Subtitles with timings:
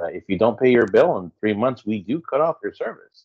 [0.00, 2.72] uh, if you don't pay your bill in three months, we do cut off your
[2.74, 3.24] service.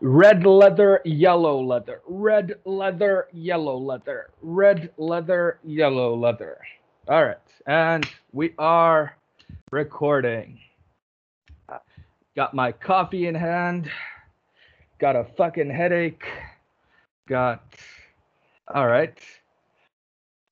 [0.00, 2.02] Red leather, yellow leather.
[2.06, 4.30] Red leather, yellow leather.
[4.42, 6.58] Red leather, yellow leather.
[7.08, 7.36] All right.
[7.66, 9.16] And we are
[9.70, 10.58] recording.
[12.34, 13.90] Got my coffee in hand.
[14.98, 16.24] Got a fucking headache.
[17.28, 17.62] Got
[18.74, 19.18] all right.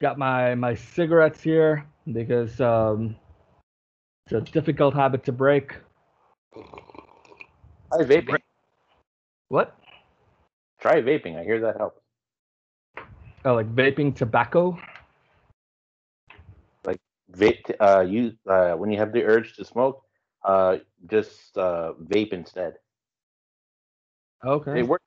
[0.00, 3.16] Got my my cigarettes here because um
[4.33, 5.75] it's a difficult habit to break.
[6.55, 8.37] Try vaping.
[9.48, 9.77] What?
[10.80, 11.39] Try vaping.
[11.39, 12.01] I hear that helps.
[13.45, 14.79] Oh, like vaping tobacco?
[16.84, 17.01] Like
[17.33, 17.75] vape.
[17.80, 20.05] Uh, you uh, when you have the urge to smoke,
[20.45, 22.75] uh, just uh, vape instead.
[24.45, 24.81] Okay.
[24.81, 25.05] It works.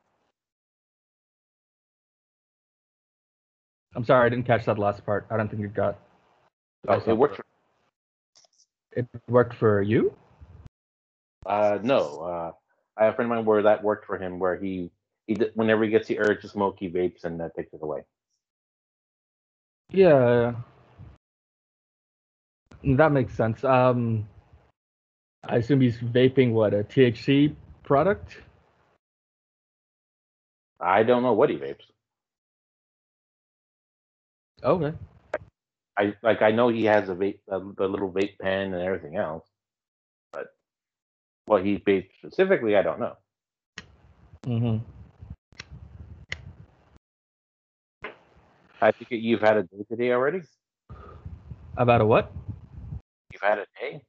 [3.95, 5.27] I'm sorry, I didn't catch that last part.
[5.29, 5.99] I don't think it got.
[6.87, 7.39] Oh, it works.
[8.95, 10.15] It worked for you?
[11.45, 12.19] uh, no.
[12.19, 12.51] Uh,
[12.97, 14.91] I have a friend of mine where that worked for him, where he
[15.27, 18.01] he whenever he gets the urge to smoke, he vapes and that takes it away.
[19.91, 20.53] Yeah.
[22.83, 23.63] That makes sense.
[23.63, 24.27] Um,
[25.43, 28.37] I assume he's vaping what a THC product.
[30.79, 31.85] I don't know what he vapes.
[34.63, 34.93] Okay.
[35.97, 39.15] I like I know he has a vape, a, the little vape pen and everything
[39.15, 39.47] else,
[40.31, 40.47] but
[41.45, 43.15] what he vapes specifically, I don't know.
[44.45, 44.77] hmm
[48.81, 50.41] I think you've had a day today already.
[51.77, 52.31] About a what?
[53.31, 54.03] You've had a day.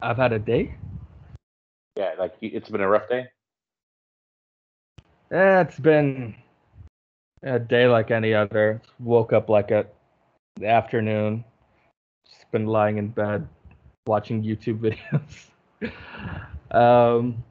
[0.00, 0.74] I've had a day.
[1.96, 3.26] Yeah, like it's been a rough day.
[5.30, 6.34] Eh, it's been
[7.42, 8.80] a day like any other.
[9.00, 9.94] Woke up like at
[10.58, 11.44] the afternoon.
[12.28, 13.46] Just been lying in bed
[14.06, 14.96] watching YouTube
[15.80, 17.16] videos.
[17.18, 17.42] um,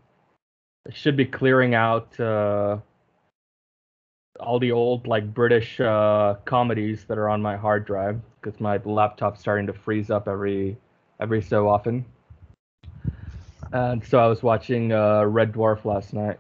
[0.92, 2.78] should be clearing out uh,
[4.40, 8.78] all the old like British uh, comedies that are on my hard drive because my
[8.86, 10.78] laptop's starting to freeze up every
[11.20, 12.06] every so often.
[13.74, 16.40] And so I was watching uh, Red Dwarf last night.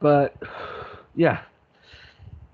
[0.00, 0.34] but
[1.14, 1.40] yeah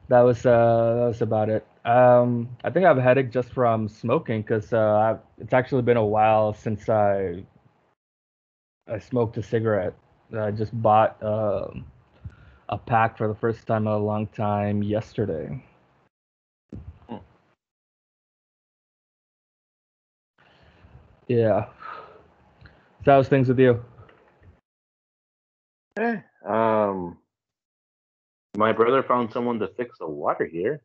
[0.09, 1.67] that was uh that was about it.
[1.85, 5.97] Um i think i have a headache just from smoking because uh it's actually been
[5.99, 7.45] a while since i
[8.89, 9.95] i smoked a cigarette.
[10.37, 11.85] I just bought um
[12.69, 15.63] a pack for the first time in a long time yesterday.
[17.09, 17.19] Hmm.
[21.29, 21.67] yeah.
[23.05, 23.85] So how's things with you?
[25.97, 27.19] Eh, um,
[28.57, 30.83] my brother found someone to fix the water here.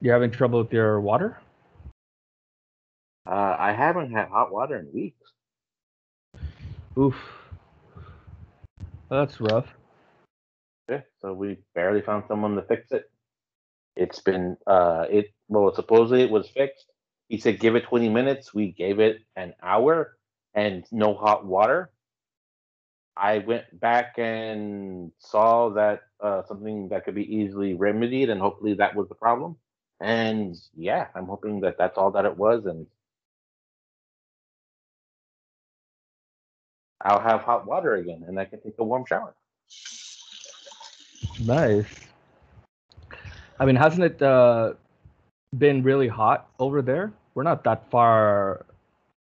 [0.00, 1.38] You're having trouble with your water
[3.26, 5.32] Uh, I haven't had hot water in weeks.
[6.98, 7.16] oof
[9.10, 9.68] that's rough
[10.88, 13.10] Yeah, so we barely found someone to fix it.
[13.96, 16.86] It's been uh, it well, supposedly it was fixed.
[17.28, 18.54] He said give it 20 minutes.
[18.54, 20.16] We gave it an hour
[20.54, 21.90] and no hot water.
[23.18, 28.74] I went back and saw that uh, something that could be easily remedied, and hopefully
[28.74, 29.56] that was the problem.
[30.00, 32.86] And yeah, I'm hoping that that's all that it was, and
[37.00, 39.34] I'll have hot water again, and I can take a warm shower.
[41.40, 41.86] Nice.
[43.58, 44.74] I mean, hasn't it uh,
[45.56, 47.12] been really hot over there?
[47.34, 48.66] We're not that far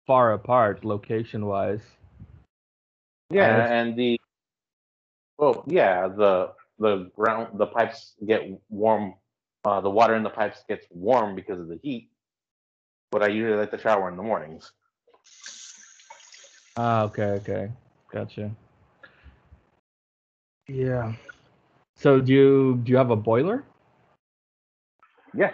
[0.06, 1.83] far apart location wise.
[3.34, 4.21] Yeah, And and the
[5.39, 9.15] well, yeah, the the ground, the pipes get warm.
[9.65, 12.11] Uh, the water in the pipes gets warm because of the heat.
[13.11, 14.71] But I usually like to shower in the mornings.
[16.77, 17.72] Ah, okay, okay,
[18.12, 18.50] gotcha.
[20.69, 21.15] Yeah.
[21.97, 23.65] So do you do you have a boiler?
[25.34, 25.53] Yeah,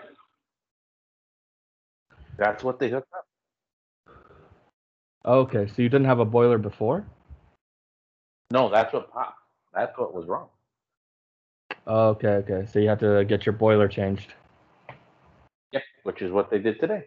[2.37, 3.25] that's what they hooked up.
[5.25, 7.05] Okay, so you didn't have a boiler before?
[8.51, 9.39] No, that's what popped.
[9.73, 10.49] That's what was wrong.
[11.87, 12.67] Okay, okay.
[12.71, 14.35] So you had to get your boiler changed.
[15.73, 17.05] Yep, which is what they did today,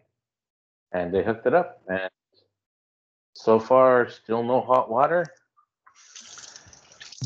[0.94, 1.82] and they hooked it up.
[1.90, 2.10] And
[3.34, 5.34] so far, still no hot water.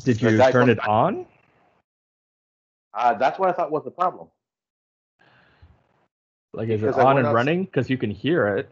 [0.03, 1.25] Did you turn it on?
[2.93, 4.29] Uh, that's what I thought was the problem.
[6.53, 7.65] Like is it Because I on and running?
[7.65, 8.69] Because you can hear it.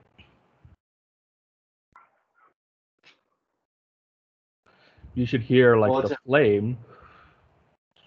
[5.16, 6.78] You should hear like Well, the a- flame.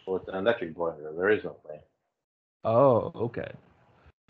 [0.06, 1.12] Well, it's an electric boiler.
[1.16, 1.80] There is no flame.
[2.64, 3.50] Oh, okay.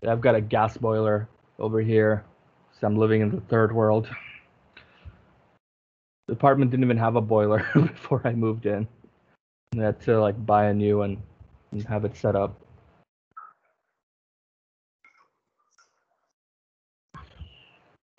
[0.07, 1.27] I've got a gas boiler
[1.59, 2.23] over here,
[2.79, 4.09] so I'm living in the third world.
[6.27, 8.87] The apartment didn't even have a boiler before I moved in.
[9.77, 11.21] I had to like buy a new one
[11.71, 12.59] and have it set up.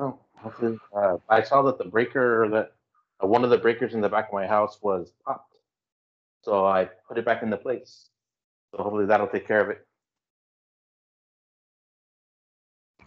[0.01, 2.73] Oh, hopefully, uh, I saw that the breaker that
[3.23, 5.57] uh, one of the breakers in the back of my house was popped,
[6.43, 8.09] so I put it back into place.
[8.71, 9.87] So hopefully that'll take care of it.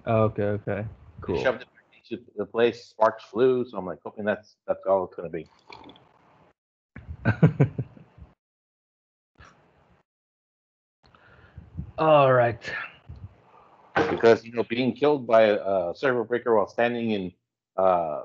[0.06, 0.86] Okay, okay, I
[1.22, 1.44] cool.
[1.44, 2.86] Shoved it back into the place.
[2.86, 5.48] Sparks flew, so I'm like hoping that's that's all it's gonna be.
[11.98, 12.60] All right.
[14.10, 17.32] because you know being killed by a, a server breaker while standing in
[17.78, 18.24] uh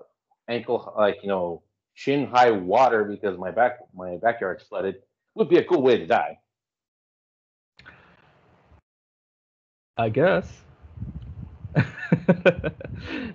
[0.48, 1.62] ankle like you know
[1.98, 4.94] shin high water because my back my backyard's flooded
[5.34, 6.38] would be a cool way to die
[9.98, 10.62] I guess.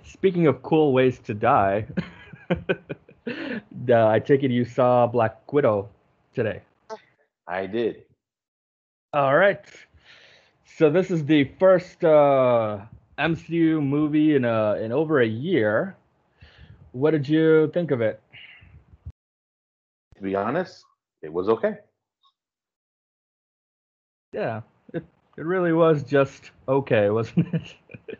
[0.02, 1.84] Speaking of cool ways to die,
[2.50, 5.90] uh, I take it you saw Black Widow
[6.34, 6.62] today.
[7.46, 8.04] i did
[9.12, 9.60] All right.
[10.64, 12.80] So this is the first uh,
[13.18, 15.96] MCU movie in a in over a year.
[16.92, 18.23] What did you think of it?
[20.16, 20.84] To be honest
[21.22, 21.76] it was okay.
[24.32, 24.62] Yeah,
[24.92, 25.04] it
[25.38, 27.74] it really was just okay, wasn't it?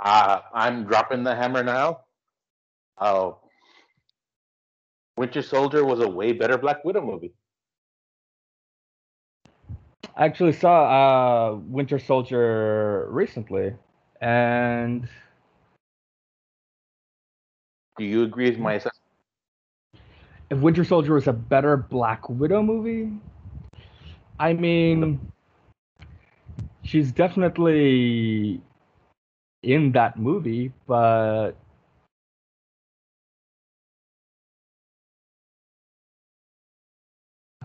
[0.00, 2.00] uh i'm dropping the hammer now.
[3.00, 3.38] Oh.
[5.16, 7.34] Winter soldier was a way better black widow movie.
[10.18, 13.74] I actually saw uh, Winter Soldier recently,
[14.20, 15.08] and
[17.96, 18.97] do you agree with my assessment
[20.50, 23.12] if Winter Soldier was a better Black Widow movie,
[24.38, 25.20] I mean,
[26.82, 28.60] she's definitely
[29.62, 31.52] in that movie, but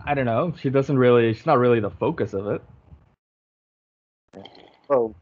[0.04, 0.52] I don't know.
[0.60, 1.32] She doesn't really.
[1.34, 2.62] She's not really the focus of it.
[4.90, 5.14] oh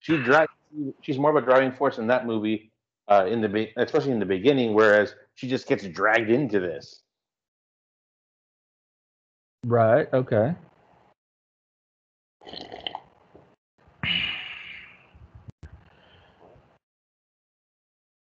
[0.00, 0.48] she drive
[1.02, 2.70] she's more of a driving force in that movie
[3.08, 6.99] uh in the be- especially in the beginning whereas she just gets dragged into this
[9.64, 10.08] Right.
[10.12, 10.54] Okay.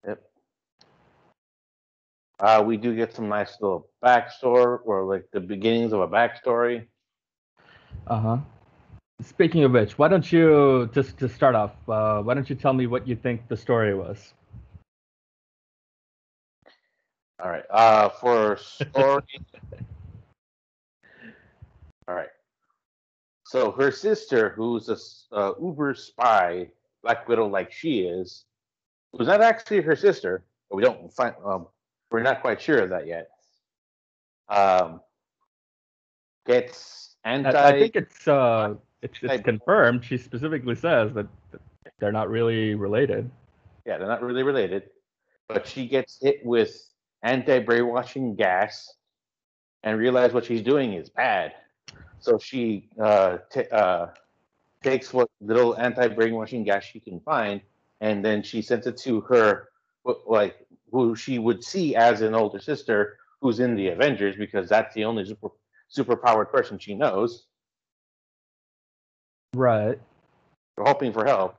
[0.06, 0.22] Yep.
[2.40, 6.86] Uh, we do get some nice little backstory or like the beginnings of a backstory.
[8.06, 8.38] Uh huh.
[9.22, 11.72] Speaking of which, why don't you just to start off?
[11.86, 14.32] Uh, why don't you tell me what you think the story was?
[17.42, 17.64] All right.
[17.68, 18.56] Uh, for
[18.92, 19.22] story.
[22.10, 22.28] All right.
[23.44, 24.96] So her sister, who's a
[25.34, 26.68] uh, Uber spy,
[27.04, 28.44] Black Widow, like she is,
[29.12, 31.34] was not actually her sister, but we don't find.
[31.44, 31.68] Um,
[32.10, 33.30] we're not quite sure of that yet.
[34.48, 35.00] Um,
[36.46, 37.50] gets anti.
[37.50, 40.04] I, I think it's uh, it's it's confirmed.
[40.04, 41.28] She specifically says that
[42.00, 43.30] they're not really related.
[43.86, 44.90] Yeah, they're not really related.
[45.46, 46.76] But she gets hit with
[47.22, 48.92] anti brainwashing gas
[49.84, 51.54] and realizes what she's doing is bad.
[52.20, 54.08] So she uh, t- uh,
[54.82, 57.60] takes what little anti brainwashing gas she can find
[58.00, 59.68] and then she sends it to her,
[60.26, 64.94] like, who she would see as an older sister who's in the Avengers because that's
[64.94, 65.48] the only super
[65.88, 67.46] super powered person she knows.
[69.54, 69.98] Right.
[70.76, 71.56] We're hoping for help.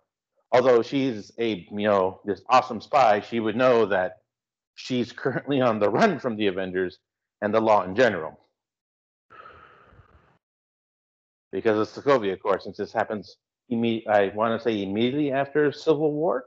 [0.51, 4.19] Although she's a you know this awesome spy, she would know that
[4.75, 6.99] she's currently on the run from the Avengers
[7.41, 8.39] and the law in general.
[11.51, 13.37] Because of Sokovia, of course, since this happens
[13.71, 16.45] imme- I want to say immediately after Civil War.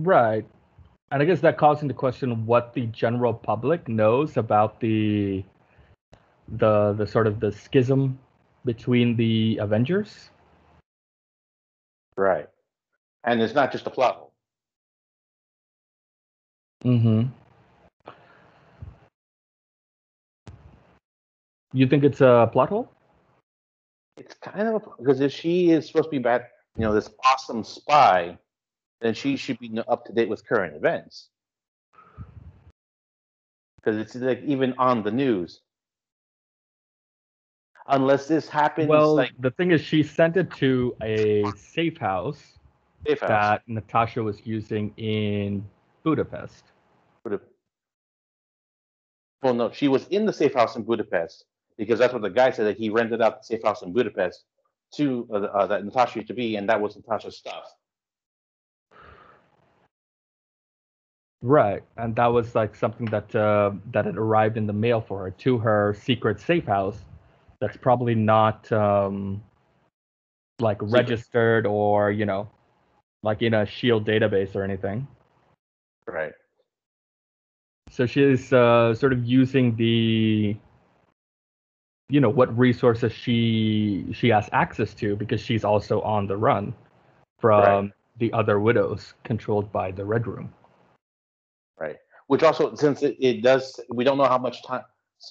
[0.00, 0.44] Right.
[1.10, 5.44] And I guess that calls into question what the general public knows about the
[6.48, 8.18] the the sort of the schism
[8.64, 10.30] between the Avengers.
[12.16, 12.48] Right.
[13.24, 14.32] And it's not just a plot hole.
[16.84, 17.28] Mm-hmm.
[21.72, 22.90] You think it's a plot hole?
[24.16, 26.46] It's kind of a, because if she is supposed to be bad,
[26.76, 28.38] you know, this awesome spy,
[29.00, 31.28] then she should be up to date with current events.
[33.76, 35.60] Because it's like even on the news.
[37.86, 42.58] Unless this happens Well, like the thing is, she sent it to a safe house
[43.06, 43.28] safe house.
[43.28, 45.64] that Natasha was using in
[46.02, 46.64] Budapest.
[47.24, 47.50] Budapest.
[49.42, 51.44] Well, no, she was in the safe house in Budapest
[51.78, 54.44] because that's what the guy said that he rented out the safe house in Budapest
[54.96, 57.72] to uh, uh, that Natasha used to be, and that was Natasha's stuff.
[61.40, 65.24] Right, and that was like something that uh, that had arrived in the mail for
[65.24, 66.98] her to her secret safe house.
[67.60, 69.42] That's probably not um,
[70.60, 70.92] like Secret.
[70.92, 72.50] registered or you know,
[73.22, 75.06] like in a Shield database or anything.
[76.06, 76.32] Right.
[77.90, 80.56] So she's uh, sort of using the,
[82.08, 86.74] you know, what resources she she has access to because she's also on the run
[87.38, 90.52] from the other widows controlled by the Red Room.
[91.78, 91.96] Right.
[92.26, 94.82] Which also, since it, it does, we don't know how much time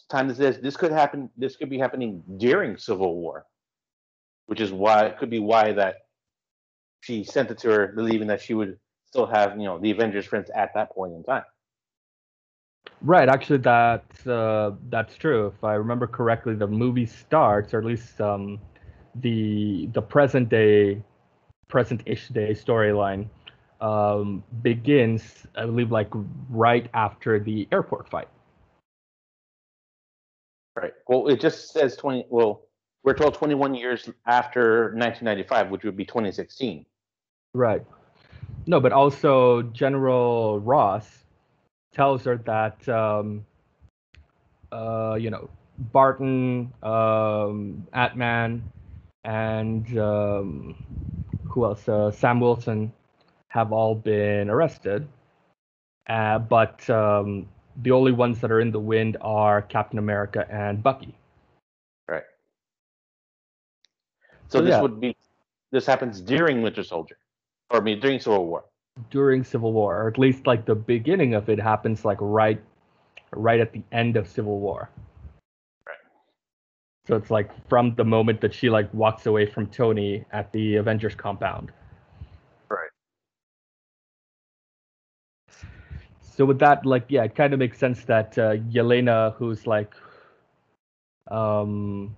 [0.10, 0.60] time this is.
[0.62, 1.30] This could happen.
[1.36, 3.46] This could be happening during Civil War,
[4.46, 5.96] which is why it could be why that
[7.02, 10.26] she sent it to her, believing that she would still have you know the Avengers
[10.26, 11.44] friends at that point in time.
[13.02, 15.48] Right, actually, that's uh, that's true.
[15.48, 18.60] If I remember correctly, the movie starts, or at least um,
[19.16, 21.04] the the present day,
[21.68, 23.28] present-ish day storyline
[23.82, 26.10] um, begins, I believe, like
[26.50, 28.30] right after the airport fight.
[30.76, 30.94] Right.
[31.08, 32.26] Well, it just says twenty.
[32.30, 32.64] Well,
[33.04, 36.86] we're told twenty-one years after 1995, which would be 2016.
[37.54, 37.86] Right.
[38.66, 41.24] No, but also General Ross
[41.94, 43.46] tells her that um,
[44.72, 48.64] uh, you know Barton, um, Ant-Man,
[49.24, 50.76] and um,
[51.46, 51.88] who else?
[51.88, 52.92] Uh, Sam Wilson
[53.50, 55.08] have all been arrested,
[56.08, 57.48] uh, but um,
[57.84, 61.14] the only ones that are in the wind are Captain America and Bucky.
[62.08, 62.24] Right.
[64.48, 64.82] So So, this yeah.
[64.82, 65.16] would be.
[65.72, 67.18] This happens during Winter Soldier,
[67.70, 68.64] or I mean during Civil War.
[69.10, 72.62] During Civil War, or at least like the beginning of it happens like right
[73.32, 74.90] right at the end of Civil War.
[75.86, 75.96] Right.
[77.08, 80.76] So it's like from the moment that she like walks away from Tony at the
[80.76, 81.72] Avengers compound.
[82.70, 82.90] Right.
[86.22, 89.94] So with that, like yeah, it kind of makes sense that uh, Yelena, who's like,
[91.32, 92.16] um,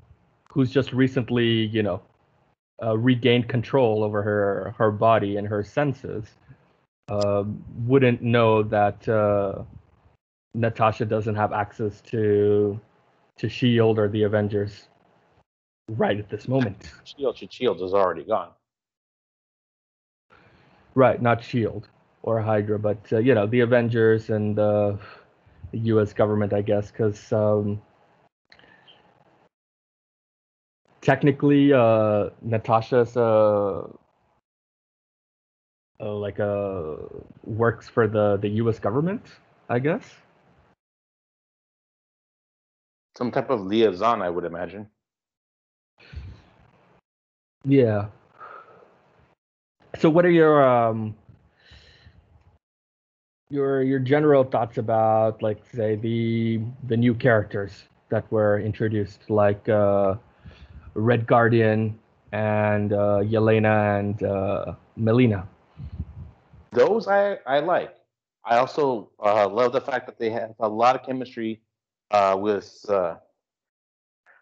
[0.51, 2.01] who's just recently, you know,
[2.83, 6.35] uh, regained control over her her body and her senses,
[7.09, 7.43] uh,
[7.85, 9.63] wouldn't know that uh,
[10.53, 12.79] Natasha doesn't have access to
[13.37, 14.89] to Shield or the Avengers
[15.91, 16.91] right at this moment.
[17.03, 18.49] Shield, Shield is already gone.
[20.95, 21.87] Right, not Shield
[22.23, 24.93] or Hydra, but uh, you know the Avengers and uh,
[25.71, 26.13] the U.S.
[26.13, 27.81] government, I guess, because um,
[31.01, 33.87] technically uh, Natasha's uh,
[35.99, 36.95] uh, like uh,
[37.43, 38.79] works for the the U.S.
[38.79, 39.25] government,
[39.69, 40.03] I guess.
[43.17, 44.89] Some type of liaison, I would imagine.
[47.65, 48.07] Yeah.
[49.97, 51.15] So, what are your um
[53.49, 59.67] your your general thoughts about, like, say the the new characters that were introduced, like
[59.69, 60.15] uh,
[60.93, 61.99] Red Guardian
[62.31, 65.47] and uh, Yelena and uh, Melina?
[66.71, 67.95] Those I I like.
[68.45, 71.61] I also uh, love the fact that they have a lot of chemistry
[72.11, 73.15] uh, with uh,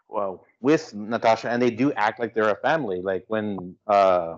[0.09, 3.01] well with Natasha, and they do act like they're a family.
[3.01, 4.37] Like when uh,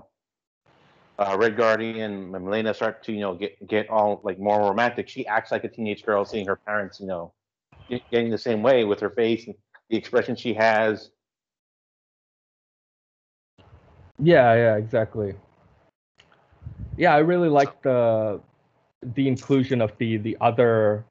[1.18, 5.08] uh, Red Guardian and Melina start to you know get get all like more romantic,
[5.10, 7.34] she acts like a teenage girl seeing her parents you know
[8.12, 9.56] getting the same way with her face and
[9.90, 11.12] the expression she has.
[14.20, 15.34] Yeah, yeah, exactly.
[17.00, 18.42] Yeah, I really like the
[19.16, 21.06] the inclusion of the the other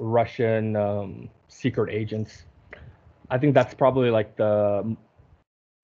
[0.00, 2.46] Russian um, secret agents.
[3.30, 4.96] I think that's probably like the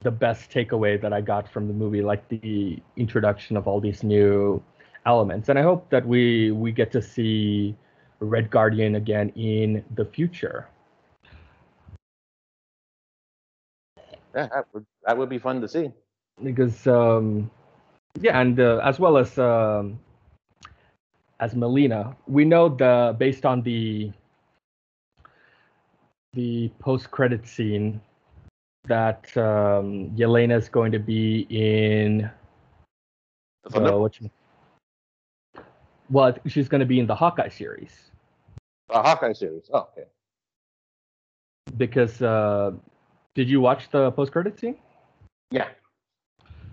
[0.01, 4.03] the best takeaway that I got from the movie, like the introduction of all these
[4.03, 4.61] new
[5.07, 5.49] elements.
[5.49, 7.77] And I hope that we we get to see
[8.19, 10.67] Red Guardian again in the future.
[14.35, 15.93] Yeah, that would that would be fun to see.
[16.43, 17.49] because um,
[18.21, 19.99] yeah, and uh, as well as um,
[21.41, 24.13] as Melina, we know the based on the
[26.33, 28.01] the post credit scene
[28.87, 32.31] that um, Yelena is going to be in
[33.71, 34.31] The uh, what you,
[36.11, 38.11] well, she's going to be in the Hawkeye series
[38.91, 39.71] uh, Hawkeye series.
[39.73, 40.09] Oh, okay.
[41.77, 42.73] because uh,
[43.35, 44.77] did you watch the post credit scene?
[45.51, 45.69] Yeah.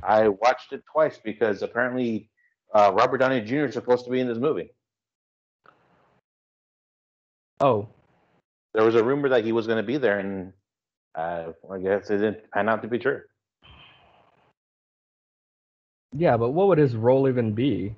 [0.03, 2.29] I watched it twice because apparently
[2.73, 3.65] uh, Robert Downey Jr.
[3.65, 4.73] is supposed to be in this movie.
[7.59, 7.87] Oh,
[8.73, 10.53] There was a rumor that he was going to be there, and
[11.15, 13.21] uh, I guess it didn't pan out to be true.
[16.13, 17.95] Yeah, but what would his role even be?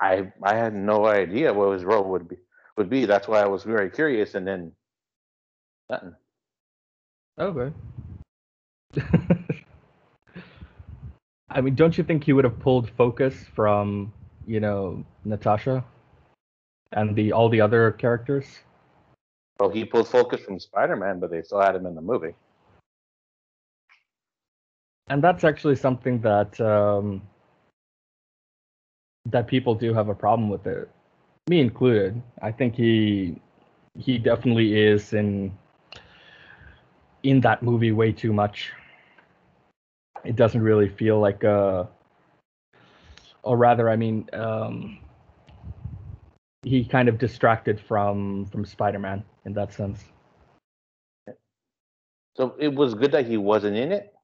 [0.00, 2.36] I I had no idea what his role would be
[2.76, 3.06] would be.
[3.06, 4.72] That's why I was very curious, and then
[5.90, 6.14] nothing.
[7.38, 7.72] Okay.
[11.54, 14.12] I mean, don't you think he would have pulled focus from,
[14.44, 15.84] you know, Natasha
[16.92, 18.44] and the all the other characters?
[19.60, 22.34] Well, he pulled focus from Spider-Man, but they still had him in the movie.
[25.06, 27.22] And that's actually something that um,
[29.30, 30.90] that people do have a problem with it,
[31.48, 32.20] me included.
[32.42, 33.40] I think he
[33.96, 35.56] he definitely is in
[37.22, 38.72] in that movie way too much.
[40.24, 41.88] It doesn't really feel like a,
[43.42, 44.98] or rather, I mean, um,
[46.62, 50.04] he kind of distracted from from Spider-Man in that sense.
[52.36, 54.14] So it was good that he wasn't in it.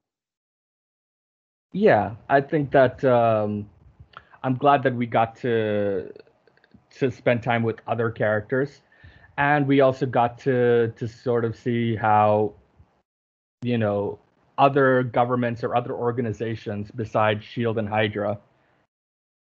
[1.71, 3.69] Yeah, I think that um,
[4.43, 6.11] I'm glad that we got to
[6.97, 8.81] to spend time with other characters,
[9.37, 12.53] and we also got to to sort of see how
[13.61, 14.19] you know
[14.61, 18.37] other governments or other organizations besides Shield and Hydra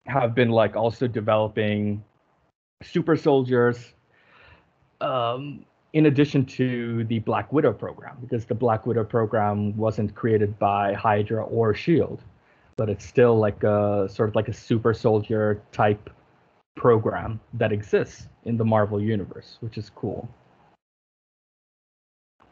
[0.07, 2.03] have been like also developing
[2.81, 3.93] super soldiers
[5.01, 10.57] um, in addition to the Black Widow program, because the Black Widow program wasn't created
[10.57, 12.23] by Hydra or Shield,
[12.77, 16.09] but it's still like a sort of like a super soldier type
[16.77, 20.29] program that exists in the Marvel universe, which is cool.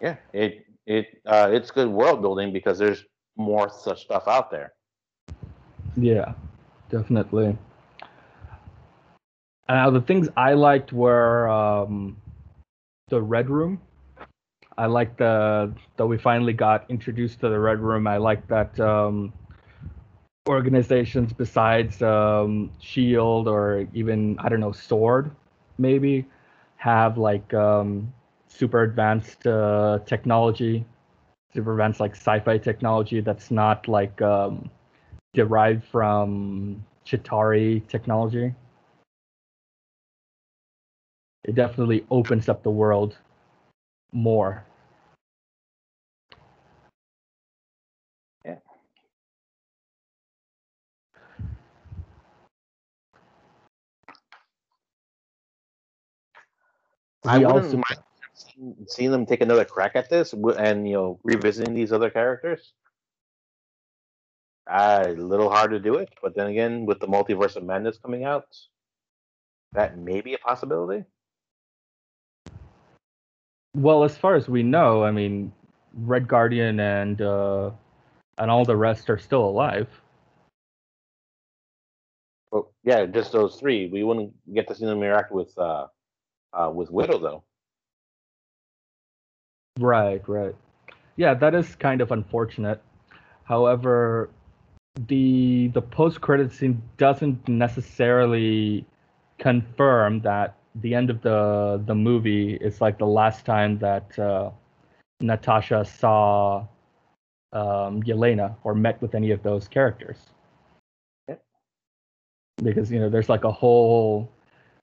[0.01, 3.05] Yeah, it it uh, it's good world building because there's
[3.37, 4.73] more such stuff out there.
[5.95, 6.33] Yeah,
[6.89, 7.55] definitely.
[9.69, 12.17] Now the things I liked were um,
[13.09, 13.79] the Red Room.
[14.77, 18.07] I like the that we finally got introduced to the Red Room.
[18.07, 19.31] I like that um,
[20.47, 25.29] organizations besides um, Shield or even I don't know Sword
[25.77, 26.25] maybe
[26.77, 28.11] have like um,
[28.49, 30.85] super advanced uh, technology,
[31.53, 34.69] super advanced like sci-fi technology that's not like um,
[35.33, 38.53] derived from Chitauri technology
[41.43, 43.17] it definitely opens up the world
[44.11, 44.63] more.
[48.45, 48.55] Yeah.
[57.25, 58.08] I wouldn't also mind
[58.87, 62.73] seeing- them take another crack at this and you know revisiting these other characters.
[64.69, 67.97] Uh, a little hard to do it, but then again, with the multiverse of madness
[67.97, 68.45] coming out,
[69.71, 71.05] that may be a possibility.
[73.75, 75.51] well, as far as we know, I mean,
[75.93, 77.71] Red Guardian and uh,
[78.37, 79.87] and all the rest are still alive.
[82.51, 83.87] But yeah, just those three.
[83.87, 85.87] We wouldn't get to see them interact with uh,
[86.53, 87.43] uh, with Widow though.
[89.79, 90.55] Right, right.
[91.15, 92.81] Yeah, that is kind of unfortunate.
[93.43, 94.29] However,
[95.07, 98.85] the the post credit scene doesn't necessarily
[99.37, 104.51] confirm that the end of the the movie is like the last time that uh,
[105.21, 106.59] Natasha saw
[107.53, 110.17] um, Yelena or met with any of those characters.
[111.27, 111.35] Yeah.
[112.61, 114.29] Because you know, there's like a whole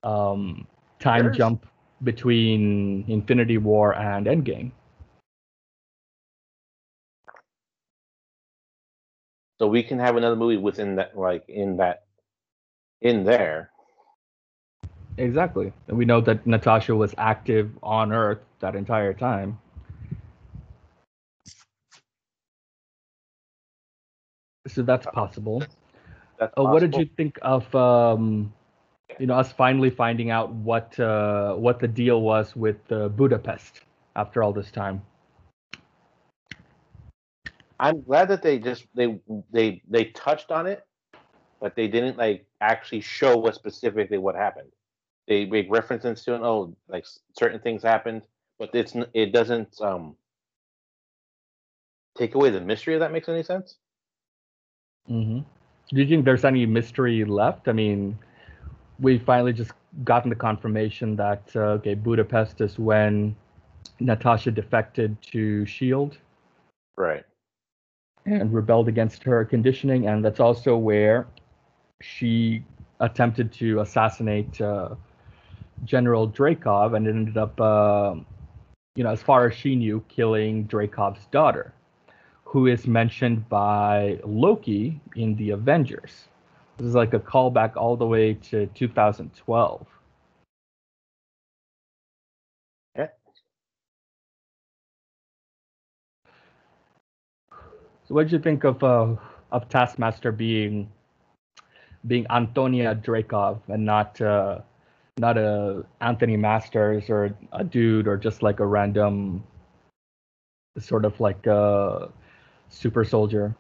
[0.03, 0.67] um,
[0.99, 1.67] time There's- jump
[2.03, 4.71] between Infinity War and Endgame.
[9.59, 12.05] So we can have another movie within that, like in that,
[13.01, 13.71] in there.
[15.19, 15.73] Exactly.
[15.89, 19.59] And we know that Natasha was active on Earth that entire time.
[24.67, 25.63] So that's possible.
[26.39, 28.53] That's Uh, what did you think of um,
[29.19, 33.81] you know us finally finding out what uh, what the deal was with uh, Budapest
[34.17, 35.03] after all this time?
[37.79, 39.19] I'm glad that they just they
[39.53, 40.87] they they touched on it,
[41.61, 44.71] but they didn't like actually show what specifically what happened.
[45.29, 46.41] They make references to it.
[46.41, 47.07] Oh, like
[47.39, 48.23] certain things happened,
[48.59, 50.17] but it's it doesn't um
[52.17, 52.95] take away the mystery.
[52.95, 53.77] If that makes any sense.
[55.11, 55.41] Mm-hmm.
[55.95, 57.69] Do you think there's any mystery left?
[57.69, 58.19] I mean,
[58.99, 59.73] we finally just
[60.05, 63.37] gotten the confirmation that uh, okay, Budapest is when
[64.01, 66.19] Natasha defected to Shield.
[66.97, 67.25] Right.
[68.27, 71.29] And rebelled against her conditioning, and that's also where
[72.01, 72.65] she
[73.01, 74.97] attempted to assassinate uh,
[75.85, 78.15] General Dreykov, and it ended up, uh,
[78.97, 81.73] you know, as far as she knew, killing Dreykov's daughter,
[82.45, 86.29] who is mentioned by Loki in the Avengers.
[86.79, 89.87] This is like a callback all the way to 2012.
[92.97, 93.09] Yeah.
[98.09, 99.17] So, what did you think of uh,
[99.51, 100.91] of Taskmaster being
[102.07, 104.61] being Antonia Dreykov and not uh,
[105.19, 109.43] not a Anthony Masters or a dude or just like a random
[110.79, 112.13] sort of like a
[112.69, 113.57] super soldier.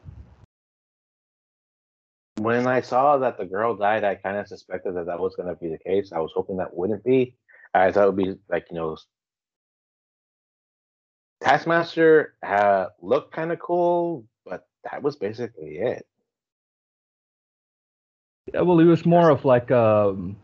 [2.38, 5.48] When I saw that the girl died, I kind of suspected that that was going
[5.48, 6.12] to be the case.
[6.12, 7.34] I was hoping that wouldn't be.
[7.74, 8.96] I thought it would be like you know,
[11.42, 14.24] Taskmaster uh, looked kind of cool,
[14.90, 16.06] that was basically it.
[18.52, 20.36] Yeah, well, he was more of like um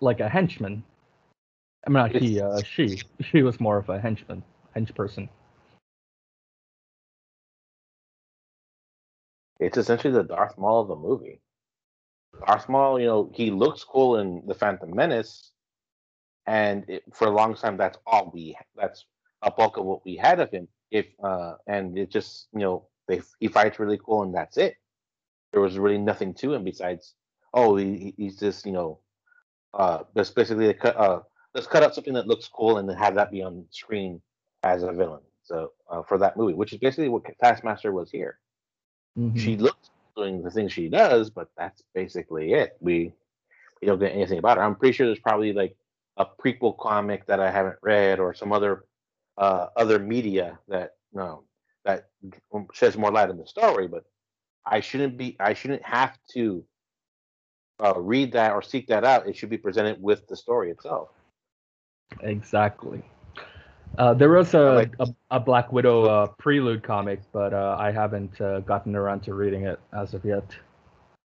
[0.00, 0.82] like a henchman.
[1.86, 3.00] I mean, not he, uh, she.
[3.20, 4.42] She was more of a henchman,
[4.74, 5.28] hench person.
[9.60, 11.40] It's essentially the Darth Maul of the movie.
[12.46, 15.52] Darth Maul, you know, he looks cool in the Phantom Menace,
[16.46, 18.56] and it, for a long time, that's all we.
[18.74, 19.04] That's
[19.42, 20.68] a bulk of what we had of him.
[20.90, 24.76] If uh, and it just, you know, they he fights really cool, and that's it.
[25.52, 27.14] There was really nothing to him besides,
[27.52, 28.98] oh, he, he's just, you know,
[29.72, 31.20] uh, just basically a cut, uh,
[31.54, 34.20] let's cut out something that looks cool and then have that be on screen
[34.64, 35.20] as a villain.
[35.44, 38.38] So uh, for that movie, which is basically what Taskmaster was here.
[39.16, 39.38] Mhm.
[39.38, 42.76] She looks doing the things she does, but that's basically it.
[42.80, 43.12] We
[43.80, 44.62] we don't get anything about her.
[44.62, 45.76] I'm pretty sure there's probably like
[46.16, 48.86] a prequel comic that I haven't read or some other
[49.36, 51.44] uh, other media that no
[51.84, 52.08] that
[52.72, 54.04] sheds more light on the story, but
[54.66, 56.64] I shouldn't be I shouldn't have to
[57.82, 59.28] uh, read that or seek that out.
[59.28, 61.08] It should be presented with the story itself.
[62.22, 63.02] Exactly.
[63.98, 67.92] Uh, there was a, like- a, a Black Widow uh, prelude comic, but uh, I
[67.92, 70.44] haven't uh, gotten around to reading it as of yet.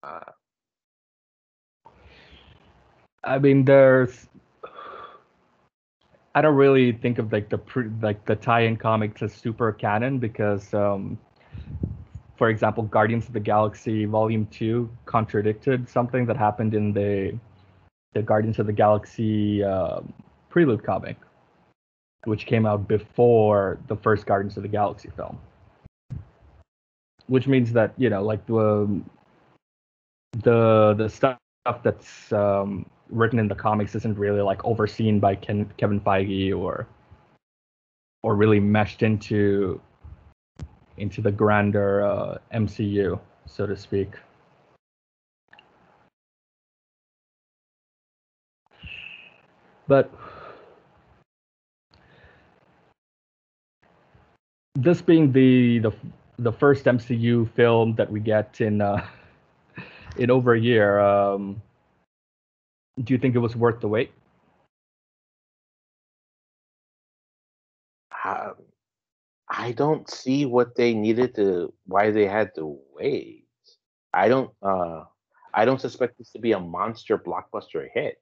[0.03, 0.21] Uh,
[3.25, 4.27] I mean, there's.
[6.35, 10.19] I don't really think of like the pre, like the tie-in comics as super canon
[10.19, 11.19] because, um,
[12.37, 17.39] for example, Guardians of the Galaxy Volume Two contradicted something that happened in the
[18.13, 20.13] the Guardians of the Galaxy um
[20.49, 21.17] prelude comic,
[22.25, 25.39] which came out before the first Guardians of the Galaxy film.
[27.27, 29.03] Which means that you know, like the
[30.43, 31.39] the the stuff
[31.83, 36.87] that's um, written in the comics isn't really like overseen by Ken, Kevin Feige or
[38.23, 39.81] or really meshed into
[40.97, 44.15] into the grander uh, MCU, so to speak.
[49.87, 50.13] But
[54.75, 55.93] this being the the
[56.39, 59.05] the first MCU film that we get in uh,
[60.17, 61.61] in over a year, um,
[63.05, 64.13] do you think it was worth the wait?
[68.25, 68.55] um,
[69.49, 73.47] I don't see what they needed to why they had to wait.
[74.13, 75.05] I don't uh
[75.55, 78.21] I don't suspect this to be a monster blockbuster hit.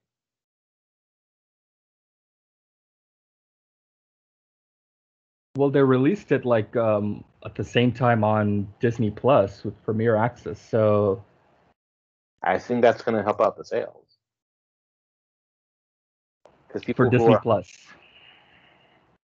[5.57, 10.15] Well, they released it like um, at the same time on Disney Plus with Premiere
[10.17, 11.25] Access, so
[12.43, 14.06] I think that's gonna help out the sales.
[16.77, 17.73] Because people for Disney are, Plus.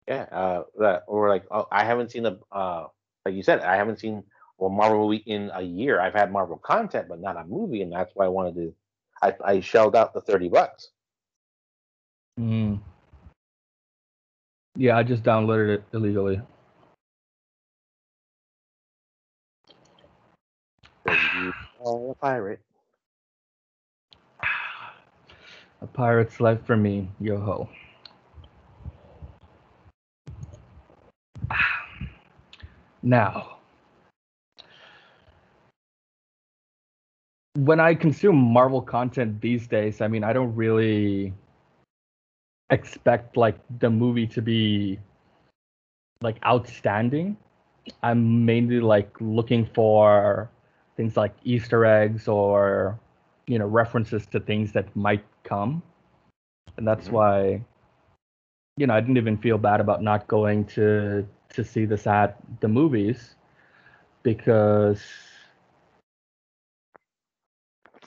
[0.08, 2.86] yeah, uh, that or like oh, I haven't seen a uh,
[3.26, 4.24] like you said, I haven't seen
[4.60, 6.00] a Marvel movie in a year.
[6.00, 8.74] I've had Marvel content, but not a movie, and that's why I wanted to.
[9.22, 10.88] I, I shelled out the thirty bucks.
[12.40, 12.80] Mm.
[14.76, 16.40] Yeah, I just downloaded it illegally.
[21.06, 21.52] you
[21.84, 22.60] are a pirate.
[25.84, 27.68] A pirate's life for me, yo ho.
[33.02, 33.58] Now,
[37.52, 41.34] when I consume Marvel content these days, I mean, I don't really
[42.70, 44.98] expect like the movie to be
[46.22, 47.36] like outstanding.
[48.02, 50.48] I'm mainly like looking for
[50.96, 52.98] things like Easter eggs or
[53.46, 55.82] you know references to things that might come,
[56.76, 57.12] and that's Mhm.
[57.12, 57.62] why
[58.76, 62.36] you know I didn't even feel bad about not going to to see this at
[62.60, 63.36] the movies
[64.22, 65.02] because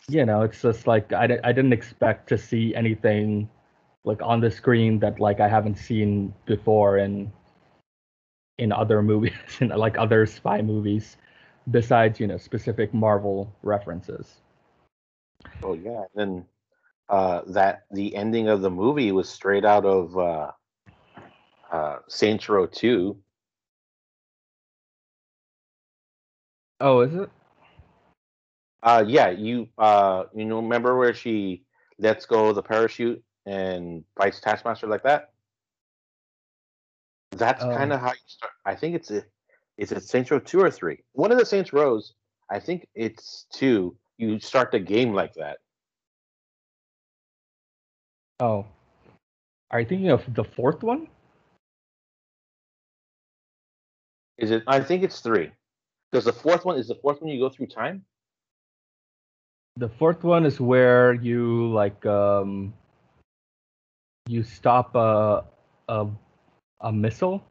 [0.09, 3.49] you know it's just like I, I didn't expect to see anything
[4.03, 7.31] like on the screen that like I haven't seen before in
[8.57, 11.17] in other movies, in like other spy movies,
[11.71, 14.41] besides you know specific Marvel references.
[15.63, 16.45] Oh yeah, and then
[17.09, 20.51] uh, that the ending of the movie was straight out of uh,
[21.71, 23.17] uh, Saints Row Two.
[26.79, 27.29] Oh, is it?
[28.83, 31.63] Uh, yeah, you uh, you know, remember where she
[31.97, 35.31] lets go the parachute and fights Taskmaster like that?
[37.31, 37.73] That's Oh.
[37.73, 38.53] kind of how you start.
[38.65, 39.23] I think it's a,
[39.77, 41.03] is it Saints Row two or three?
[41.13, 42.13] One of the Saints Rows.
[42.49, 43.97] I think it's two.
[44.17, 45.57] You start the game like that.
[48.39, 48.65] Oh,
[49.71, 51.07] are you thinking of the fourth one?
[54.37, 54.63] Is it?
[54.67, 55.51] I think it's three.
[56.11, 58.05] Because the fourth one is the fourth one you go through time.
[59.75, 62.73] The fourth one is where you like um
[64.27, 65.43] you stop a
[65.89, 66.07] a
[66.81, 67.43] a missile.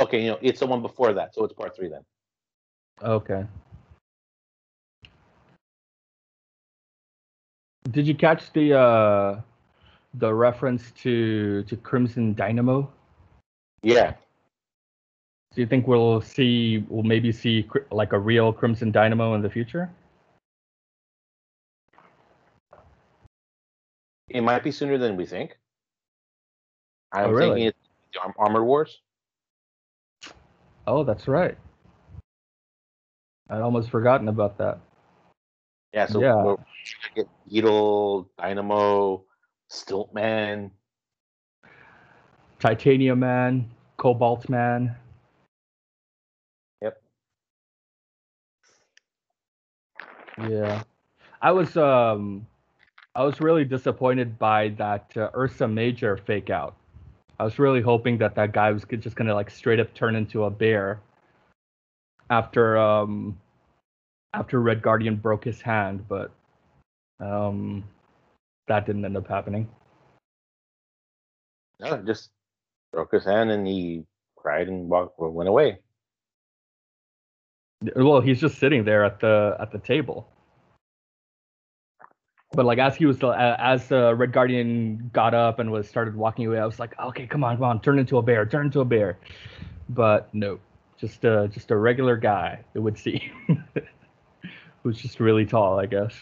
[0.00, 2.02] Okay, you know it's the one before that, so it's part three then.
[3.02, 3.44] Okay.
[7.90, 9.40] Did you catch the uh
[10.14, 12.90] the reference to to Crimson Dynamo?
[13.82, 14.14] Yeah,
[15.54, 19.50] Do you think we'll see we'll maybe see like a real Crimson Dynamo in the
[19.50, 19.90] future?
[24.30, 25.56] it might be sooner than we think.
[27.12, 27.48] I'm Oh, really?
[27.48, 27.78] thinking it's
[28.12, 29.00] the Arm- Armored Wars.
[30.86, 31.56] Oh, that's right.
[33.48, 34.80] I'd almost forgotten about that.
[35.92, 36.56] Yeah, so Yeah.
[37.14, 39.24] get Beetle, Dynamo,
[39.70, 40.70] Stiltman.
[42.58, 44.96] Titanium Man, Cobalt Man.
[46.82, 47.02] Yep.
[50.48, 50.82] Yeah.
[51.40, 52.46] I was um
[53.14, 56.76] I was really disappointed by that uh, Ursa Major fake out.
[57.40, 60.44] I was really hoping that that guy was just gonna like straight up turn into
[60.44, 61.00] a bear
[62.30, 63.38] after um
[64.38, 66.30] after Red Guardian broke his hand, but
[67.20, 67.84] um
[68.68, 69.68] that didn't end up happening.
[71.80, 72.30] No, just
[72.92, 74.04] broke his hand and he
[74.36, 75.78] cried and walked, went away.
[77.94, 80.28] Well, he's just sitting there at the at the table.
[82.52, 86.16] But like as he was uh, as uh, Red Guardian got up and was started
[86.16, 88.66] walking away, I was like, okay, come on, come on, turn into a bear, turn
[88.66, 89.18] into a bear.
[89.90, 90.58] But no,
[90.98, 92.64] just a just a regular guy.
[92.74, 93.20] It would seem,
[94.88, 96.14] who's just really tall, I guess.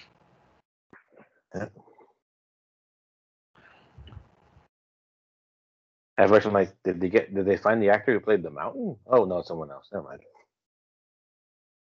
[6.18, 7.32] At first, I'm like, did they get?
[7.32, 8.96] Did they find the actor who played the Mountain?
[9.06, 9.86] Oh no, someone else.
[9.92, 10.20] Never mind.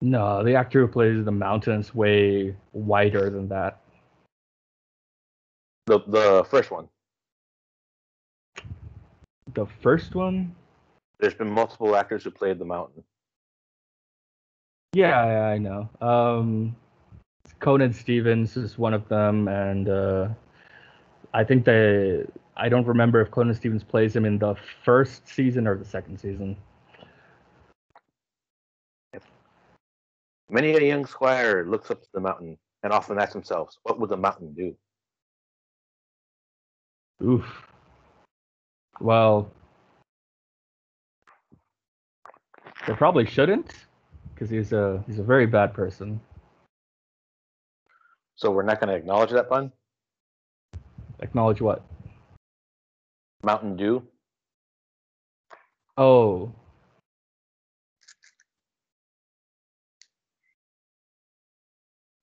[0.01, 3.81] No, the actor who plays the mountain is way wider than that.
[5.87, 6.89] The the first one.
[9.55, 10.55] The first one,
[11.19, 13.03] There's been multiple actors who played the Mountain.
[14.95, 15.89] Yeah, yeah, I know.
[16.01, 16.75] Um,
[17.61, 20.29] Conan Stevens is one of them, and uh,
[21.35, 22.25] I think they.
[22.57, 26.19] I don't remember if Conan Stevens plays him in the first season or the second
[26.19, 26.57] season.
[30.51, 34.09] Many a young squire looks up to the mountain and often asks themselves, "What would
[34.09, 34.75] the mountain do?"
[37.23, 37.45] Oof.
[39.01, 39.51] Well,
[42.87, 43.73] they probably shouldn't,
[44.39, 46.21] because he's a he's a very bad person.
[48.37, 49.73] So we're not going to acknowledge that pun.
[51.21, 51.85] Acknowledge what?
[53.43, 54.05] Mountain Dew.
[55.97, 56.53] Oh.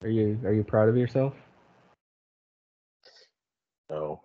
[0.02, 1.34] Are you are you proud of yourself?
[3.90, 4.22] No.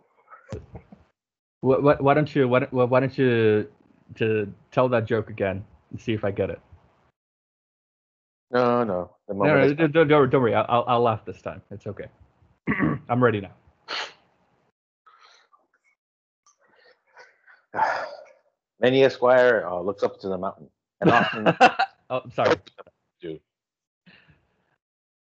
[1.60, 3.68] What, what, why don't you why, why don't you
[4.16, 6.62] to tell that joke again and see if I get it?
[8.52, 9.12] No, no.
[9.28, 10.54] The No, moment no, don't, don't, worry.
[10.54, 11.62] I'll, I'll laugh this time.
[11.72, 12.08] It's okay.
[13.10, 13.54] I'm ready now.
[18.82, 20.68] Many a squire uh, looks up to the mountain
[21.00, 21.48] and often
[22.10, 22.56] oh, sorry.
[23.22, 23.40] Dude.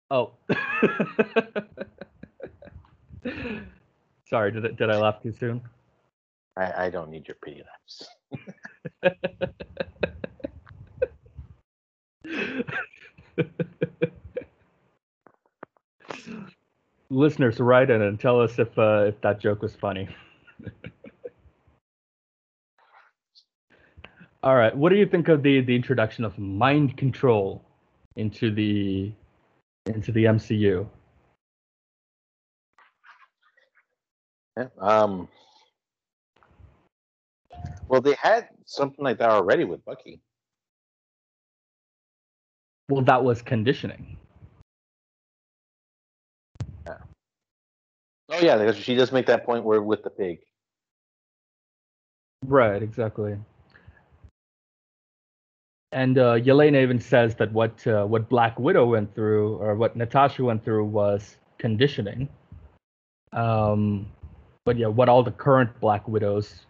[0.10, 0.32] Oh.
[4.28, 4.52] sorry.
[4.52, 5.62] Did I, did I laugh too soon?
[6.58, 8.08] I, I don't need your pity laughs.
[17.10, 20.10] Listeners, write in and tell us if uh, if that joke was funny.
[24.43, 24.75] All right.
[24.75, 27.63] What do you think of the the introduction of mind control
[28.15, 29.12] into the
[29.88, 30.88] into the MCU?
[34.58, 35.28] Yeah, um,
[37.89, 40.21] Well, they had something like that already with Bucky.
[42.89, 44.17] Well, that was conditioning.
[48.32, 50.39] Oh yeah, because she does make that point where with the pig.
[52.45, 53.38] Right, exactly.
[55.91, 59.95] And uh, Yelena even says that what uh, what Black Widow went through, or what
[59.95, 62.30] Natasha went through, was conditioning.
[63.34, 64.06] Um,
[64.65, 66.65] but yeah, what all the current Black Widows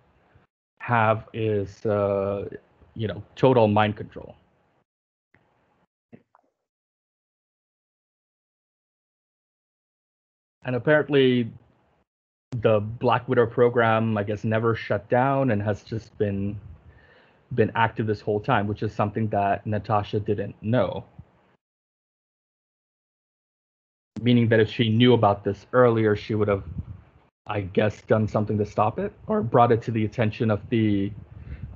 [0.80, 2.48] have is, uh,
[2.96, 4.36] you know, total mind control.
[10.70, 11.52] And apparently,
[12.52, 16.60] the Black Widow program, I guess, never shut down and has just been
[17.56, 21.06] been active this whole time, which is something that Natasha didn't know.
[24.22, 26.66] Meaning that if she knew about this earlier, she would have,
[27.48, 31.12] I guess, done something to stop it or brought it to the attention of the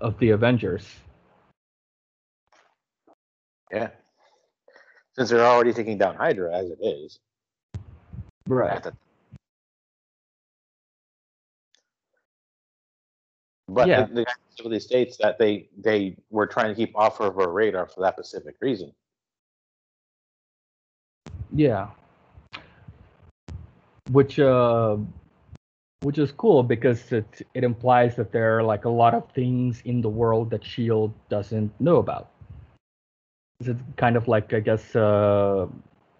[0.01, 0.87] of the Avengers.
[3.71, 3.89] Yeah.
[5.15, 7.17] Since they're already taking down Hydra as it is.
[8.47, 8.85] Right.
[13.69, 14.03] But Yeah.
[14.03, 17.49] the, the guy specifically states that they they were trying to keep off of her
[17.51, 18.93] radar for that specific reason.
[21.51, 21.89] Yeah.
[24.11, 24.97] Which uh
[26.01, 29.81] which is cool because it it implies that there are like a lot of things
[29.85, 32.29] in the world that Shield doesn't know about.
[33.61, 35.67] Is it kind of like I guess uh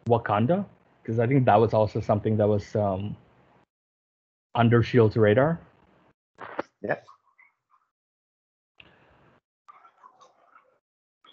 [0.07, 0.65] Wakanda?
[1.03, 3.17] Because I think that was also something that was um
[4.55, 5.59] under Shield's radar.
[6.81, 6.95] Yeah.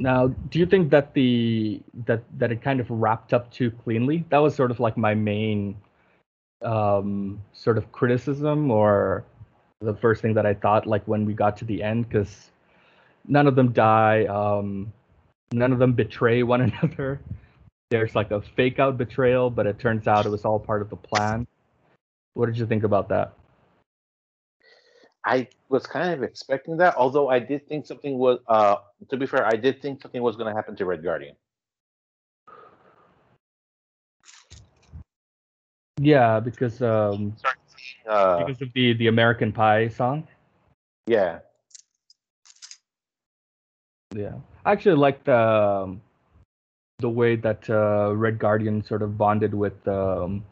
[0.00, 4.24] Now, do you think that the that that it kind of wrapped up too cleanly?
[4.30, 5.76] That was sort of like my main
[6.62, 9.24] um sort of criticism or
[9.80, 12.50] the first thing that I thought like when we got to the end because
[13.26, 14.92] none of them die um
[15.52, 17.20] none of them betray one another
[17.90, 20.88] there's like a fake out betrayal but it turns out it was all part of
[20.90, 21.46] the plan
[22.34, 23.34] what did you think about that
[25.24, 28.38] I was kind of expecting that, although I did think something was.
[28.48, 28.76] Uh,
[29.10, 31.36] to be fair, I did think something was going to happen to Red Guardian.
[36.00, 37.36] yeah because um
[38.08, 40.26] Uh, because of the the American Pie song
[41.06, 41.40] yeah,
[44.14, 46.00] Yeah, I actually liked um,
[47.00, 50.44] the way that uh, Red Guardian sort of bonded with um,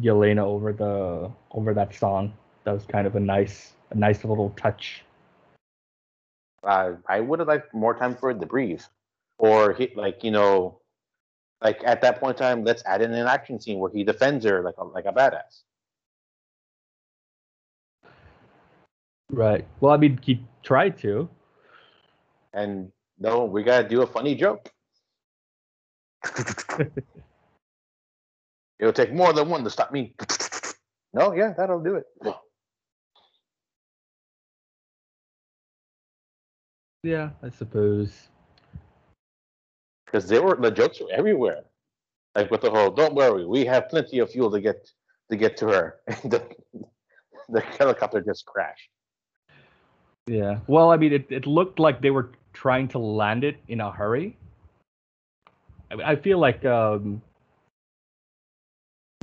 [0.00, 2.32] Yelena over the over that song.
[2.64, 5.04] That was kind of a nice a nice little touch.
[6.64, 8.82] uh, I would have liked more time for it to breathe,
[9.38, 10.80] or he, like you know,
[11.62, 14.44] like at that point in time, let's add in an action scene where he defends
[14.44, 15.62] her like a, like a badass.
[19.30, 19.66] Right.
[19.80, 21.28] Well, I mean, he tried to.
[22.52, 24.70] And no, we gotta do a funny joke.
[28.78, 30.14] It'll take more than one to stop me.
[31.14, 32.06] No, yeah, that'll do it.
[37.04, 38.28] Yeah, I suppose.
[40.04, 41.62] Because they were the jokes were everywhere.
[42.34, 44.90] Like with the whole, don't worry, we have plenty of fuel to get
[45.30, 46.00] to get to her.
[46.08, 46.42] And the,
[47.48, 48.90] the helicopter just crashed.
[50.26, 50.60] Yeah.
[50.66, 53.92] Well, I mean, it, it looked like they were trying to land it in a
[53.92, 54.36] hurry.
[55.90, 57.22] I, I feel like um,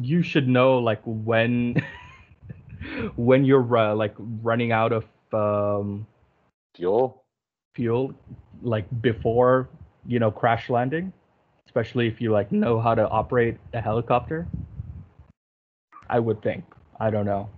[0.01, 1.83] you should know like when
[3.15, 6.05] when you're uh, like running out of um,
[6.75, 7.21] Fuel?
[7.75, 8.13] fuel,
[8.61, 9.69] like before
[10.05, 11.11] you know crash landing,
[11.65, 14.47] especially if you like know how to operate a helicopter.
[16.09, 16.65] I would think.
[16.99, 17.49] I don't know.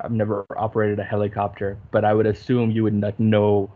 [0.00, 3.70] I've never operated a helicopter, but I would assume you would not know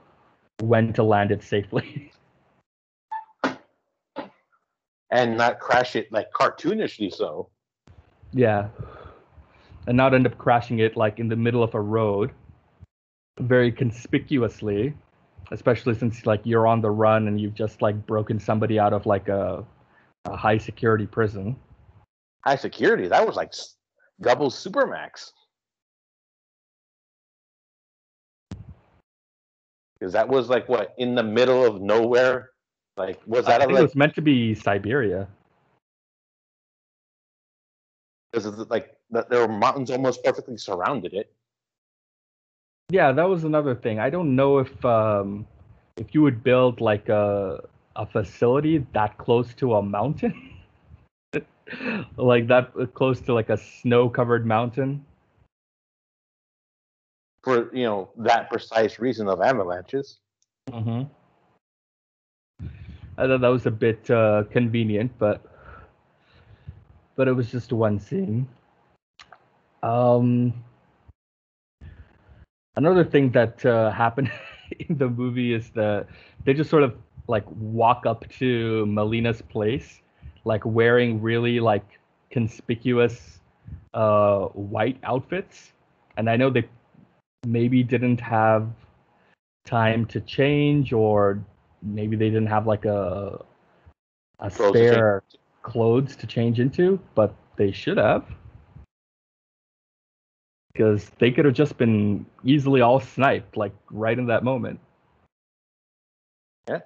[0.61, 2.12] when to land it safely.
[5.13, 7.51] And not crash it like cartoonishly so.
[8.33, 8.69] yeah.
[9.87, 12.31] And not end up crashing it like in the middle of a road
[13.39, 14.95] very conspicuously,
[15.51, 19.05] especially since like you're on the run and you've just like broken somebody out of
[19.05, 19.65] like a,
[20.25, 21.57] a high security prison.
[22.47, 23.07] High security.
[23.09, 23.53] That was like
[24.21, 25.33] double supermax.
[29.99, 32.52] Because that was like what in the middle of nowhere.
[32.97, 35.29] Like was that a, think it was meant to be Siberia.
[38.33, 41.33] because it's like the, there were mountains almost perfectly surrounded it.
[42.91, 43.99] Yeah, that was another thing.
[43.99, 45.47] I don't know if um
[45.97, 47.63] if you would build like a
[47.97, 50.51] a facility that close to a mountain.
[52.17, 55.05] like that uh, close to like a snow covered mountain.
[57.43, 60.21] for you know that precise reason of avalanches.
[60.71, 61.03] Mm-hmm.
[63.19, 65.43] I thought that was a bit uh, convenient, but
[67.15, 68.49] but it was just one scene.
[69.83, 70.55] Um,
[72.77, 74.31] another thing that uh, happened
[74.79, 76.07] in the movie is that
[76.45, 76.95] they just sort of
[77.29, 80.01] like walk up to Melina's place,
[80.45, 81.85] like wearing really like
[82.31, 83.41] conspicuous
[83.93, 85.73] uh, white outfits,
[86.17, 86.67] and I know they
[87.47, 88.71] maybe didn't have
[89.65, 91.45] time to change or
[91.83, 93.45] maybe they didn't have like a
[94.39, 95.23] a Clothes to spare
[95.63, 98.25] clothes to change into, but they should have.
[100.73, 104.81] Because they could have just been easily all sniped, like right in that moment.
[106.69, 106.81] Yeah.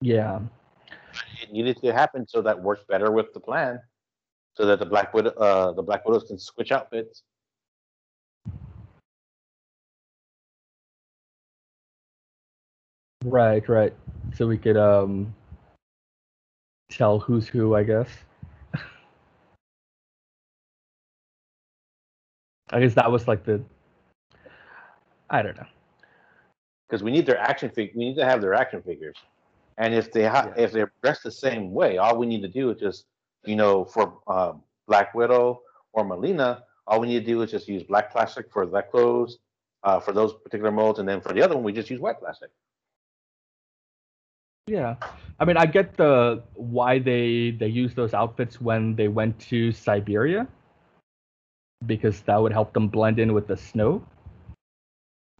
[0.00, 0.40] Yeah.
[1.42, 3.80] It needed to happen so that works better with the plan,
[4.54, 7.24] so that the Black Widow, uh, the Black Widows can switch outfits.
[13.24, 13.94] Right, right.
[14.34, 15.34] So we could um
[16.90, 18.08] tell who's who, I guess.
[22.70, 23.62] I guess that was like the
[25.30, 25.66] I don't know.
[26.88, 27.92] because we need their action fig.
[27.94, 29.16] We need to have their action figures,
[29.78, 30.64] and if they ha- Yeah.
[30.64, 33.06] if they're dressed the same way, all we need to do is just
[33.44, 34.52] you know for uh,
[34.86, 35.62] Black Widow
[35.92, 39.38] or Melina, all we need to do is just use black plastic for that clothes,
[39.84, 42.18] uh, for those particular molds, and then for the other one we just use white
[42.18, 42.50] plastic.
[44.66, 44.96] Yeah.
[45.40, 49.72] I mean, I get the why they they use those outfits when they went to
[49.72, 50.46] Siberia
[51.86, 54.04] because that would help them blend in with the snow.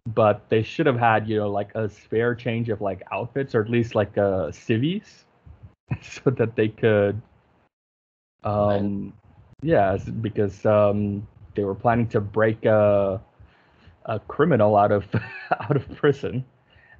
[0.05, 3.61] But they should have had, you know, like a spare change of like outfits or
[3.61, 5.23] at least like uh civvies
[6.01, 7.21] so that they could
[8.43, 9.13] um
[9.61, 13.21] yeah, because um they were planning to break a
[14.05, 15.05] a criminal out of
[15.61, 16.43] out of prison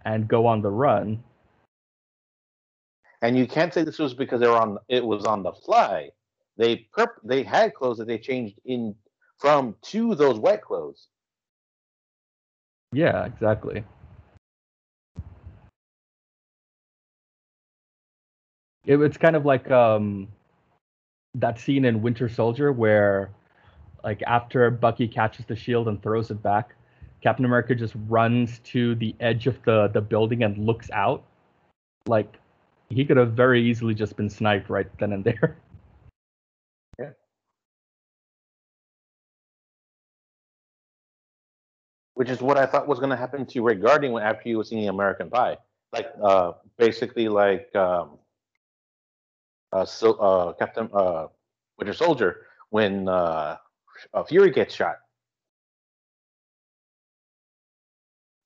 [0.05, 1.21] and go on the run.
[3.23, 4.77] And you can't say this was because they were on.
[4.89, 6.09] It was on the fly.
[6.57, 8.93] They perp- they had clothes that they changed in
[9.39, 11.07] from to those wet clothes.
[12.91, 13.85] Yeah, exactly.
[18.85, 20.27] It, it's kind of like um,
[21.35, 23.31] that scene in Winter Soldier where,
[24.03, 26.75] like, after Bucky catches the shield and throws it back,
[27.21, 31.23] Captain America just runs to the edge of the, the building and looks out.
[32.05, 32.37] Like,
[32.93, 35.57] he could have very easily just been sniped right then and there.
[36.99, 37.09] Yeah.
[42.13, 44.55] Which is what I thought was going to happen to Red Guardian when after he
[44.55, 45.57] was seeing American Pie,
[45.91, 48.19] like uh, basically like um,
[49.73, 51.27] uh, so, uh, Captain uh,
[51.79, 53.57] Winter Soldier when uh,
[54.13, 54.97] uh, Fury gets shot.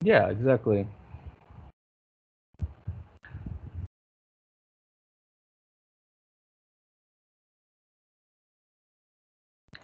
[0.02, 0.86] Yeah, exactly.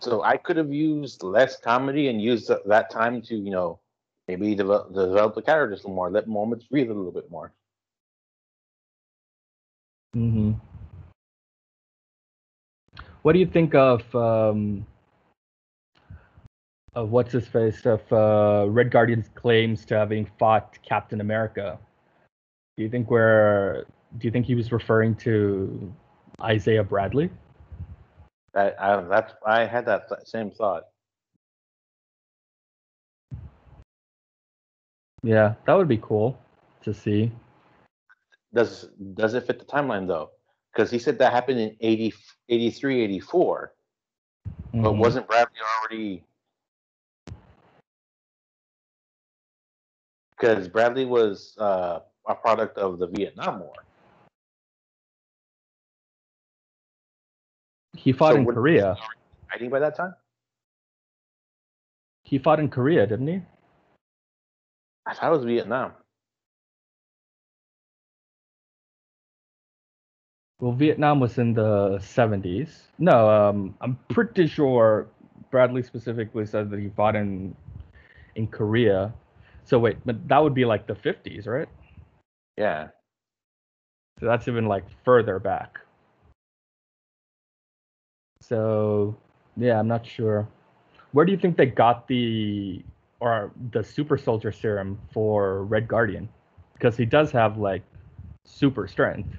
[0.04, 3.80] So I could have used less comedy and used that time to you know
[4.28, 7.52] maybe develop, develop the characters a little more, let moments breathe a little bit more.
[10.12, 10.52] hmm
[13.22, 14.86] What do you think of um,
[16.94, 21.78] of what's his face of uh, Red Guardian's claims to having fought Captain America?
[22.76, 23.86] Do you think we're
[24.18, 25.90] do you think he was referring to
[26.42, 27.30] Isaiah Bradley?
[28.54, 30.84] That I, that's I had that th- same thought.
[35.22, 36.38] Yeah, that would be cool
[36.82, 37.32] to see.
[38.52, 40.30] Does does it fit the timeline though?
[40.72, 42.14] Because he said that happened in 80,
[42.48, 43.74] 83, 84.
[44.72, 44.98] But Mhm.
[44.98, 46.24] wasn't Bradley already?
[50.36, 53.72] Because Bradley was uh, a product of the Vietnam War.
[57.96, 58.96] He fought So in would- Korea?
[59.48, 60.14] Hiding by that time?
[62.24, 63.42] He fought in Korea, didn't he?
[65.06, 65.92] I thought it was Vietnam.
[70.60, 72.84] Well, Vietnam was in the 70s.
[72.98, 75.08] No, um, I'm pretty sure
[75.50, 77.54] Bradley specifically said that he fought in
[78.36, 79.12] in Korea.
[79.64, 81.68] So wait, but that would be like the 50s, right?
[82.56, 82.88] Yeah.
[84.18, 85.78] So that's even like further back.
[88.48, 89.16] So
[89.56, 90.46] yeah, I'm not sure.
[91.12, 92.82] Where do you think they got the
[93.20, 96.28] or the super soldier serum for Red Guardian?
[96.74, 97.82] Because he does have like
[98.44, 99.30] super strength.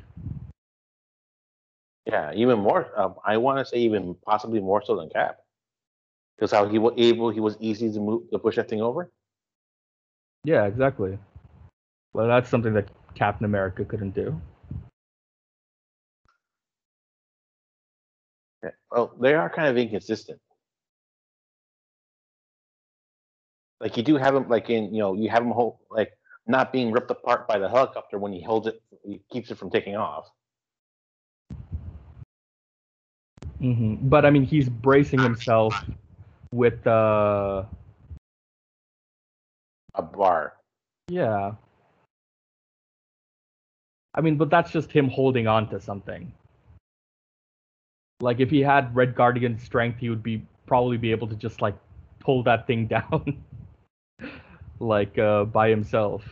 [2.06, 2.88] Yeah, even more.
[3.00, 5.38] Um, I want to say even possibly more so than Cap,
[6.38, 9.12] because how he was able, he was easy to move to push that thing over.
[10.44, 11.18] Yeah, exactly.
[12.14, 14.40] Well, that's something that Captain America couldn't do.
[18.92, 20.40] Well, they are kind of inconsistent.
[23.80, 26.12] Like you do have him, like in you know, you have him hold like
[26.48, 29.70] not being ripped apart by the helicopter when he holds it, he keeps it from
[29.70, 30.30] taking off.
[33.60, 35.74] hmm But I mean, he's bracing himself
[36.52, 37.64] with uh,
[39.96, 40.54] A bar.
[41.08, 41.54] yeah.
[44.14, 46.32] I mean, but that's just him holding on to something.
[48.22, 51.62] Like if he had Red Guardian strength, he would be probably be able to just
[51.62, 51.76] like
[52.20, 53.44] pull that thing down,
[54.80, 56.24] like uh, by himself.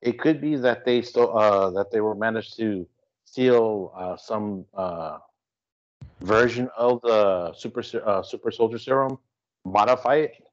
[0.00, 2.86] It could be that they still uh, that they were managed to
[3.24, 5.18] steal uh, some uh,
[6.20, 9.18] version of the super uh, super soldier serum,
[9.64, 10.47] modify it.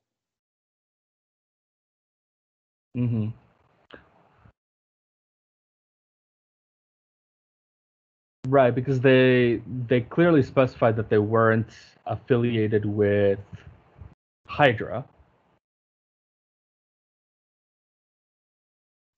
[2.95, 3.27] Hmm
[8.47, 11.69] Right, because they they clearly specified that they weren't
[12.05, 13.39] affiliated with
[14.47, 15.05] Hydra.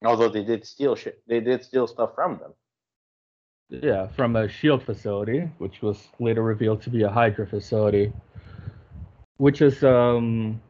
[0.04, 2.54] Although they did steal shit, they did steal stuff from them.
[3.70, 8.12] Yeah, from a Shield facility, which was later revealed to be a Hydra facility,
[9.36, 10.62] which is um,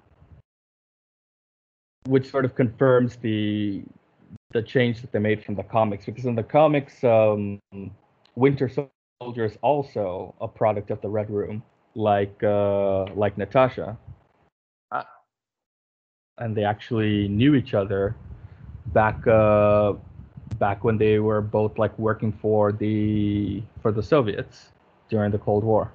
[2.09, 3.83] which sort of confirms the
[4.53, 6.07] the change that they made from the comics.
[6.07, 7.61] Because in the comics, um,
[8.35, 11.63] Winter Soldier is also a product of the Red Room,
[11.95, 13.99] like uh, like Natasha,
[14.91, 15.07] Ah.
[16.39, 18.17] and they actually knew each other
[18.95, 19.93] back uh,
[20.59, 24.73] back when they were both like working for the for the Soviets
[25.11, 25.93] during the Cold War.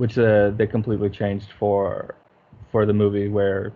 [0.00, 2.14] Which uh, they completely changed for
[2.72, 3.72] for the movie where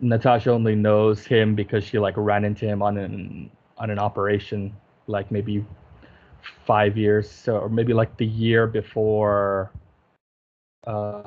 [0.00, 4.72] Natasha only knows him because she like ran into him on an on an operation
[5.08, 5.66] like maybe
[6.64, 9.72] five years so, or maybe like the year before
[10.86, 11.24] uh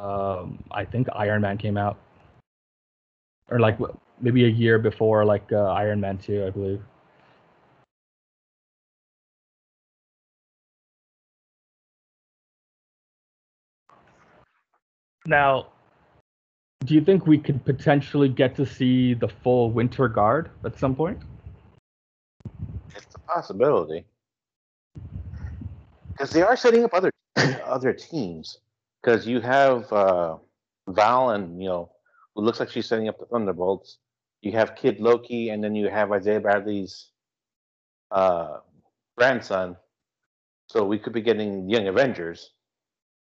[0.00, 1.96] um I think Iron Man came out.
[3.48, 3.78] Or like
[4.20, 6.82] maybe a year before like uh, Iron Man 2 I believe
[15.26, 15.66] now
[16.84, 20.94] do you think we could potentially get to see the full Winter Guard at some
[20.94, 21.18] point
[22.94, 24.04] It's a possibility
[26.12, 27.10] because they are setting up other
[27.64, 28.58] other teams.
[29.02, 30.36] Because you have uh,
[30.88, 31.90] Val, and you know,
[32.34, 33.98] who looks like she's setting up the Thunderbolts.
[34.40, 37.10] You have Kid Loki, and then you have Isaiah Bradley's
[38.10, 38.58] uh,
[39.16, 39.76] grandson.
[40.68, 42.50] So we could be getting Young Avengers.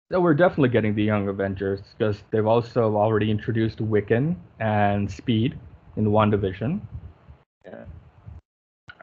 [0.10, 5.60] No, we're definitely getting the Young Avengers because they've also already introduced Wiccan and Speed
[5.98, 6.80] in the WandaVision.
[7.66, 7.84] Yeah.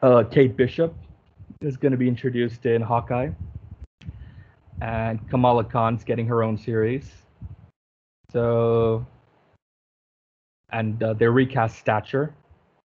[0.03, 0.95] Uh, Kate Bishop
[1.61, 3.29] is going to be introduced in Hawkeye.
[4.81, 7.11] And Kamala Khan's getting her own series.
[8.33, 9.07] So,
[10.73, 12.35] and uh, they recast Stature,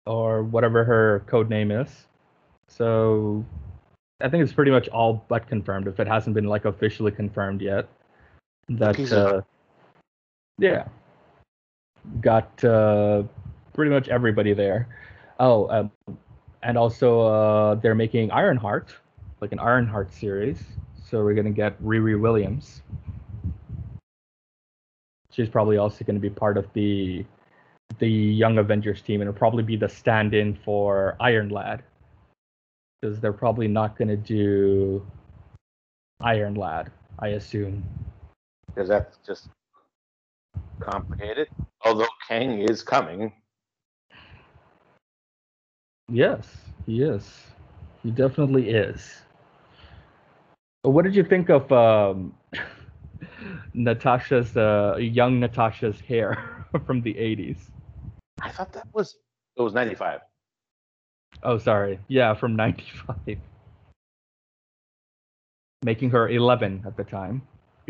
[0.06, 2.08] or whatever her code name is.
[2.68, 3.46] So,
[4.22, 7.62] I think it's pretty much all but confirmed if it hasn't been like officially confirmed
[7.62, 7.88] yet.
[8.78, 9.42] That uh,
[10.58, 10.88] yeah,
[12.22, 13.24] got uh,
[13.74, 14.88] pretty much everybody there.
[15.40, 15.92] Oh, um,
[16.64, 18.96] and also uh, they're making Ironheart,
[19.42, 20.64] like an Ironheart series.
[21.04, 22.82] So we're gonna get Riri Williams.
[25.32, 27.26] She's probably also gonna be part of the
[28.00, 31.84] the Young Avengers team, and it'll probably be the stand-in for Iron Lad,
[33.02, 35.06] because they're probably not gonna do
[36.22, 37.84] Iron Lad, I assume.
[38.74, 39.50] Because that's just
[40.80, 41.48] complicated.
[41.84, 43.34] Although Kang is coming,
[46.12, 46.46] Yes,
[46.86, 47.24] he is.
[48.04, 49.22] He definitely is.
[50.82, 52.36] What did you think of um,
[53.74, 57.58] Natasha's uh, young Natasha's hair from the 80s?
[58.42, 59.16] I thought that was
[59.56, 60.22] it was ninety five.
[61.44, 62.00] Oh, sorry.
[62.08, 63.38] Yeah, from 95.
[65.84, 67.42] Making her 11 at the time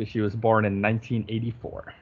[0.01, 1.93] because she was born in 1984.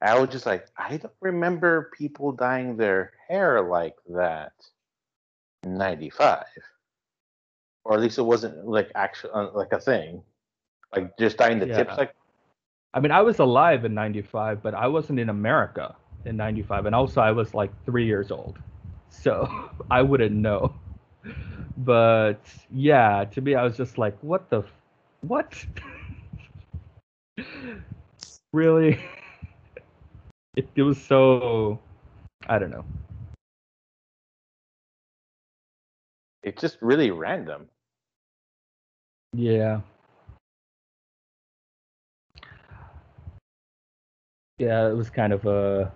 [0.00, 4.52] I was just like, I don't remember people dyeing their hair like that.
[5.62, 6.46] Ninety five.
[7.84, 10.22] or at least it wasn't like actual uh, like a thing,
[10.96, 11.98] like just dying the tips.
[11.98, 12.14] Like
[12.94, 15.94] I mean, I was alive in '95, but I wasn't in America
[16.24, 18.58] in '95, and also I was like three years old,
[19.10, 20.74] so I wouldn't know.
[21.76, 22.40] But
[22.70, 24.64] yeah, to me, I was just like, what the,
[25.20, 25.64] what?
[28.52, 28.98] really?
[30.56, 31.78] It, it was so,
[32.48, 32.84] I don't know.
[36.42, 37.68] it's just really random.
[39.32, 39.80] Yeah.
[44.58, 45.92] Yeah, it was kind of a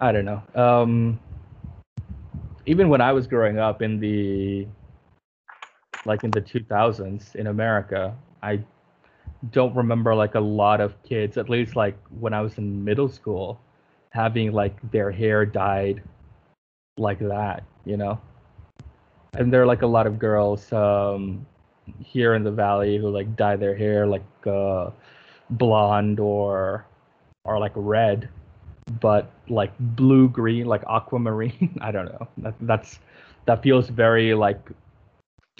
[0.00, 0.42] I don't know.
[0.54, 1.20] Um
[2.66, 4.66] even when I was growing up in the
[6.06, 8.60] like in the 2000s in America, I
[9.50, 13.08] don't remember like a lot of kids, at least like when I was in middle
[13.08, 13.60] school,
[14.10, 16.02] having like their hair dyed
[16.96, 18.20] like that, you know?
[19.36, 21.46] and there are like a lot of girls um
[22.00, 24.90] here in the valley who like dye their hair like uh
[25.50, 26.84] blonde or
[27.44, 28.28] or like red
[29.00, 32.98] but like blue green like aquamarine i don't know that, that's
[33.44, 34.70] that feels very like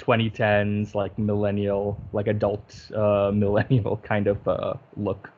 [0.07, 5.31] 2010s like millennial like adult uh millennial kind of uh look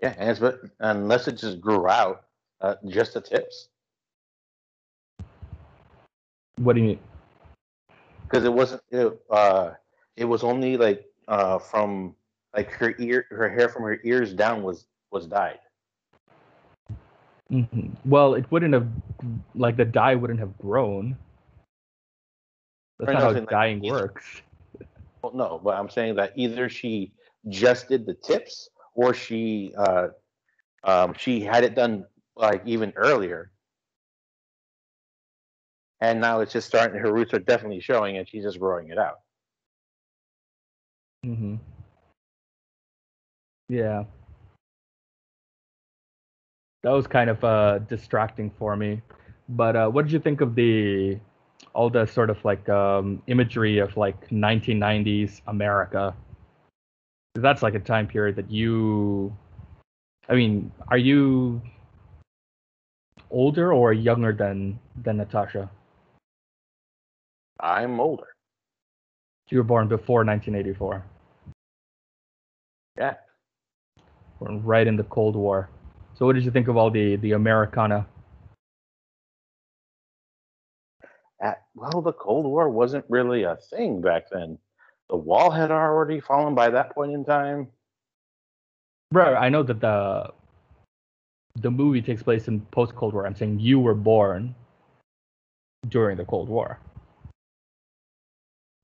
[0.00, 2.24] Yeah, and it's but unless it just grew out,
[2.60, 3.68] uh, just the tips,
[6.58, 6.98] what do you mean
[8.24, 8.82] because it wasn't.
[8.90, 9.72] It, uh,
[10.16, 12.14] it was only like uh from
[12.54, 15.58] like her ear, her hair from her ears down was was dyed.
[17.50, 17.96] Mhm.
[18.04, 18.86] well it wouldn't have
[19.54, 21.16] like the dye wouldn't have grown
[23.00, 24.42] that's not no, how I'm saying, like, dyeing either- works
[25.22, 27.12] Well, no, but I'm saying that either she
[27.48, 30.08] just did the tips or she uh
[30.84, 33.50] um she had it done like even earlier.
[36.00, 38.98] And now it's just starting her roots are definitely showing and she's just growing it
[38.98, 39.20] out.
[41.22, 41.56] hmm
[43.68, 44.04] Yeah.
[46.82, 49.02] That was kind of uh, distracting for me.
[49.50, 51.18] But uh, what did you think of the
[51.74, 56.14] all the sort of like um, imagery of like 1990s America.
[57.34, 59.34] That's like a time period that you.
[60.28, 61.60] I mean, are you
[63.30, 65.70] older or younger than than Natasha?
[67.60, 68.26] I'm older.
[69.50, 71.04] You were born before 1984.
[72.96, 73.14] Yeah.
[74.38, 75.68] We're right in the Cold War.
[76.14, 78.06] So what did you think of all the the Americana?
[81.40, 84.58] At, well, the Cold War wasn't really a thing back then.
[85.08, 87.68] The wall had already fallen by that point in time.
[89.12, 90.32] Right, I know that the
[91.56, 93.26] the movie takes place in post Cold War.
[93.26, 94.54] I'm saying you were born
[95.88, 96.78] during the Cold War.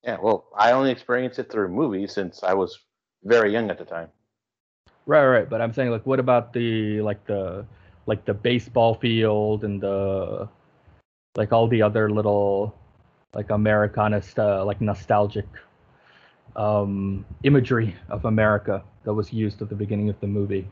[0.02, 2.78] Yeah, well, I only experienced it through movies since I was
[3.24, 4.08] very young at the time.
[5.06, 5.48] Right, right.
[5.48, 7.64] But I'm saying like, what about the like the
[8.06, 10.48] like the baseball field and the
[11.36, 12.74] like all the other little
[13.34, 15.46] like Americana st- like nostalgic
[16.56, 20.66] um imagery of America that was used at the beginning of the movie.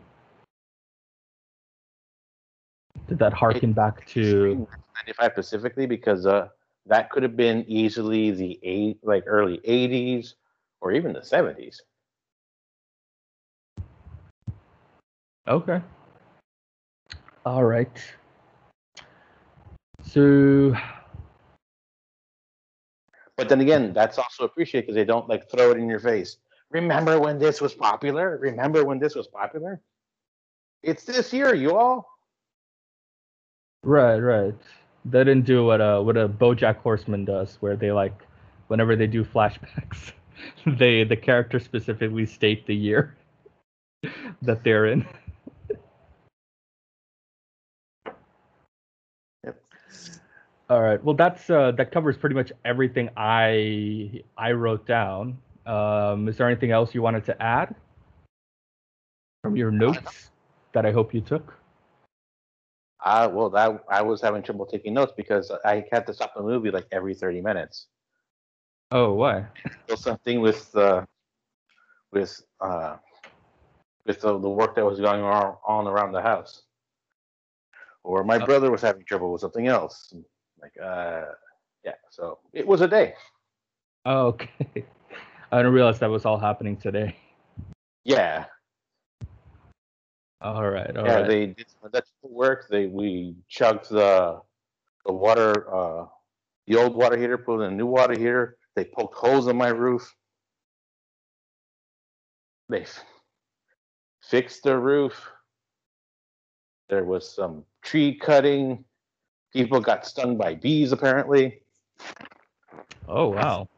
[3.06, 6.48] Did that harken back to 95 specifically because uh,
[6.86, 10.34] that could have been easily the eight, like early 80s
[10.80, 11.80] or even the 70s.
[15.46, 15.80] Okay.
[17.44, 18.02] All right.
[20.06, 20.74] So
[23.36, 26.36] But then again, that's also appreciated because they don't like throw it in your face.
[26.70, 28.38] Remember when this was popular?
[28.38, 29.80] Remember when this was popular?
[30.82, 32.06] It's this year, you all.
[33.82, 34.54] right, right.
[35.04, 38.22] They didn't do what uh what a BoJack Horseman does, where they like
[38.68, 40.12] whenever they do flashbacks,
[40.78, 43.16] they the character specifically state the year
[44.42, 45.06] that they're in.
[50.70, 51.02] All right.
[51.02, 55.38] Well, that's uh, that covers pretty much everything I I wrote down.
[55.66, 57.74] Um, is there anything else you wanted to add
[59.42, 60.30] from your notes
[60.72, 61.54] that I hope you took?
[63.04, 66.42] Uh, well, that I was having trouble taking notes because I had to stop the
[66.42, 67.88] movie like every 30 minutes.
[68.90, 69.46] Oh, why?
[69.88, 71.04] So something with uh,
[72.10, 72.96] with uh,
[74.06, 76.62] with the, the work that was going on, on around the house,
[78.02, 78.46] or my Oh.
[78.46, 80.14] brother was having trouble with something else.
[80.64, 81.26] Like, uh,
[81.84, 81.92] yeah.
[82.08, 83.12] So it was a day.
[84.06, 84.48] Oh, okay.
[85.52, 87.14] I didn't realize that was all happening today.
[88.04, 88.46] Yeah,
[90.40, 90.94] All right.
[90.96, 91.18] All yeah.
[91.18, 91.26] right.
[91.26, 92.66] They did some electrical work.
[92.70, 94.40] They we chugged the
[95.04, 96.06] the water uh,
[96.66, 98.56] the old water heater, put in a new water heater.
[98.74, 100.14] They poked holes in my roof.
[102.70, 103.04] They f-
[104.22, 105.30] fixed the roof.
[106.88, 108.84] There was some tree cutting.
[109.54, 111.62] People got stung by bees, apparently.
[113.08, 113.68] Oh wow.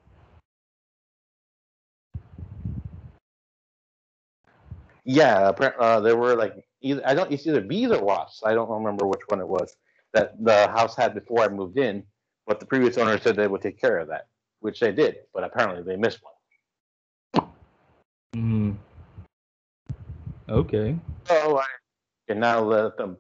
[5.05, 8.43] Yeah, uh, there were like either I don't it's either bees or wasps.
[8.45, 9.77] I don't remember which one it was
[10.13, 12.03] that the house had before I moved in.
[12.47, 14.29] But the previous owner said they would take care of that,
[14.61, 15.17] which they did.
[15.35, 16.21] But apparently they missed
[17.35, 17.49] one.
[18.35, 18.73] Hmm.
[20.49, 20.97] Okay.
[21.27, 21.65] So I
[22.29, 23.19] can now let them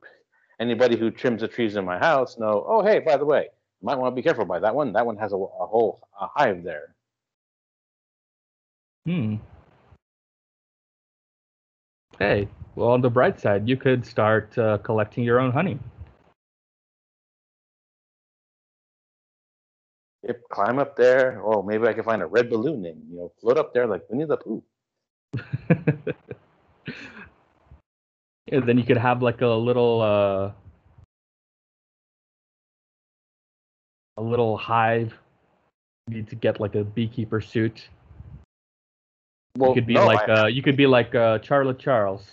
[0.61, 2.64] anybody who trims the trees in my house know.
[2.66, 4.92] Oh, hey, by the way, you might want to be careful by that one.
[4.92, 6.94] That one has a, a whole a hive there.
[9.04, 9.36] Hmm.
[12.18, 15.78] Hey, well, on the bright side, you could start uh, collecting your own honey.
[20.26, 21.40] Yep, climb up there.
[21.44, 24.02] Oh, maybe I can find a red balloon and you know float up there like
[24.11, 24.62] Winnie the Pooh.
[28.47, 30.53] yeah, then you could have like a little uh
[34.16, 35.12] a little hive.
[36.09, 37.88] You need to get like a beekeeper suit.
[39.57, 42.24] Well, you could be no, like I, uh you could be like uh Charlotte Charles.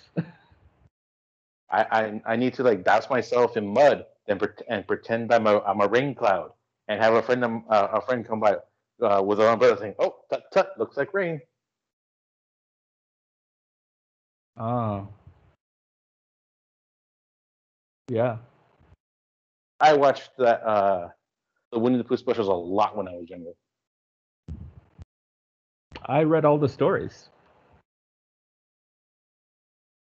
[1.72, 5.48] I, I I need to like douse myself in mud and pret and pretend I'm
[5.48, 6.52] a I'm a rain cloud
[6.88, 8.58] and have a friend um, uh, a friend come by
[9.02, 11.42] uh, with an umbrella saying, "Oh, tut tut, looks like rain."
[14.56, 15.08] Ah.
[18.08, 18.38] Yeah.
[19.80, 21.10] I watched that uh,
[21.72, 23.52] the Winnie the Pooh specials a lot when I was younger.
[26.06, 27.30] I read all the stories.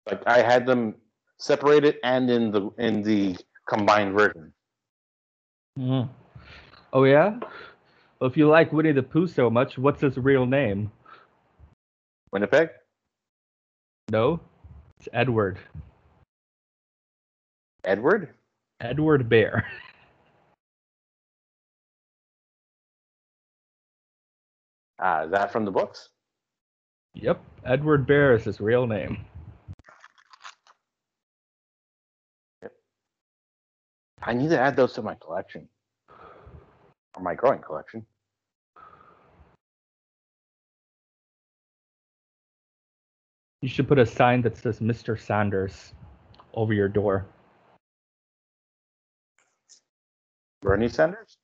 [0.09, 0.95] Like I had them
[1.37, 4.53] separated and in the in the combined version.
[5.77, 6.09] Mhm.
[6.93, 7.37] Oh yeah?
[8.19, 10.91] Well, if you like Winnie the Pooh so much, what's his real name?
[12.31, 12.69] Winnipeg.
[14.09, 14.39] No?
[14.99, 15.59] It's Edward.
[17.87, 18.33] Edward.
[18.81, 19.65] Edward Bear.
[24.99, 26.09] Ah, is that from the books?
[27.13, 29.25] yep, Edward Bear is his real name.
[34.21, 35.69] I need to add those to my collection
[36.09, 38.05] or my growing collection.
[43.61, 45.17] You should put a sign that says Mr.
[45.17, 45.93] Sanders
[46.53, 47.25] over your door.
[50.67, 51.37] Bernie Sanders.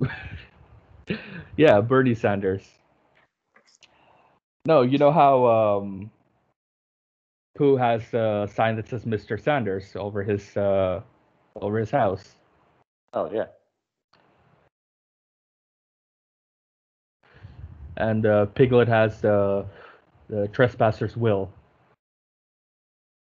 [1.56, 2.62] yeah, Bernie Sanders.
[4.64, 6.10] No, you know how um,
[7.58, 9.38] Pooh has a sign that says Mr.
[9.38, 11.02] Sanders over his uh,
[11.56, 12.36] over his house.
[13.12, 13.44] Oh yeah.
[18.00, 19.66] and uh, Piglet has the
[20.28, 21.52] the trespasser's will.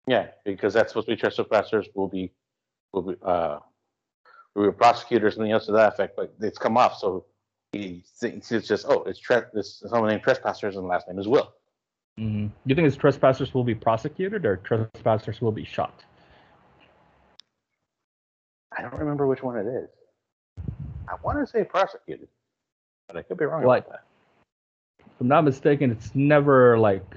[0.07, 2.31] Yeah, because that's supposed to be trespassers will be
[2.93, 3.61] will be uh
[4.61, 6.99] will be prosecutors and the else to that effect, but it's come off.
[6.99, 7.25] So
[7.73, 11.19] he thinks it's just oh, it's tre- this someone named trespassers and the last name
[11.19, 11.53] is Will.
[12.19, 12.49] Mm-hmm.
[12.67, 16.05] You think his trespassers will be prosecuted or trespassers will be shot?
[18.77, 19.89] I don't remember which one it is.
[21.09, 22.29] I want to say prosecuted,
[23.09, 23.87] but I could be wrong What?
[23.87, 24.05] about that.
[25.01, 27.17] If I'm not mistaken, it's never like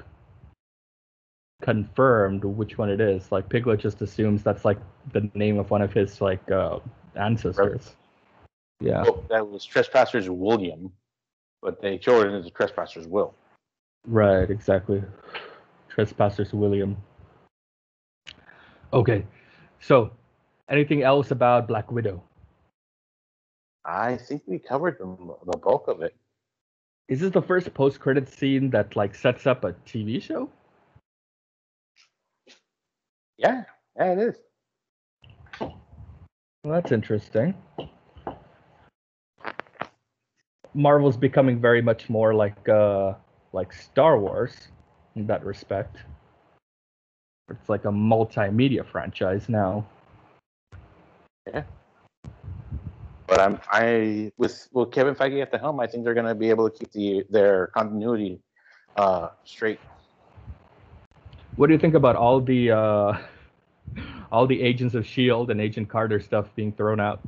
[1.61, 3.31] confirmed which one it is.
[3.31, 4.77] Like Piglet just assumes that's like
[5.13, 6.79] the name of one of his like uh,
[7.15, 7.95] ancestors.
[8.79, 9.03] Yeah.
[9.07, 10.91] Oh, that was trespassers William,
[11.61, 13.33] but they showed it as a trespassers Will.
[14.05, 15.01] Right, exactly.
[15.89, 16.97] Trespassers William.
[18.91, 19.25] Okay.
[19.79, 20.11] So,
[20.69, 22.21] anything else about Black Widow?
[23.85, 26.15] I think we covered the, the bulk of it.
[27.09, 30.49] Is this the first post-credit scene that like sets up a TV show?
[33.37, 33.63] Yeah,
[33.97, 34.35] yeah, it is.
[36.63, 37.53] Well, that's interesting.
[40.73, 43.15] Marvel's becoming very much more like uh
[43.51, 44.69] like Star Wars
[45.15, 45.97] in that respect.
[47.49, 49.85] It's like a multimedia franchise now.
[51.47, 51.63] Yeah.
[53.27, 56.35] But I'm I with with Kevin Feige at the helm, I think they're going to
[56.35, 58.39] be able to keep the their continuity
[58.95, 59.81] uh, straight.
[61.57, 63.17] What do you think about all the uh
[64.33, 67.21] all the Agents of Shield and Agent Carter stuff being thrown out?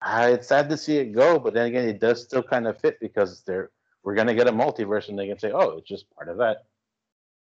[0.00, 2.80] Uh, it's sad to see it go, but then again, it does still kind of
[2.80, 3.70] fit because they're
[4.02, 6.38] we're going to get a multiverse, and they can say, "Oh, it's just part of
[6.38, 6.64] that."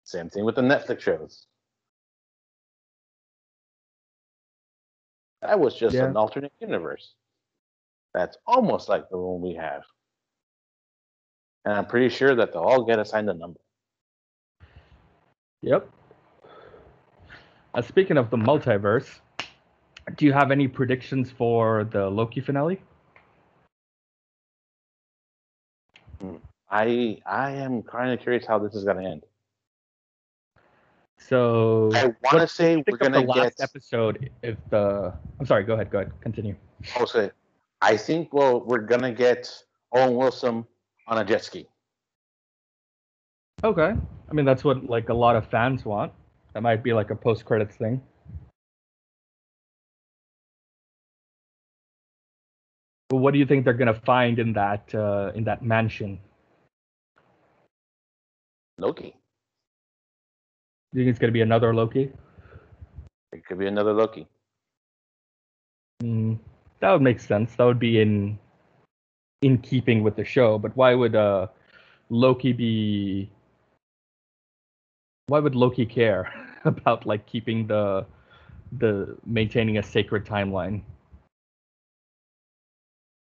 [0.05, 1.47] Same thing with the Netflix shows.
[5.41, 6.05] That was just Yeah.
[6.05, 7.15] an alternate universe.
[8.13, 9.83] That's almost like the one we have.
[11.65, 13.59] And I'm pretty sure that they'll all get assigned a number.
[15.61, 15.89] Yep.
[17.75, 19.19] Uh, speaking of the multiverse,
[20.15, 22.81] do you have any predictions for the Loki finale?
[26.71, 29.23] I I am kind of curious how this is gonna end.
[31.17, 33.63] So I want to say we're gonna last get.
[33.69, 34.29] episode.
[34.41, 36.55] If the I'm sorry, go ahead, go ahead, continue.
[36.97, 37.29] Also,
[37.81, 39.51] I think well we're gonna get
[39.91, 40.65] Owen Wilson
[41.07, 41.67] on a jet ski.
[43.65, 43.93] Okay.
[44.29, 46.13] I mean, that's what like a lot of fans want.
[46.55, 48.01] That might be like a post credits thing.
[53.09, 56.17] But what do you think they're gonna find in that uh, in that mansion?
[58.77, 59.15] Loki.
[60.93, 62.09] Do you think it's gonna be another Loki?
[63.33, 64.25] It could be another Loki.
[66.03, 66.39] Mm,
[66.79, 67.53] that would make sense.
[67.57, 68.39] That would be in
[69.41, 70.57] in keeping with the show.
[70.57, 71.47] But why would uh,
[72.09, 73.29] Loki be?
[75.27, 76.31] Why would Loki care
[76.73, 78.05] about like keeping the
[78.79, 80.81] the maintaining a sacred timeline?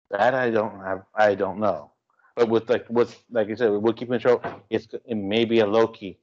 [0.10, 1.04] That I don't have.
[1.14, 1.92] I don't know.
[2.36, 4.42] But with like what's like I said, we'll keep in show.
[4.70, 6.20] It's it may be a Loki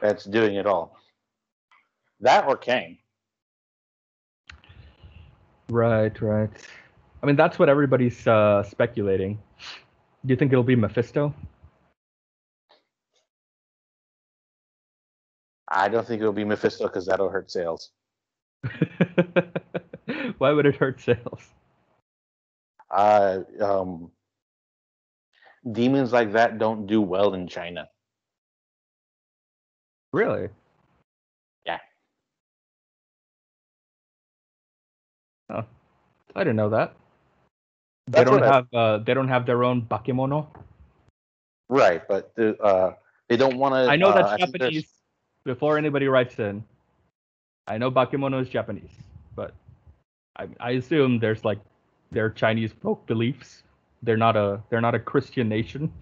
[0.00, 0.96] that's doing it all.
[2.20, 2.98] That or Kang.
[5.68, 6.50] Right, right.
[7.22, 9.38] I mean, that's what everybody's uh, speculating.
[10.24, 11.34] Do you think it'll be Mephisto?
[15.70, 17.90] I don't think it'll be Mephisto because that'll hurt sales.
[20.38, 21.40] Why would it hurt sales?
[22.90, 24.10] Uh, um,
[25.70, 27.88] demons like that don't do well in China.
[30.12, 30.48] Really?
[31.64, 31.78] Yeah.
[35.50, 35.64] Oh,
[36.34, 36.96] I didn't know that.
[38.08, 40.48] They don't what I- have uh, they don't have their own bakemono.
[41.68, 42.94] Right, but the, uh,
[43.28, 43.88] they don't want to.
[43.88, 44.88] I know uh, that's Japanese.
[45.44, 46.64] Before anybody writes in,
[47.66, 48.90] I know bakemono is Japanese,
[49.34, 49.54] but
[50.36, 51.60] I, I assume there's like
[52.10, 53.62] their Chinese folk beliefs.
[54.02, 55.92] They're not a they're not a Christian nation.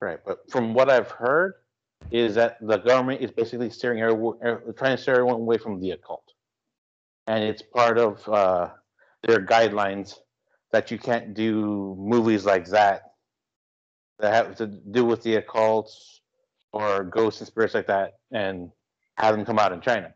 [0.00, 1.54] Right, but from what I've heard,
[2.10, 5.80] is that the government is basically steering everyone, er, trying to steer everyone away from
[5.80, 6.32] the occult,
[7.26, 8.68] and it's part of uh,
[9.22, 10.16] their guidelines
[10.72, 13.12] that you can't do movies like that
[14.18, 15.90] that have to do with the occult
[16.74, 18.70] or ghosts and spirits like that, and
[19.16, 20.12] have them come out in China.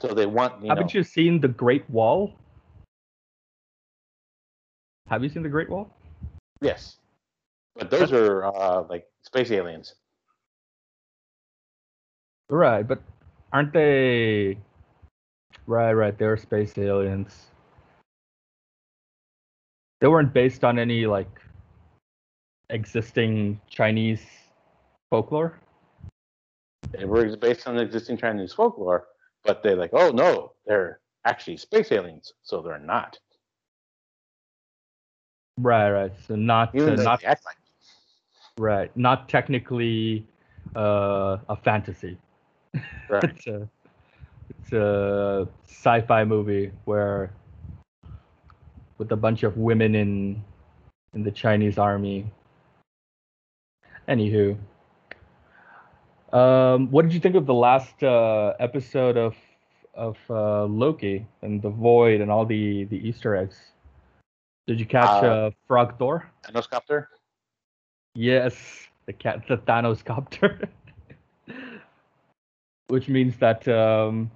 [0.00, 0.68] So they want you.
[0.68, 2.34] Haven't you seen the Great Wall?
[5.08, 5.88] Have you seen the Great Wall?
[6.60, 6.96] Yes,
[7.76, 9.94] but those are uh, like space aliens.
[12.50, 13.00] Right, but
[13.52, 14.58] aren't they?
[15.66, 16.18] Right, right.
[16.18, 17.46] They're space aliens.
[20.00, 21.40] They weren't based on any like
[22.70, 24.24] existing Chinese
[25.10, 25.60] folklore.
[26.98, 29.06] They were based on existing Chinese folklore,
[29.44, 33.18] but they're like, oh no, they're actually space aliens, so they're not.
[35.58, 36.12] Right, right.
[36.26, 37.38] So not uh, not like
[38.58, 40.26] right, not technically
[40.74, 42.18] uh, a fantasy.
[43.08, 43.24] Right.
[43.24, 43.68] it's a
[44.50, 47.32] it's a sci-fi movie where
[48.98, 50.42] with a bunch of women in
[51.14, 52.26] in the Chinese army.
[54.08, 54.56] Anywho,
[56.34, 59.36] um, what did you think of the last uh, episode of
[59.94, 63.56] of uh, Loki and the Void and all the the Easter eggs?
[64.66, 66.28] Did you catch Uh, uh, Frog Thor?
[66.42, 67.08] Thanos copter.
[68.14, 68.54] Yes,
[69.06, 70.68] the cat, the Thanos copter,
[72.88, 73.66] which means that.
[73.68, 74.30] Um,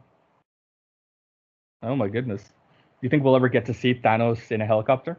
[1.82, 5.18] oh my goodness, do you think we'll ever get to see Thanos in a helicopter?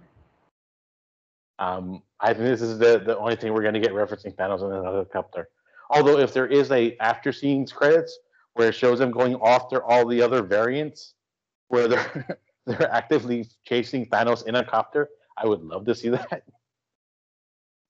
[1.58, 4.62] Um, I think this is the, the only thing we're going to get referencing Thanos
[4.62, 5.50] in another helicopter.
[5.90, 8.20] Although, if there is a after scenes credits
[8.54, 11.14] where it shows them going after all the other variants,
[11.70, 16.44] where they're they're actively chasing Thanos in a copter, I would love to see that.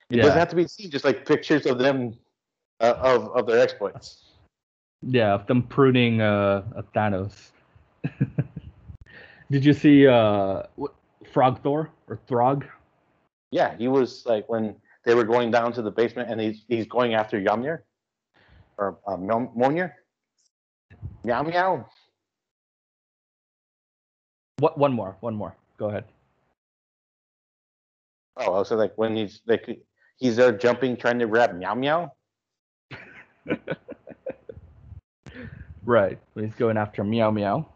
[0.09, 2.15] It doesn't have to be seen, just like pictures of them
[2.79, 4.23] uh, of of their exploits.
[5.01, 7.51] yeah, of them pruning uh, a Thanos.
[9.51, 10.63] Did you see uh,
[11.31, 12.65] Frog Thor or Throg?
[13.51, 14.75] Yeah, he was like when
[15.05, 17.81] they were going down to the basement, and he's he's going after Yamir
[18.79, 19.91] or uh, Mel- Mjolnir.
[21.23, 21.85] Meow meow.
[24.59, 24.77] What?
[24.77, 25.55] One more, one more.
[25.77, 26.05] Go ahead.
[28.37, 29.67] Oh, also like when he's like
[30.17, 32.11] he's there jumping, trying to grab meow meow.
[35.89, 36.19] Right.
[36.35, 37.67] He's going after Meow Meow.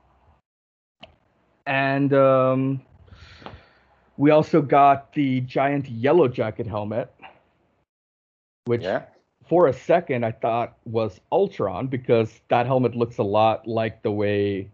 [1.65, 2.81] And um,
[4.17, 7.11] we also got the giant yellow jacket helmet,
[8.65, 9.05] which Yeah.
[9.47, 14.11] For a second I thought was Ultron because that helmet looks a lot like the
[14.11, 14.69] way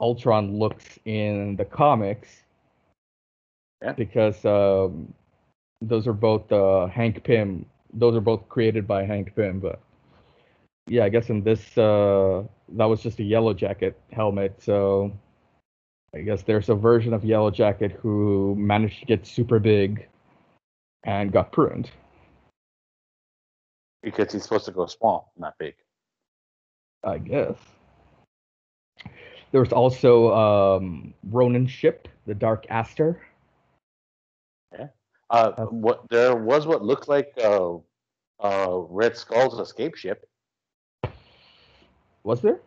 [0.00, 2.28] Ultron looks in the comics.
[3.82, 3.92] Yeah.
[3.92, 5.12] Because um,
[5.80, 7.66] those are both uh, Hank Pym.
[7.92, 9.80] Those are both created by Hank Pym, but
[10.86, 14.62] yeah, I guess in this uh, that was just a Yellow Jacket helmet.
[14.62, 15.12] So
[16.14, 20.08] I guess there's a version of Yellow Jacket who managed to get super big
[21.04, 21.90] and got pruned.
[24.02, 25.74] Because he's supposed to go small, not big.
[27.04, 27.56] I guess.
[29.52, 33.20] There was also um, Ronan Ship, the Dark Aster.
[35.30, 37.76] Uh, Uh, what there was what looked like uh,
[38.40, 40.28] uh, Red Skull's escape ship.
[42.24, 42.60] Was there?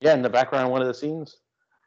[0.00, 1.38] Yeah, in the background, of one of the scenes,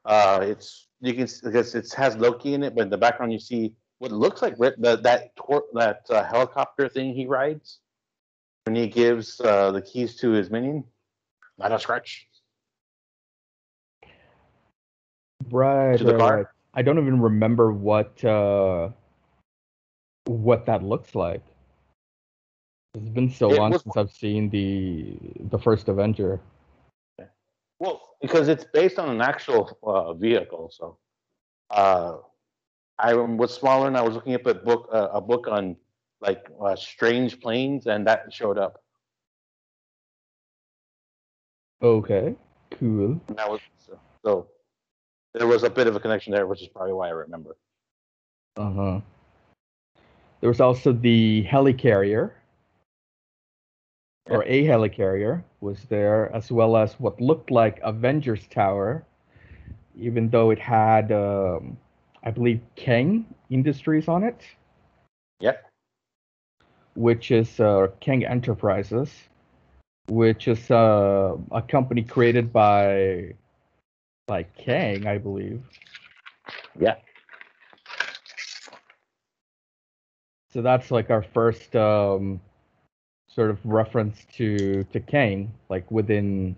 [0.05, 3.39] uh, it's you can because it has Loki in it, but in the background you
[3.39, 7.79] see what looks like Red, the, that tor- that uh, helicopter thing he rides
[8.65, 10.83] when he gives uh, the keys to his minion.
[11.57, 12.27] Not a scratch.
[15.51, 16.37] Right, To the right, car?
[16.37, 16.45] right.
[16.73, 18.89] I don't even remember what uh,
[20.25, 21.41] what that looks like.
[22.93, 25.17] It's been so It long was- since I've seen the
[25.49, 26.39] the first Avenger.
[27.79, 30.97] Well, because it's based on an actual uh, vehicle, so
[31.69, 32.17] uh,
[32.97, 35.77] I was smaller and I was looking up a book uh, a book on
[36.21, 38.81] like uh, strange planes, and that showed up.
[41.81, 42.35] Okay,
[42.71, 43.21] cool.
[43.27, 44.47] And that was so, so
[45.33, 47.55] there was a bit of a connection there, which is probably why I remember.
[48.57, 48.99] Uh huh.
[50.41, 52.31] There was also the helicarrier,
[54.25, 59.05] or a helicarrier was there, as well as what looked like Avengers Tower,
[59.97, 61.77] even though it had, um,
[62.23, 64.41] I believe, Kang Industries on it,
[65.39, 65.68] Yep.
[66.99, 69.09] Which is uh, Kang Enterprises,
[70.09, 73.35] which is uh, a company created by,
[74.27, 75.63] by Kang, I believe.
[76.77, 76.95] Yeah.
[80.51, 82.41] So that's like our first um,
[83.29, 86.55] sort of reference to to Kang, like within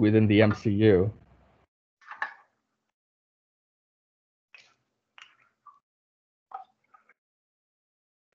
[0.00, 1.10] within the MCU.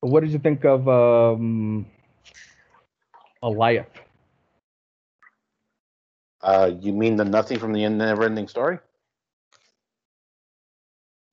[0.01, 1.85] What did you think of um,
[3.43, 3.85] Alioth?
[6.41, 8.79] Uh, you mean the nothing from the never-ending story?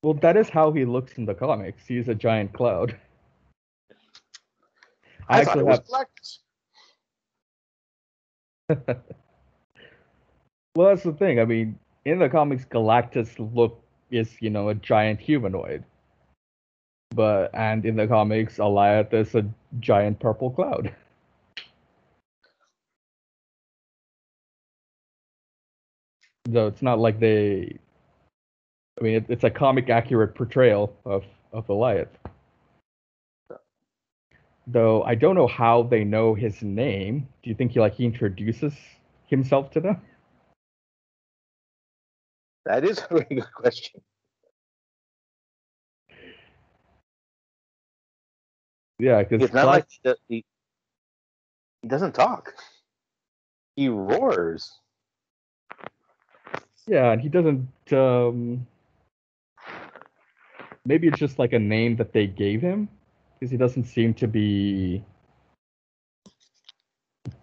[0.02, 1.86] Well, that is how he looks in the comics.
[1.86, 2.96] He's a giant cloud.
[5.28, 5.78] I, I, thought actually it was
[8.68, 8.86] have.
[8.86, 9.04] Galactus.
[10.78, 11.40] Well, that's the thing.
[11.40, 15.82] I mean, in the comics, Galactus look is you know a giant humanoid,
[17.18, 19.44] but and in the comics, Alioth is a
[19.80, 20.94] giant purple cloud.
[26.50, 27.76] So it's not like they.
[28.98, 32.08] I mean, it, it's a comic accurate portrayal of of Alioth.
[34.66, 37.28] Though I don't know how they know his name.
[37.42, 38.72] Do you think he like he introduces
[39.26, 40.00] himself to them?
[42.64, 44.00] That is a very good question.
[48.98, 49.86] Yeah, because It's not like
[50.28, 50.44] he,
[51.82, 52.54] he doesn't talk.
[53.76, 54.72] He roars.
[56.86, 57.68] Yeah, and he doesn't.
[57.92, 58.66] Um,
[60.84, 62.88] maybe it's just like a name that they gave him,
[63.38, 65.04] because he doesn't seem to be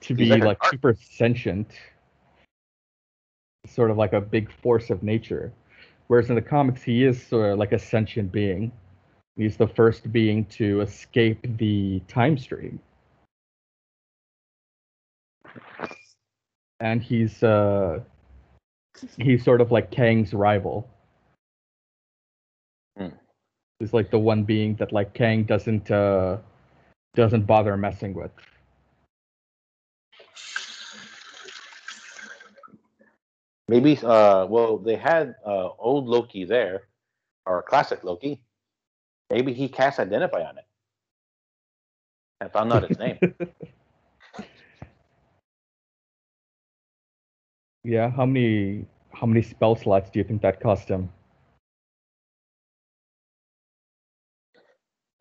[0.02, 1.72] to He's be like like super sentient,
[3.66, 5.54] sort of like a big force of nature.
[6.08, 8.72] Whereas in the comics, he is sort of like a sentient being.
[9.36, 12.80] He's the first being to escape the time stream,
[16.80, 18.00] and he's uh,
[19.18, 20.88] he's sort of like Kang's rival.
[22.98, 23.10] Hmm.
[23.80, 26.38] He's like the one being that like Kang doesn't uh
[27.14, 28.32] doesn't bother messing with.
[33.68, 36.84] Maybe, uh, well, they had uh, old Loki there,
[37.48, 38.42] or classic Loki.
[39.30, 40.66] Maybe he cast Identify on it
[42.42, 43.20] and found out its name.
[47.84, 51.10] yeah, how many how many spell slots do you think that cost him?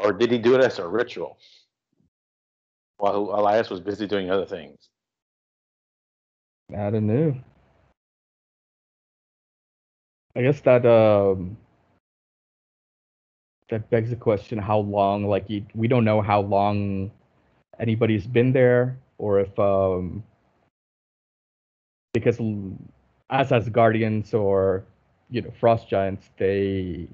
[0.04, 1.38] or did he do it as a ritual
[2.98, 4.88] while Alioth was busy doing other things?
[6.76, 7.34] I don't know.
[10.36, 11.56] I guess that um
[13.70, 17.10] that begs the question how long like you, we don't know how long
[17.78, 20.22] anybody's been there or if um
[22.12, 22.38] because
[23.30, 24.84] Asgardians or
[25.30, 27.08] you know frost giants they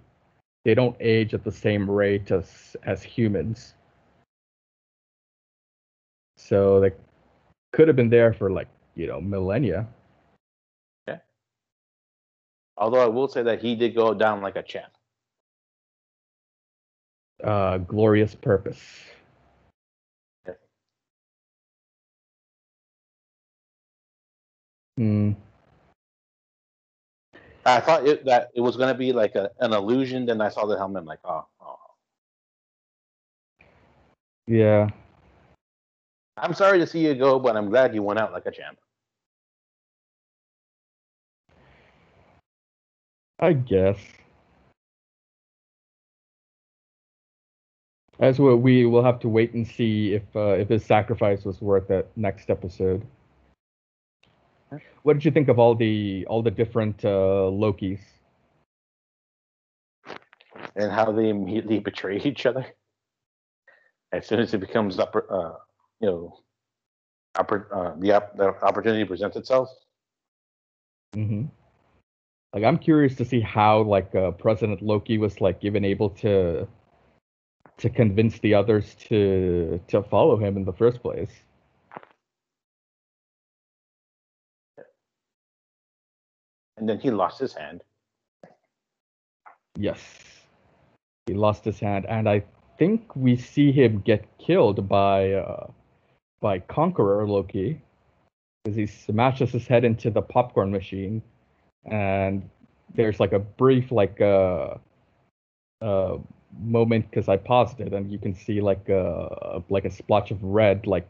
[0.65, 3.75] they don't age at the same rate as as humans
[6.37, 6.93] so they
[7.73, 9.87] could have been there for like you know millennia
[11.07, 11.19] Yeah.
[12.77, 14.93] Although I will say that he did go down like a champ.
[17.45, 18.81] Uh glorious purpose.
[24.97, 25.33] Hmm.
[27.67, 30.27] I thought it, that it was going to be like a, an illusion.
[30.27, 31.01] Then I saw the helmet.
[31.03, 31.77] I'm like, oh, oh.
[34.47, 34.89] yeah
[36.37, 38.79] I'm sorry to see you go, but I'm glad you went out like a champ.
[43.39, 43.99] I guess.
[48.21, 51.61] As well, we will have to wait and see if uh, if his sacrifice was
[51.63, 53.03] worth it next episode.
[55.03, 58.01] What did you think of all the all the different uh, Lokis?
[60.77, 62.67] And how they immediately betray each other
[64.13, 65.57] as soon as it becomes upper, uh,
[66.01, 66.39] you know,
[67.37, 69.71] oppor- uh, the op- the opportunity presents itself.
[71.15, 71.45] hmm
[72.53, 76.67] Like, I'm curious to see how like uh, President Loki was like even able to
[77.79, 81.33] to convince the others to to follow him in the first place.
[86.77, 87.83] And then he lost his hand.
[89.77, 90.01] Yes.
[91.27, 92.43] He lost his hand, and I
[92.79, 95.67] think we see him get killed by uh,
[96.41, 97.81] by Conqueror Loki,
[98.65, 101.23] because he smashes his head into the popcorn machine,
[101.85, 102.49] and
[102.95, 104.75] there's like a brief like uh,
[105.83, 106.17] uh
[106.59, 110.43] moment because I paused it, and you can see like a like a splotch of
[110.43, 111.09] red like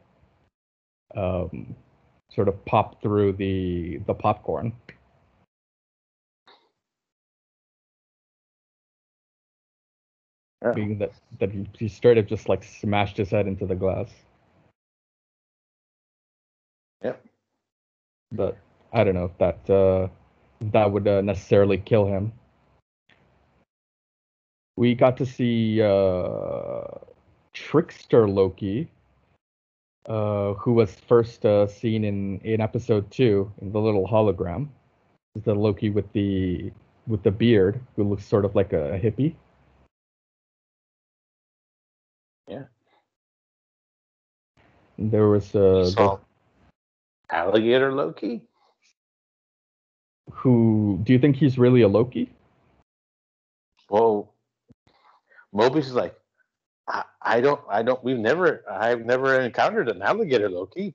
[1.16, 1.74] um
[2.30, 4.72] sort of pop through the the popcorn.
[10.62, 10.72] Yeah.
[10.72, 14.10] being that that he, he straight up just like smashed his head into the glass.
[17.02, 17.24] Yep.
[18.32, 18.58] But
[18.92, 20.08] I don't know if that uh,
[20.72, 22.32] that would uh, necessarily kill him.
[24.76, 26.82] We got to see uh,
[27.52, 28.90] Trickster Loki,
[30.06, 34.68] uh, who was first uh, seen in in episode two in the little hologram.
[35.34, 36.72] It's the Loki with the
[37.06, 39.34] with the beard, who looks sort of like a, a hippie.
[42.48, 42.64] Yeah.
[44.98, 46.16] There was uh,
[47.30, 48.42] alligator Loki.
[50.32, 52.32] who do you think he's really a Loki?
[53.88, 54.29] Well,
[55.54, 56.14] Mobius is like,
[56.88, 58.02] I, I don't, I don't.
[58.02, 60.94] We've never, I've never encountered an alligator Loki.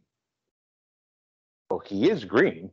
[1.69, 2.71] Well, he is green.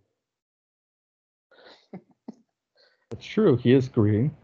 [3.13, 4.35] It's true, he is green.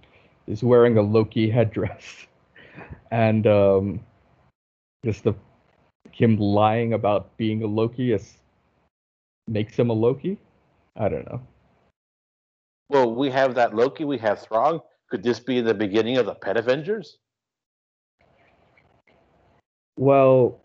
[0.46, 2.26] He's wearing a Loki headdress.
[3.10, 4.00] And um
[5.04, 5.34] just the
[6.12, 8.38] him lying about being a Loki is
[9.46, 10.38] makes him a Loki?
[10.96, 11.40] I don't know.
[12.88, 14.04] Well, we have that Loki.
[14.04, 14.82] We have Throg.
[15.10, 17.18] Could this be the beginning of the Pet Avengers?
[19.98, 20.60] Well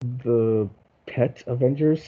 [0.00, 0.68] the
[1.06, 2.02] pet Avengers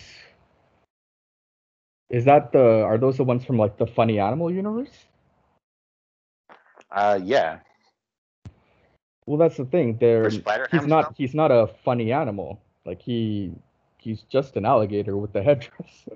[2.08, 5.06] is that the are those the ones from like the funny animal universe?
[6.90, 7.58] Uh, yeah.
[9.26, 9.96] Well, that's the thing.
[9.98, 11.14] They're he's not stuff?
[11.16, 12.60] he's not a funny animal.
[12.84, 13.52] Like he
[13.98, 16.08] he's just an alligator with the headdress.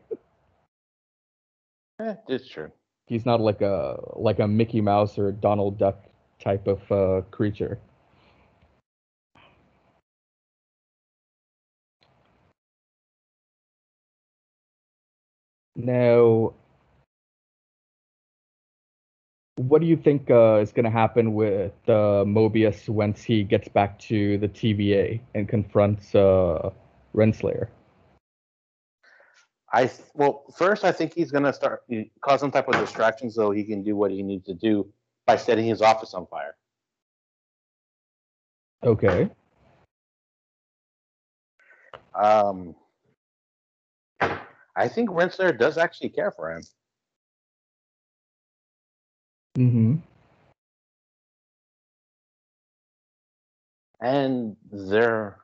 [1.99, 2.71] Eh, it's true.
[3.07, 6.05] he's not like a like a Mickey Mouse or Donald Duck
[6.39, 7.79] type of uh, creature.
[15.75, 16.55] Now,
[19.57, 23.69] what do you think uh, is going to happen with uh, Mobius once he gets
[23.69, 26.71] back to the TVA and confronts uh,
[27.15, 27.69] Renslayer?
[29.73, 31.83] I well, first I think he's gonna start
[32.21, 34.89] cause some type of distraction so he can do what he needs to do
[35.27, 36.57] by setting his office on fire.
[38.83, 39.29] Okay.
[42.15, 42.75] Um,
[44.21, 46.63] I think Renslayer does actually care for him.
[49.59, 49.97] Mm-hmm.
[54.01, 55.39] and they're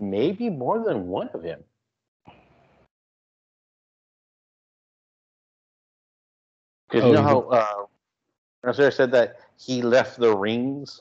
[0.00, 1.62] maybe more than one of him.
[6.88, 7.84] Because Oh, you know how uh,
[8.72, 11.00] Sarah said that he left the rings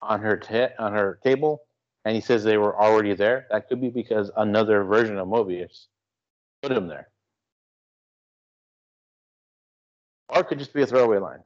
[0.00, 0.40] on her
[0.78, 1.62] on her table,
[2.04, 3.46] and he says they were already there.
[3.50, 5.86] That could be because another version of Mobius
[6.62, 7.08] put him there,
[10.28, 11.42] or it could just be a throwaway line.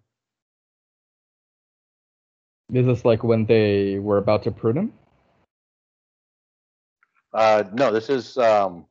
[2.72, 4.93] Is this like when they were about to prune him?
[7.32, 8.86] Uh, no, this is um,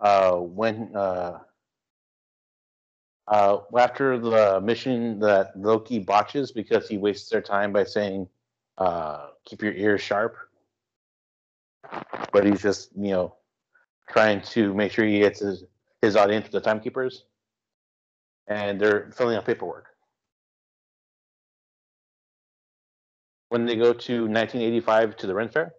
[0.00, 1.38] uh, when uh,
[3.32, 8.28] uh, after the mission that Loki botches because he wastes their time by saying,
[8.78, 10.36] uh, "Keep your ears sharp,"
[12.32, 13.36] but he's just you know
[14.10, 15.64] trying to make sure he gets his
[16.02, 17.24] his audience, the timekeepers,
[18.48, 19.86] and they're filling out paperwork.
[23.48, 25.74] When they go to 1985 to the Ren Fair,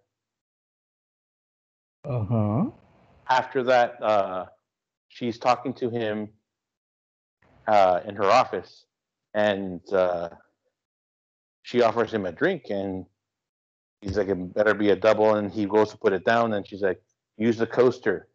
[2.06, 2.72] Uh huh.
[3.30, 4.46] after that, uh,
[5.10, 6.30] she's talking to him
[7.68, 8.86] uh, in her office,
[9.34, 10.30] and uh,
[11.64, 13.06] she offers him a drink, and
[14.02, 16.68] he's like, "It better be a double," and he goes to put it down, and
[16.68, 17.02] she's like,
[17.38, 18.28] "Use the coaster,"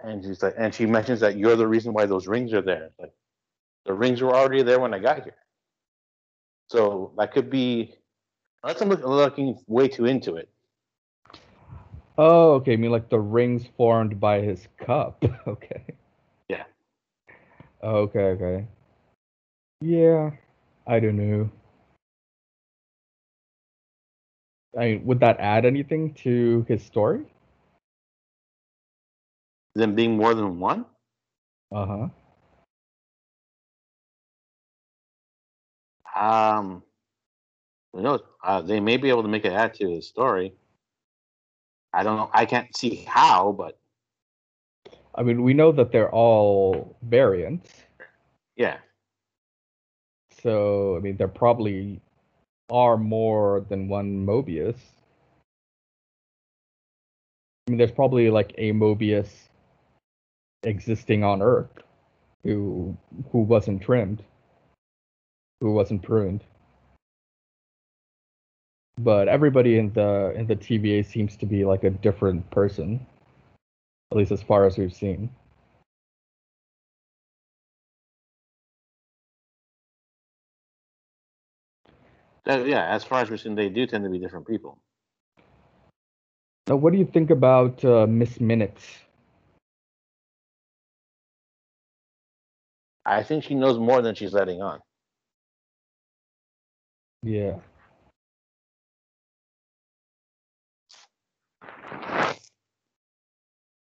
[0.00, 2.90] and she's like, and she mentions that you're the reason why those rings are there.
[2.98, 3.12] Like,
[3.86, 5.36] the rings were already there when I got here,
[6.68, 7.94] so that could be.
[8.62, 10.48] Unless I'm looking way too into it.
[12.18, 12.72] Oh, okay.
[12.72, 15.24] I mean, like the rings formed by his cup.
[15.46, 15.84] okay.
[17.86, 17.92] Yeah.
[17.92, 18.66] Okay, okay.
[19.80, 20.32] Yeah,
[20.86, 21.50] I don't know.
[24.78, 27.26] I mean, would that add anything to his story?
[29.76, 30.86] Them being more than one.
[31.72, 32.08] Uh huh.
[36.16, 36.82] Um,
[37.92, 38.20] who knows?
[38.44, 40.54] Uh, they may be able to make it add to his story.
[41.92, 42.30] I don't know.
[42.32, 43.78] I can't see how, but
[45.16, 47.70] I mean, we know that they're all variants.
[48.56, 48.78] yeah,
[50.42, 52.00] So, I mean, there probably
[52.70, 54.76] are more than one Mobius.
[57.66, 59.28] I mean, there's probably like a Mobius
[60.64, 61.82] existing on Earth
[62.44, 62.96] who
[63.32, 64.22] who wasn't trimmed,
[65.60, 66.44] who wasn't pruned.
[68.98, 73.04] But everybody in the in the TVA seems to be like a different person,
[74.10, 75.30] at least as far as we've seen.
[82.46, 82.86] Yeah.
[82.88, 84.78] As far as we've seen, they do tend to be different people.
[86.68, 88.84] Now, what do you think about uh, Miss Minutes?
[93.04, 94.80] I think she knows more than she's letting on.
[97.22, 97.56] Yeah.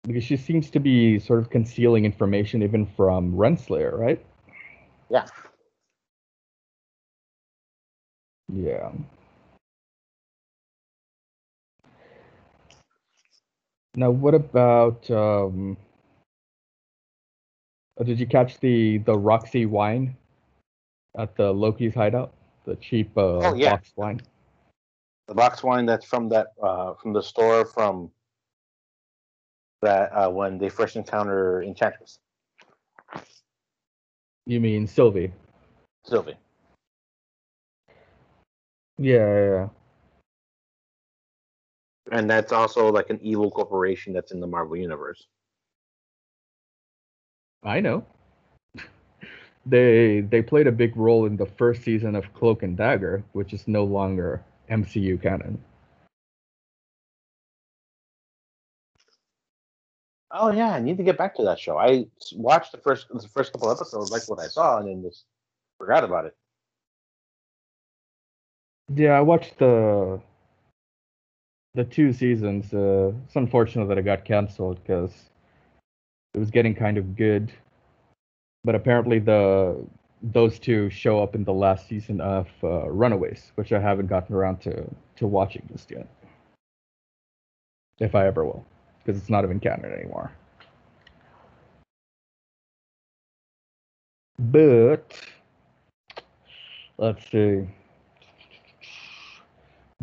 [0.03, 4.23] Because she seems to be sort of concealing information even from Renslayer, right?
[5.09, 5.27] Yeah.
[8.51, 8.91] Yeah.
[13.95, 15.77] Now, what about um
[17.99, 20.15] uh, did you catch the the Roxy wine
[21.17, 22.33] at the Loki's hideout?
[22.65, 23.71] The cheap uh Oh, yeah.
[23.71, 24.21] box wine.
[25.27, 28.11] The box wine that's from that uh, from the store from
[29.81, 32.19] that uh, when they first encounter Enchantress,
[34.45, 35.31] You mean Sylvie?
[36.03, 36.35] Sylvie.
[38.97, 39.67] Yeah, yeah, yeah.
[42.11, 45.27] And that's also like an evil corporation that's in the Marvel universe.
[47.63, 48.05] I know.
[49.65, 53.53] They they played a big role in the first season of Cloak and Dagger, which
[53.53, 55.63] is no longer MCU canon.
[60.33, 61.77] Oh yeah, I need to get back to that show.
[61.77, 62.05] I
[62.35, 65.25] watched the first the first couple episodes, like what I saw, and then just
[65.77, 66.35] forgot about it.
[68.93, 70.21] Yeah, I watched the
[71.73, 72.73] the two seasons.
[72.73, 75.29] Uh, it's unfortunate that it got canceled because
[76.33, 77.51] it was getting kind of good.
[78.63, 79.85] But apparently, the
[80.21, 84.35] those two show up in the last season of uh, Runaways, which I haven't gotten
[84.35, 84.85] around to
[85.17, 86.07] to watching just yet.
[87.99, 88.65] If I ever will,
[89.03, 90.31] because it's not even canon anymore.
[94.39, 95.13] But
[96.97, 97.67] let's see.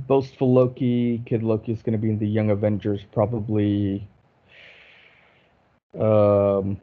[0.06, 4.06] Boastful Loki, Kid Loki is going to be in the Young Avengers probably.
[5.98, 6.80] Um,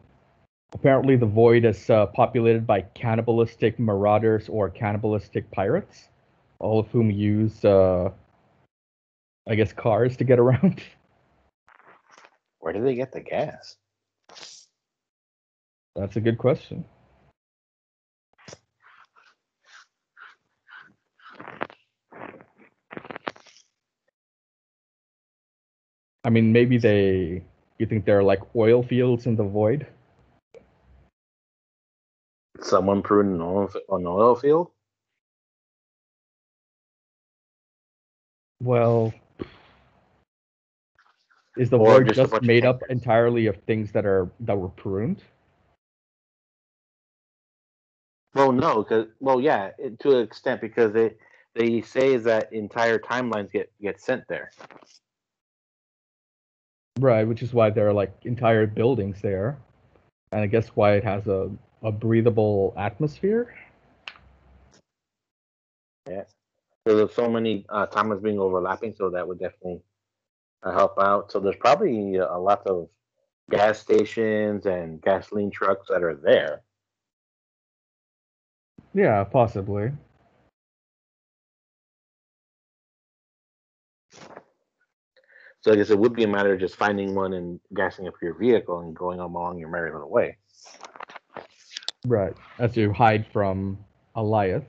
[0.73, 6.09] apparently, the void is uh, populated by cannibalistic marauders or cannibalistic pirates,
[6.59, 8.09] all of whom use uh,
[9.47, 10.81] I guess cars to get around.
[12.65, 13.77] Where do they get the gas?
[15.95, 16.83] That's a good question.
[26.23, 27.43] I mean, maybe they.
[27.77, 29.85] You think there are like oil fields in the void?
[32.61, 34.71] Someone pruned an oil, an oil field?
[38.59, 39.13] Well,
[41.57, 44.69] is the Or void just just made up entirely of things that are that were
[44.69, 45.21] pruned?
[48.33, 51.15] Well, no, because well, yeah, it, to an extent because they
[51.53, 54.51] they say that entire timelines get get sent there.
[56.99, 59.57] Right, which is why there are like entire buildings there,
[60.31, 61.49] and I guess why it has a
[61.81, 63.53] a breathable atmosphere.
[66.09, 66.23] Yeah.
[66.87, 69.81] So there's so many uh, timelines being overlapping, so that would definitely
[70.71, 71.31] help out.
[71.31, 72.89] So there's probably a lot of
[73.49, 76.61] gas stations and gasoline trucks that are there.
[78.93, 79.91] Yeah, possibly.
[85.61, 88.13] So I guess it would be a matter of just finding one and gassing up
[88.21, 90.37] your vehicle and going along your merry little way.
[92.05, 93.79] Right, as you hide from
[94.15, 94.65] Alioth.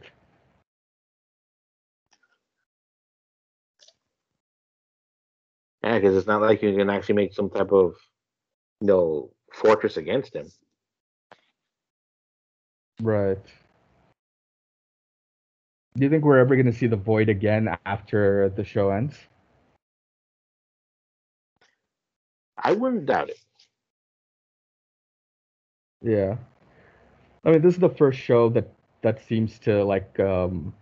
[5.86, 7.94] Yeah, because it's not like you can actually make some type of,
[8.80, 10.50] you know, fortress against him.
[13.00, 13.38] Right.
[15.94, 19.16] Do you think we're ever going to see the void again after the show ends?
[22.58, 23.38] I wouldn't doubt it.
[26.02, 26.36] Yeah.
[27.44, 28.72] I mean, this is the first show that
[29.02, 30.74] that seems to like um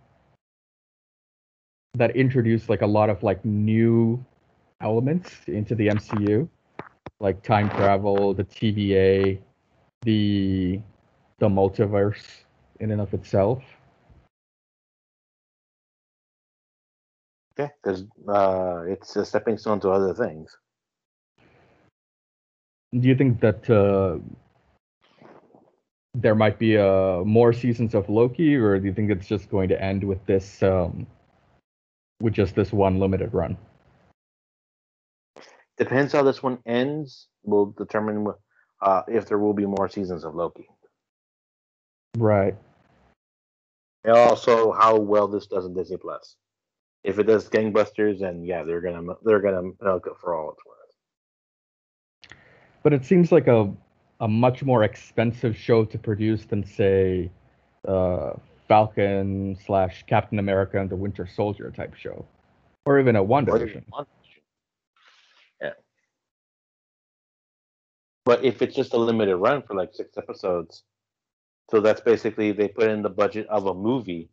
[1.93, 4.25] that introduced like a lot of like new
[4.81, 6.47] elements into the MCU,
[7.19, 9.39] like time travel, the TVA,
[10.03, 10.79] the
[11.39, 12.23] the multiverse
[12.79, 13.63] in and of itself.
[17.57, 20.57] Yeah, because uh, it's a stepping stone to other things.
[22.93, 24.19] Do you think that uh,
[26.13, 29.69] there might be uh, more seasons of Loki, or do you think it's just going
[29.69, 31.07] to end with this, um,
[32.21, 33.57] with just this one limited run?
[35.77, 37.27] Depends how this one ends.
[37.43, 38.27] Will determine
[38.81, 40.67] uh, if there will be more seasons of Loki.
[42.17, 42.55] Right.
[44.03, 46.35] And also how well this does in Disney Plus.
[47.03, 50.65] If it does gangbusters, then yeah, they're gonna they're gonna milk it for all it's
[50.65, 50.75] worth.
[52.83, 53.71] But it seems like a
[54.21, 57.29] a much more expensive show to produce than say
[57.87, 58.33] uh,
[58.67, 62.25] Falcon slash Captain America and the Winter Soldier type show,
[62.85, 63.69] or even a Wonder WandaVision.
[63.87, 64.05] even-
[68.25, 70.83] But if it's just a limited run for like six episodes,
[71.69, 74.29] so that's basically they put in the budget of a movie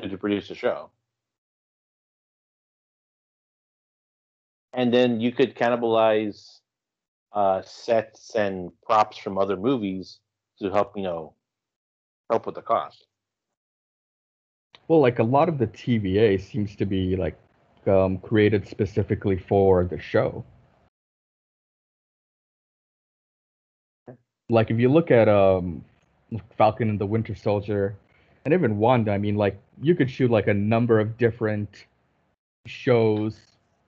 [0.00, 0.90] to, produce a show.
[4.72, 6.60] And then you could cannibalize
[7.32, 10.20] uh, sets and props from other movies
[10.60, 11.34] to help, you know,
[12.30, 13.06] help with the cost.
[14.88, 17.38] Well, like a lot of the TVA seems to be like
[17.86, 20.44] um, created specifically for the show.
[24.48, 25.84] Like if you look at um,
[26.56, 27.96] Falcon and the Winter Soldier,
[28.44, 31.86] and even Wanda, I mean, like you could shoot like a number of different
[32.66, 33.38] shows,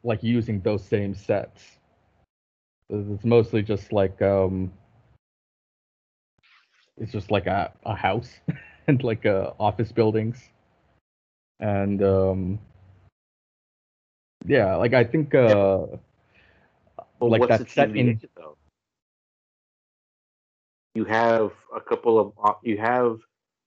[0.02, 1.78] like using those same sets.
[2.88, 4.72] It's mostly just like um,
[6.96, 8.40] it's just like a, a house
[8.86, 10.50] and like uh, office buildings
[11.60, 12.58] and um
[14.46, 15.86] yeah like i think uh
[17.18, 18.56] But Like that set in- though?
[20.96, 23.18] You have a couple of you have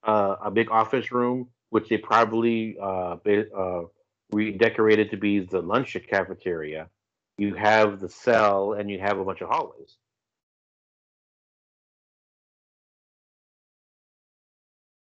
[0.03, 3.18] uh, a big office room, which they probably uh,
[3.56, 3.81] uh,
[4.31, 6.89] redecorated to be the lunch cafeteria.
[7.38, 9.97] You have the cell, and you have a bunch of hallways.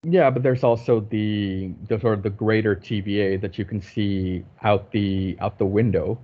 [0.04, 4.44] yeah but there's also the the sort of the greater tva that you can see
[4.64, 6.18] out the out the window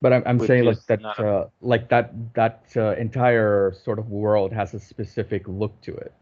[0.00, 4.10] but i'm, I'm saying like that not uh, like that that uh, entire sort of
[4.10, 6.12] world has a specific look to it.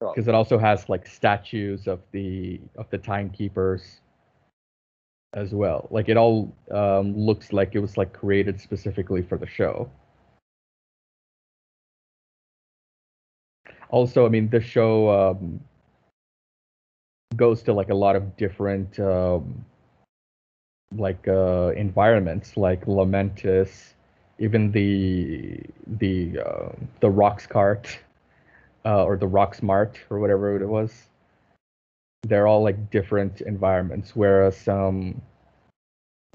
[0.00, 4.00] Because it also has like statues of the of the timekeepers
[5.32, 5.88] as well.
[5.90, 9.90] Like it all um, looks like it was like created specifically for the show.
[13.90, 15.60] Also i mean the show um,
[17.36, 19.64] goes to like a lot of different um,
[20.96, 23.94] like uh, environments like Lamentis,
[24.38, 27.86] even the the uh, the Roxxcart
[28.84, 31.08] uh, or the Rocks Mart or whatever it was.
[32.22, 35.20] They're all like different environments, whereas um,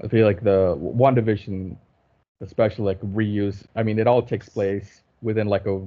[0.03, 1.76] I feel like the WandaVision,
[2.41, 3.65] especially like reuse.
[3.76, 5.81] I mean, it all takes place within like a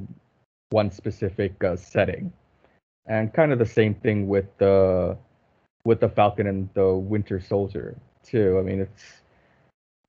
[0.71, 2.33] one specific uh, setting,
[3.07, 5.17] and kind of the same thing with the
[5.85, 8.59] with the Falcon and the Winter Soldier too.
[8.59, 9.03] I mean, it's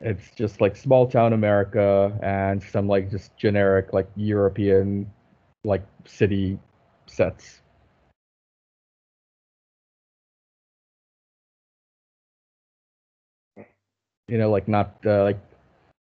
[0.01, 5.11] it's just like small town America and some like just generic like European
[5.63, 6.59] like city
[7.07, 7.61] sets.
[14.27, 15.39] You know, like not uh, like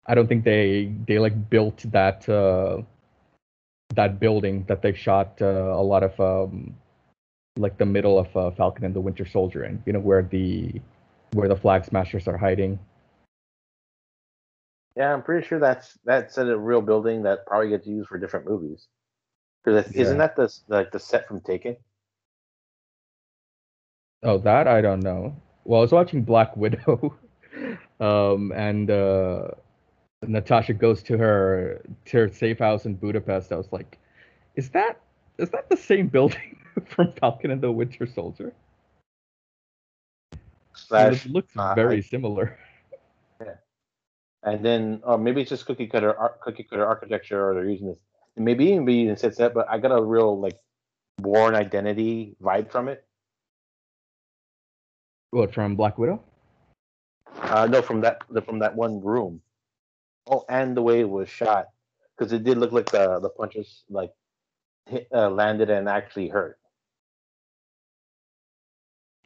[0.05, 2.81] I don't think they they like built that uh
[3.95, 6.75] that building that they shot uh, a lot of um
[7.57, 10.81] like the middle of uh, Falcon and the Winter Soldier in, you know, where the
[11.33, 12.79] where the flag smashers are hiding.
[14.95, 18.47] Yeah, I'm pretty sure that's that's a real building that probably gets used for different
[18.47, 18.87] movies.
[19.63, 20.01] Because Yeah.
[20.01, 21.77] isn't that the like the set from Taken?
[24.23, 25.35] Oh, that I don't know.
[25.65, 27.15] Well, I was watching Black Widow,
[27.99, 29.49] um, and uh,
[30.21, 33.51] Natasha goes to her to her safe house in Budapest.
[33.51, 33.97] I was like,
[34.55, 34.99] is that
[35.37, 38.53] is that the same building from Falcon and the Winter Soldier?
[40.93, 42.57] Slash, it looks uh, very I- similar.
[44.43, 47.87] and then or maybe it's just cookie cutter ar- cookie cutter architecture, or they're using
[47.87, 47.97] this.
[48.35, 50.57] Maybe even be using set set, but I got a real like
[51.17, 53.05] Bourne Identity vibe from it.
[55.31, 56.21] What from Black Widow?
[57.41, 59.41] Uh, no, from that the, from that one room.
[60.29, 61.67] Oh, and the way it was shot,
[62.17, 64.11] because it did look like the the punches like
[64.85, 66.59] hit, uh, landed and actually hurt.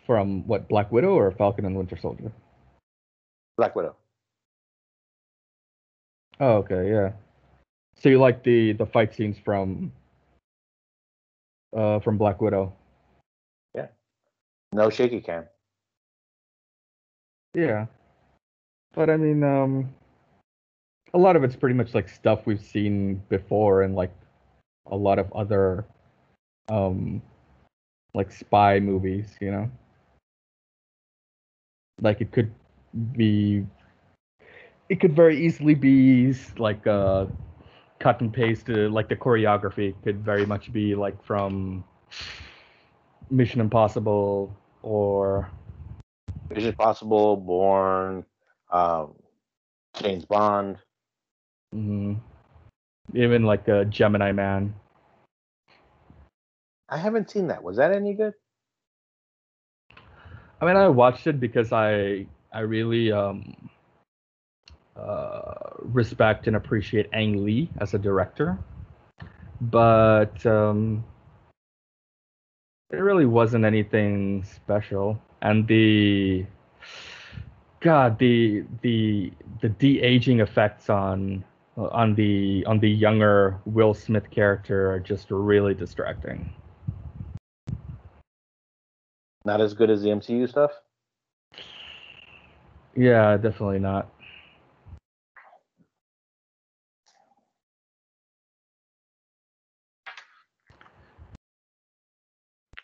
[0.07, 2.31] From what Black Widow or Falcon and Winter Soldier?
[3.57, 3.95] Black Widow.
[6.39, 7.11] Oh, okay, yeah.
[7.99, 9.91] So you like the the fight scenes from
[11.75, 12.73] uh from Black Widow?
[13.75, 13.87] Yeah.
[14.71, 15.45] No shaky cam.
[17.53, 17.87] Yeah.
[18.93, 19.93] But I mean, um,
[21.13, 24.11] a lot of it's pretty much like stuff we've seen before and like
[24.89, 25.85] a lot of other,
[26.69, 27.21] um,
[28.13, 29.69] like spy movies, you know?
[32.01, 32.53] Like it could
[33.13, 33.65] be,
[34.89, 37.25] it could very easily be like uh,
[37.99, 41.83] cut and paste, uh, like the choreography could very much be like from
[43.29, 45.49] Mission Impossible or
[46.49, 48.25] Mission Possible, Bourne,
[48.71, 49.15] um,
[49.95, 50.77] James Bond.
[51.73, 52.13] hmm
[53.13, 54.73] Even like a Gemini Man.
[56.89, 57.63] I haven't seen that.
[57.63, 58.33] Was that any good?
[60.61, 63.69] I mean, I watched it because I I really um
[64.97, 68.57] uh, respect and appreciate Ang Lee as a director,
[69.61, 71.03] but um,
[72.89, 75.19] it really wasn't anything special.
[75.41, 76.45] And the
[77.79, 79.31] God, the the
[79.61, 81.43] the de aging effects on
[81.77, 86.49] on the on the younger Will Smith character are just really distracting.
[89.47, 90.71] Not as good as the MCU stuff.
[92.97, 94.09] Yeah, definitely not.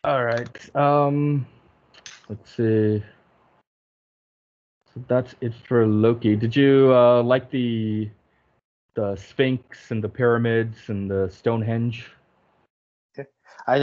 [0.05, 0.73] All right.
[0.73, 1.45] Um,
[2.29, 3.03] let's see.
[4.93, 6.37] So that's it for Loki.
[6.37, 8.09] Did you uh, like the
[8.93, 12.09] the Sphinx and the pyramids and the Stonehenge?
[13.17, 13.27] And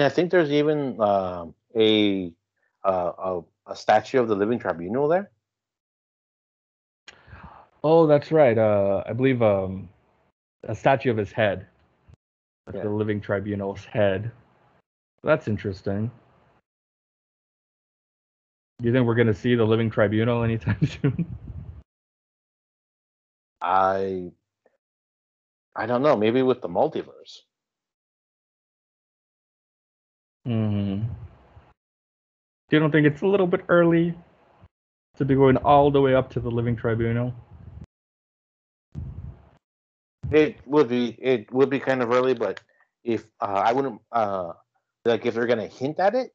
[0.02, 2.32] I think there's even um, a,
[2.85, 3.40] uh, a
[3.73, 5.31] a statue of the Living Tribunal there.
[7.82, 8.57] Oh, that's right.
[8.57, 9.89] Uh, I believe um,
[10.65, 11.66] a statue of his head,
[12.66, 12.82] of Yeah.
[12.82, 14.31] the Living Tribunal's head.
[15.23, 16.11] That's interesting.
[18.81, 21.27] Do you think we're gonna see the Living Tribunal anytime soon?
[23.61, 24.32] I
[25.74, 26.16] I don't know.
[26.16, 27.40] Maybe with the multiverse.
[30.44, 31.02] hmm
[32.70, 34.14] You don't think it's a little bit early
[35.16, 37.34] to be going all the way up to the Living Tribunal?
[40.30, 42.60] It would be it would be kind of early, but
[43.02, 44.52] if uh, I wouldn't uh,
[45.05, 46.32] like if they're gonna hint at it,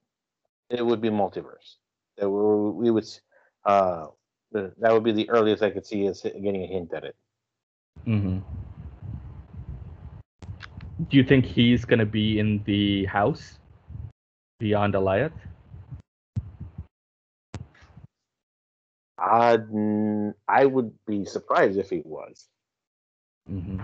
[0.70, 1.76] it would be multiverse.
[2.18, 3.08] That we, we would
[3.64, 4.08] uh,
[4.52, 7.16] the, that would be the earliest I could see us getting a hint at it.
[8.06, 8.40] Mm-hmm.
[11.10, 13.60] Do you think he's gonna be in the house
[14.60, 15.32] beyond Alioth?
[19.26, 19.58] Uh,
[20.48, 22.48] I would be surprised if he was.
[23.48, 23.80] hmm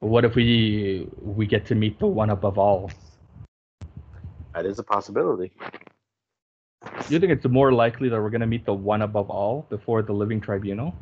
[0.00, 2.90] What if we we get to meet the one above all?
[4.54, 5.52] That is a possibility.
[7.08, 10.12] You think it's more likely that we're gonna meet the one above all before the
[10.12, 10.94] living tribunal?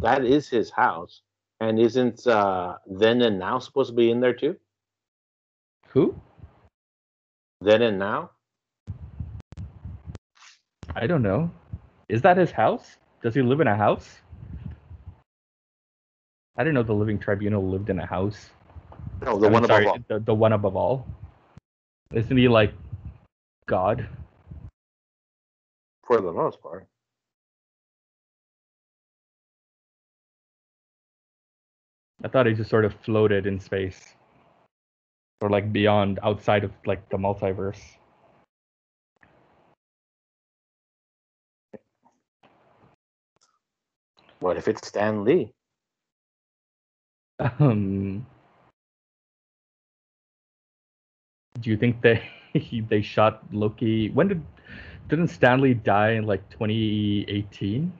[0.00, 1.22] That is his house,
[1.60, 4.56] and isn't uh, then and now supposed to be in there too?
[5.88, 6.14] Who?
[7.60, 8.30] Then and now.
[10.98, 11.50] I don't know.
[12.08, 12.96] Is that his house?
[13.22, 14.20] Does he live in a house?
[16.56, 18.48] I didn't know the living tribunal lived in a house.
[19.20, 19.98] No, the I mean, one above all.
[20.08, 21.06] The, the one above all.
[22.14, 22.72] Isn't he like
[23.66, 24.08] God?
[26.06, 26.86] For the most part.
[32.24, 34.14] I thought he just sort of floated in space.
[35.42, 37.82] Or like beyond outside of like the multiverse.
[44.46, 45.50] What if it's Stan Lee?
[47.58, 48.24] Um
[51.58, 52.22] Do you think they
[52.88, 54.42] they shot Loki when did
[55.08, 57.92] didn't Stan Lee die in like 2018?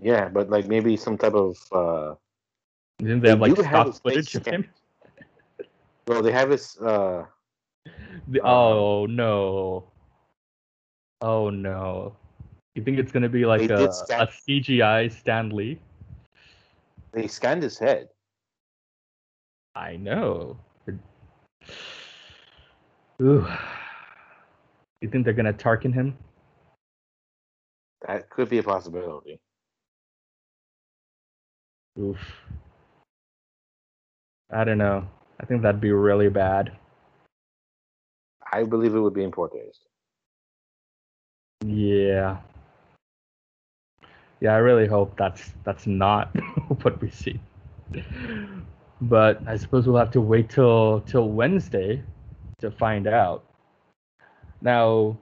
[0.00, 1.58] Yeah, but like maybe some type of.
[1.72, 2.14] uh
[2.98, 4.70] Didn't they have like stock footage of him?
[6.06, 6.78] Well, they have his.
[6.78, 7.26] uh
[8.30, 9.90] The- Um, oh no.
[11.20, 12.14] Oh no.
[12.74, 15.78] You think it's gonna be like a, scan- a CGI Stan Lee?
[17.12, 18.08] They scanned his head.
[19.76, 20.56] I know.
[23.22, 23.46] Ooh.
[25.00, 26.16] You think they're gonna Tarkin him?
[28.06, 29.38] That could be a possibility.
[31.98, 32.18] Oof.
[34.52, 35.06] I don't know.
[35.40, 36.72] I think that'd be really bad.
[38.52, 39.86] I believe it would be in poor taste.
[41.64, 42.38] Yeah.
[44.44, 46.28] Yeah, I really hope that's that's not
[46.82, 47.40] what we see.
[49.00, 52.02] But I suppose we'll have to wait till till Wednesday
[52.58, 53.42] to find out.
[54.60, 55.16] Now,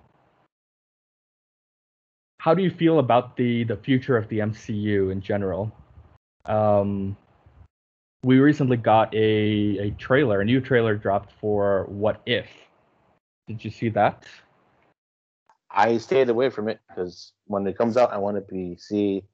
[2.41, 5.71] how do you feel about the the future of the MCU in general?
[6.47, 7.17] Um,
[8.25, 12.49] we recently got a a trailer, a new trailer dropped for What If.
[13.47, 14.25] Did you see that?
[15.75, 19.25] I stayed away from it because when it comes out, I want to be see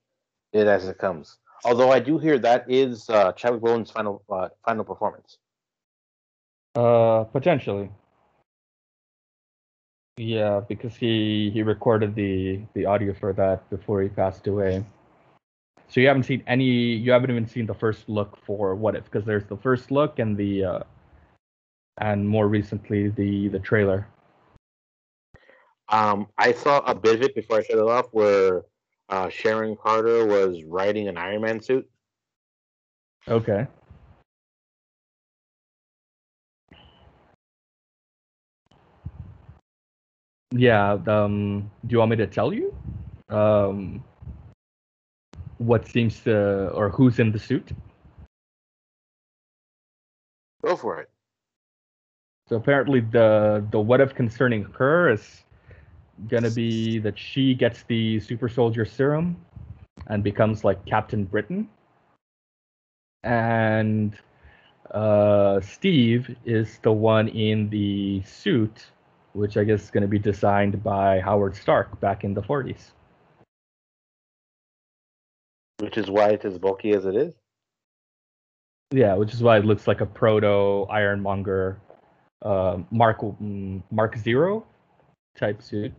[0.52, 1.38] it as it comes.
[1.64, 5.38] Although I do hear that is uh, Chadwick Boseman's final uh, final performance.
[6.74, 7.90] Uh, potentially.
[10.16, 14.84] Yeah, because he he recorded the the audio for that before he passed away.
[15.88, 16.64] So you haven't seen any.
[16.64, 20.18] You haven't even seen the first look for what if, because there's the first look
[20.18, 20.80] and the uh,
[21.98, 24.06] and more recently the the trailer.
[25.90, 28.64] Um, I saw a bit of it before I shut it off, where
[29.08, 31.88] uh, Sharon Carter was riding an Iron Man suit.
[33.26, 33.66] Okay.
[40.50, 40.98] Yeah.
[41.06, 41.70] Um.
[41.86, 42.74] Do you want me to tell you?
[43.28, 44.04] Um.
[45.58, 47.72] What seems to, or who's in the suit?
[50.64, 51.10] Go for it.
[52.48, 55.44] So apparently, the the what if concerning her is
[56.26, 59.36] gonna be that she gets the super soldier serum
[60.06, 61.68] and becomes like Captain Britain,
[63.22, 64.16] and
[64.90, 68.86] uh, Steve is the one in the suit,
[69.32, 72.92] which I guess is gonna be designed by Howard Stark back in the 40s.
[75.78, 77.34] Which is why it's as bulky as it is.
[78.90, 81.78] Yeah, which is why it looks like a proto Ironmonger,
[82.42, 84.66] uh, Mark mm, Mark Zero
[85.36, 85.92] type suit.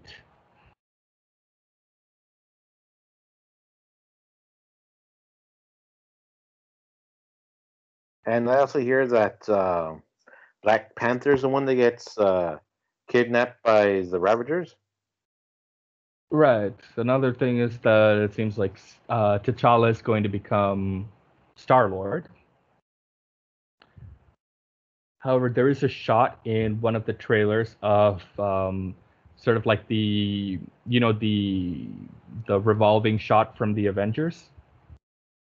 [8.26, 9.95] And I also hear that uh,
[10.61, 10.91] Black
[11.26, 12.57] is the one that gets uh,
[13.07, 14.76] kidnapped by the Ravagers.
[16.31, 16.76] Right.
[16.95, 18.80] Another thing is that it seems like
[19.10, 21.10] uh, T'Challa is going to become
[21.56, 22.27] Star Lord.
[25.19, 28.95] However, there is a shot in one of the trailers of um,
[29.41, 31.88] sort of like the you know the
[32.48, 34.49] the revolving shot from the Avengers,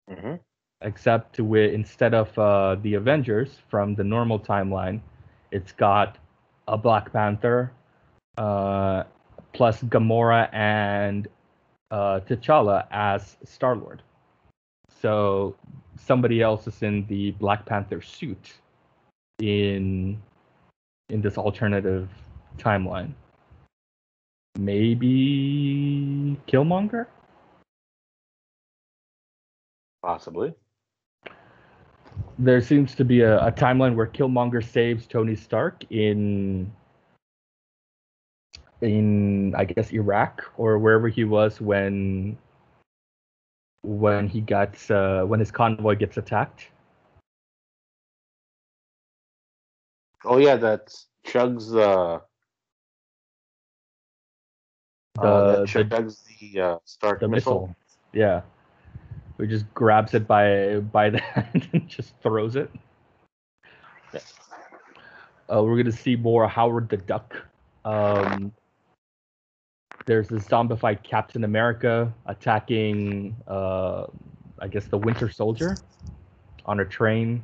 [0.09, 0.36] hmm
[0.82, 5.01] except where instead of uh, the Avengers from the normal timeline,
[5.51, 6.19] it's got
[6.69, 7.73] a Black Panther,
[8.36, 9.02] uh,
[9.52, 11.27] plus Gamora and
[11.90, 14.02] uh, T'Challa as Star Lord.
[15.01, 15.56] So
[15.97, 18.55] somebody else is in the Black Panther suit
[19.40, 20.20] in
[21.09, 22.09] in this alternative
[22.59, 23.12] timeline.
[24.56, 27.06] Maybe Killmonger.
[30.02, 30.54] Possibly.
[32.38, 36.72] There seems to be a, a timeline where Killmonger saves Tony Stark in
[38.80, 42.38] in I guess Iraq or wherever he was when
[43.82, 46.68] when he gets uh, when his convoy gets attacked.
[50.24, 52.20] Oh yeah, that's Chugs uh,
[55.20, 57.68] The, uh that the, Chugs the uh, Stark the missile.
[57.68, 57.76] missile.
[58.12, 58.42] Yeah.
[59.38, 62.70] He just grabs it by by the hand and just throws it.
[64.12, 64.20] Yeah.
[65.52, 67.36] Uh, we're gonna see more Howard the Duck.
[67.84, 68.52] Um,
[70.06, 74.06] there's this zombified Captain America attacking, uh,
[74.58, 75.76] I guess, the Winter Soldier
[76.64, 77.42] on a train.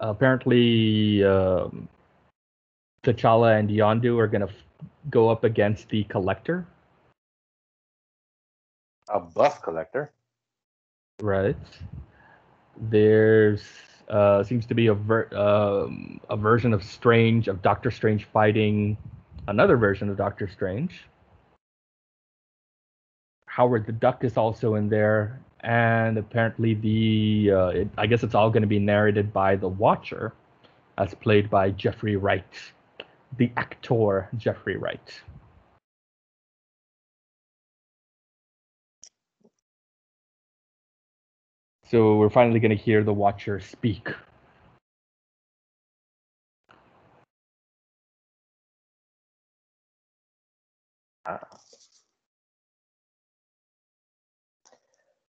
[0.00, 1.88] apparently, um,
[3.02, 4.48] T'Challa and Yondu are gonna
[5.10, 6.66] go up against the Collector.
[9.08, 10.12] A buff collector.
[11.20, 11.56] Right.
[12.76, 13.62] There's
[14.08, 18.96] uh, seems to be a ver- um, a version of Strange of Doctor Strange fighting
[19.48, 21.04] another version of Doctor Strange.
[23.46, 28.34] Howard the Duck is also in there, and apparently the uh, it, I guess it's
[28.34, 30.32] all going to be narrated by the Watcher,
[30.98, 32.44] as played by Jeffrey Wright,
[33.36, 35.20] the actor Jeffrey Wright.
[41.90, 44.08] So we're finally going to hear the Watcher speak.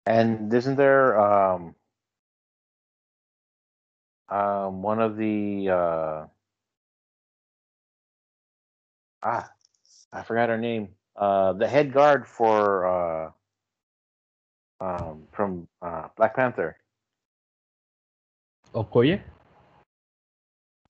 [0.05, 1.75] And isn't there um
[4.29, 6.25] um one of the uh
[9.23, 9.49] ah
[10.11, 10.89] I forgot her name.
[11.15, 13.31] Uh the head guard for uh
[14.81, 16.77] um from uh Black Panther.
[18.73, 19.21] Okoye?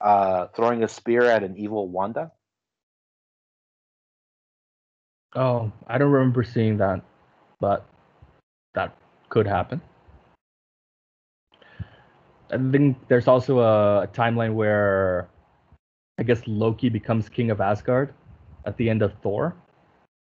[0.01, 2.31] Uh throwing a spear at an evil Wanda.
[5.35, 7.01] Oh, I don't remember seeing that,
[7.59, 7.85] but
[8.73, 8.95] that
[9.29, 9.81] could happen.
[12.51, 15.29] I think there's also a, a timeline where
[16.19, 18.13] I guess Loki becomes king of Asgard
[18.65, 19.55] at the end of Thor,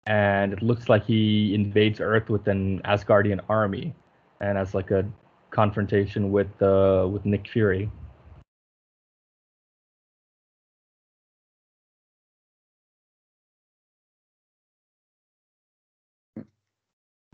[0.08, 3.94] and it looks like he invades Earth with an Asgardian army,
[4.42, 5.06] and has like a
[5.52, 7.92] confrontation with uh, with Nick Fury.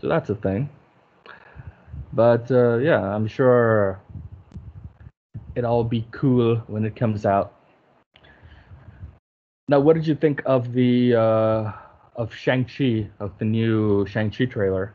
[0.02, 0.70] So that's a thing.
[2.12, 4.02] But uh, yeah, I'm sure
[5.56, 7.61] it'll be cool when it comes out.
[9.72, 11.72] Now, what did you think of the uh,
[12.18, 14.94] of Shang Chi of the new Shang Chi trailer?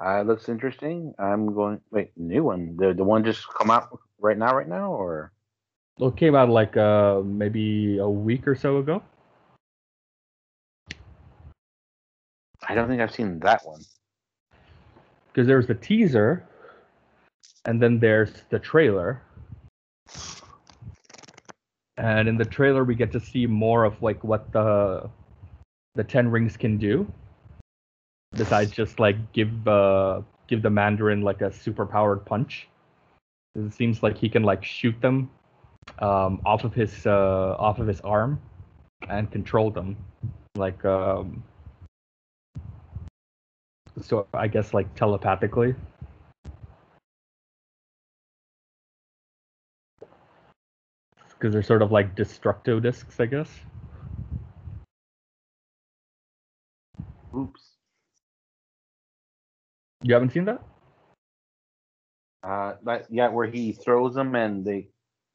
[0.00, 1.12] Uh looks interesting.
[1.18, 2.78] I'm going wait, new one.
[2.78, 5.32] The the one just come out right now, right now, or
[5.98, 9.02] Well, it came out like uh, maybe a week or so ago.
[12.66, 13.82] I don't think I've seen that one.
[15.28, 16.48] because there's the teaser
[17.66, 19.22] and then there's the trailer
[21.98, 25.10] and in the trailer we get to see more of like what the
[25.96, 27.10] the 10 rings can do.
[28.32, 32.68] Besides just like give uh give the mandarin like a super powered punch.
[33.56, 35.30] It seems like he can like shoot them
[35.98, 38.40] um off of his uh off of his arm
[39.08, 39.96] and control them.
[40.54, 41.42] Like um
[44.00, 45.74] so I guess like telepathically.
[51.38, 53.48] Because they're sort of like destructo discs, I guess.
[57.36, 57.60] Oops.
[60.02, 60.62] You haven't seen that?
[62.42, 64.88] Uh, that yeah, where he throws them and they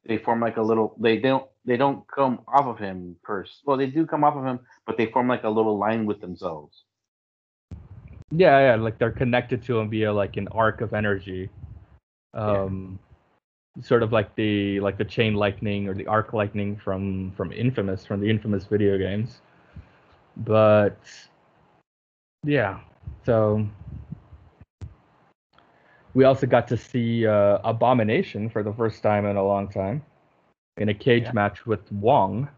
[0.06, 0.94] they form like a little.
[0.98, 3.62] They don't they don't come off of him first.
[3.64, 6.20] Well, they do come off of him, but they form like a little line with
[6.20, 6.84] themselves.
[8.30, 11.50] Yeah, yeah, like they're connected to him via like an arc of energy.
[12.32, 12.98] Um
[13.82, 18.04] sort of like the like the chain lightning or the arc lightning from from Infamous,
[18.06, 19.40] from the Infamous video games.
[20.36, 20.98] But
[22.44, 22.80] yeah,
[23.24, 23.66] so
[26.14, 30.02] we also got to see uh, Abomination for the first time in a long time
[30.76, 31.32] in a cage Yeah.
[31.32, 32.48] match with Wong.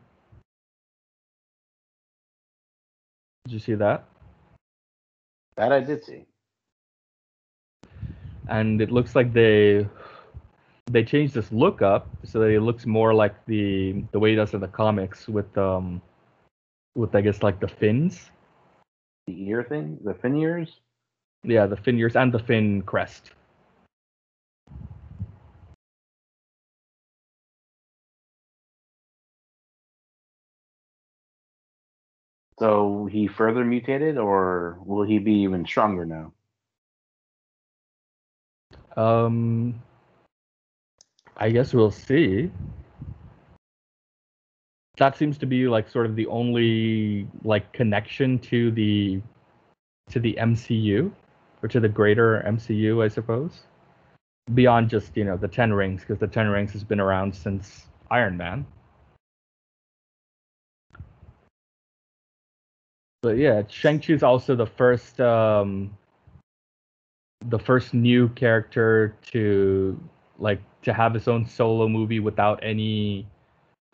[3.45, 4.05] Did you see that?
[5.57, 6.27] That I did see.
[8.49, 9.87] and it looks like they
[10.91, 14.37] they changed this look up so that it looks more like the the way it
[14.37, 16.01] does in the comics with um
[16.95, 18.31] with I guess like the fins.
[19.27, 20.81] The ear thing, the fin ears.
[21.43, 23.33] Yeah, the fin ears and the fin crest.
[32.59, 36.33] So he further mutated, or will he be even stronger now?
[38.97, 39.83] Um,
[41.37, 42.51] I guess we'll see.
[44.97, 49.21] That seems to be like sort of the only like connection to the
[50.11, 51.13] to the MCU
[51.63, 53.65] or to the greater MCU, I suppose.
[54.55, 57.87] Beyond just you know the Ten Rings, because the Ten Rings has been around since
[58.11, 58.65] Iron Man.
[63.23, 65.97] But yeah, Shang Chi is also the first um,
[67.45, 70.01] the first new character to
[70.39, 73.27] like to have his own solo movie without any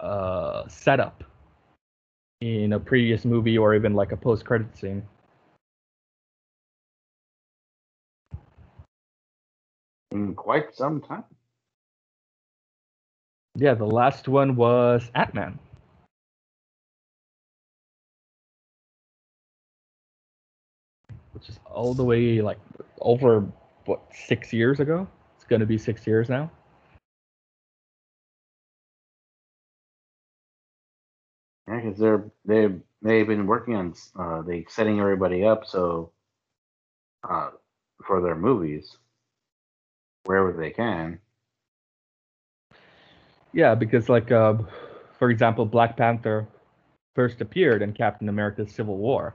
[0.01, 1.25] uh, setup
[2.41, 5.03] in a previous movie or even like a post credit scene.
[10.11, 11.25] In quite some time.
[13.55, 15.59] Yeah, the last one was Ant Man.
[21.33, 22.59] Which is all the way like
[23.01, 23.47] over
[23.85, 25.07] what six years ago?
[25.53, 26.51] It's gonna be six years now.
[31.69, 32.71] Yeah, because they're they
[33.03, 36.13] they've been working on uh, they setting everybody up so
[37.29, 37.51] uh,
[38.07, 38.97] for their movies
[40.25, 41.19] wherever they can.
[43.53, 44.55] Yeah, because like uh,
[45.19, 46.49] for example, Black Panther
[47.15, 49.35] first appeared in Captain America's Civil War.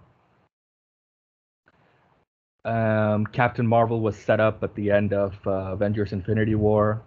[2.67, 7.01] Um, Captain Marvel was set up at the end of uh, Avengers: Infinity War,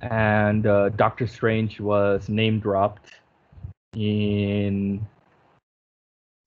[0.00, 3.12] and uh, Doctor Strange was name dropped
[3.94, 5.06] in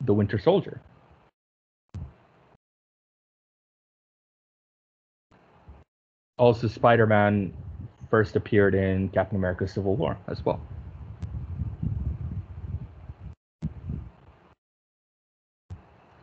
[0.04, 0.82] The Winter Soldier.
[6.38, 7.54] Also, Spider-Man
[8.10, 10.60] first appeared in Captain America: Civil War as well.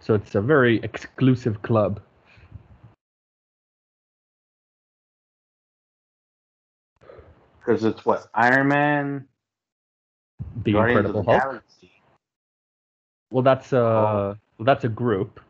[0.06, 2.00] So it's a very exclusive club.
[7.58, 9.26] Because it's what Iron Man,
[10.62, 11.42] The Guardians Incredible the Hulk.
[11.42, 11.90] Galaxy.
[13.32, 14.36] Well, that's a Oh.
[14.58, 15.40] well, that's a group,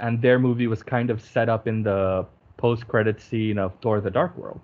[0.00, 2.26] and their movie was kind of set up in the
[2.56, 4.60] post-credit scene of Thor: The Dark World,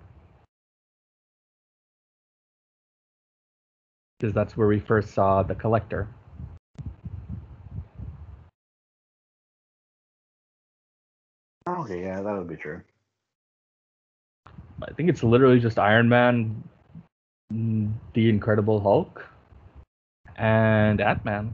[4.19, 6.09] because that's where we first saw the Collector.
[11.67, 12.81] Okay, yeah, that would be true.
[14.81, 16.63] I think it's literally just Iron Man,
[17.53, 19.25] mm, the Incredible Hulk,
[20.37, 21.53] and Ant Man.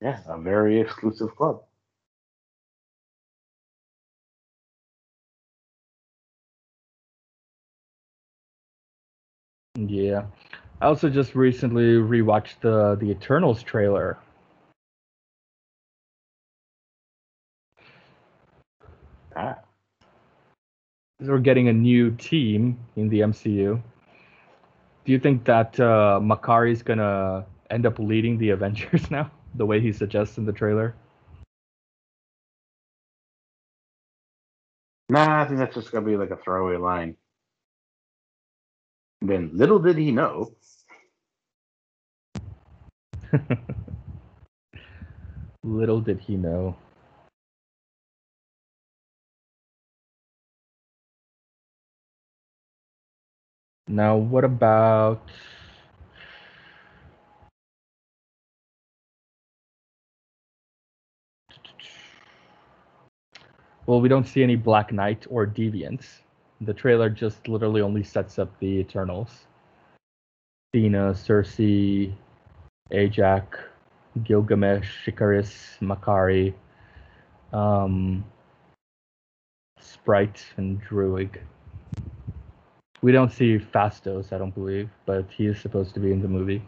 [0.00, 1.62] Yeah, a very exclusive club.
[9.76, 10.26] Yeah.
[10.82, 14.18] I also just recently rewatched the the Eternals trailer.
[19.36, 19.60] Ah,
[21.20, 23.80] We're getting a new team in the MCU.
[25.04, 26.20] Do you think that uh,
[26.66, 30.96] is gonna end up leading the Avengers now, the way he suggests in the trailer?
[35.08, 37.16] nah, I think that's just gonna be like a throwaway line.
[39.20, 40.56] Then little did he know.
[45.64, 46.76] Little did he know.
[53.88, 55.28] Now, what about
[63.86, 66.20] Well, we don't see any Black Knight or Deviants.
[66.60, 69.46] The trailer just literally only sets up the Eternals.
[70.72, 72.14] Athena, Sersi,
[72.92, 73.44] Ajak,
[74.22, 76.54] Gilgamesh, Icarus, Makkari,
[77.52, 78.24] um,
[79.80, 81.38] Sprite, and Druig.
[83.00, 86.28] We don't see Phastos, I don't believe, but he is supposed to be in the
[86.28, 86.62] movie.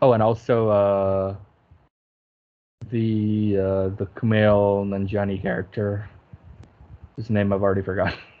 [0.00, 1.36] Oh, and also uh,
[2.90, 6.08] the uh, the Kumail Nanjiani character,
[7.14, 8.18] whose name I've already forgotten.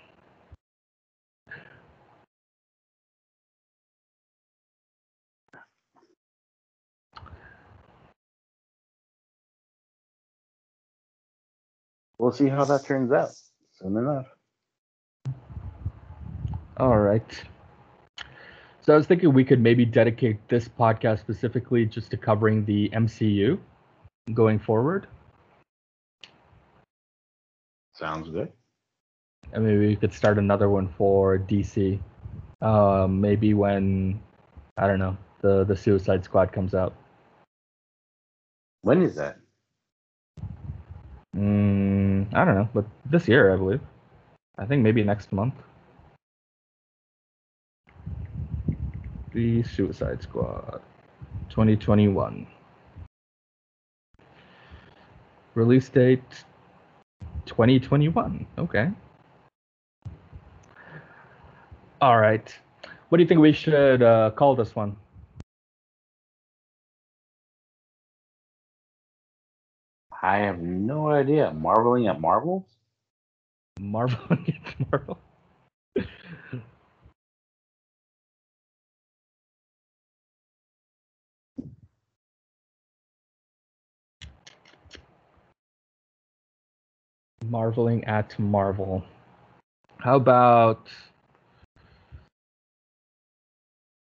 [12.22, 13.30] we'll see how that turns out
[13.72, 14.26] soon enough.
[16.76, 17.44] All right.
[18.80, 22.88] So I was thinking we could maybe dedicate this podcast specifically just to covering the
[22.90, 23.58] MCU
[24.34, 25.08] going forward.
[27.92, 28.52] Sounds good.
[29.52, 32.00] And maybe we could start another one for DC.
[32.62, 34.20] Um, maybe when
[34.76, 36.94] I don't know the the Suicide Squad comes out.
[38.82, 39.38] When is that?
[41.36, 41.91] Mm,
[42.32, 43.80] I don't know, but this year I believe.
[44.58, 45.54] I think maybe next month.
[49.32, 50.82] The Suicide Squad,
[51.48, 52.46] 2021.
[55.54, 56.44] Release date
[57.46, 58.46] 2021.
[58.58, 58.90] Okay.
[62.00, 62.54] All right.
[63.08, 64.96] What do you think we should uh, call this one?
[70.22, 71.52] I have no idea.
[71.52, 72.64] Marveling at Marvels?
[73.80, 75.18] Marveling at Marvel.
[87.44, 89.04] Marveling at Marvel.
[89.98, 90.88] How about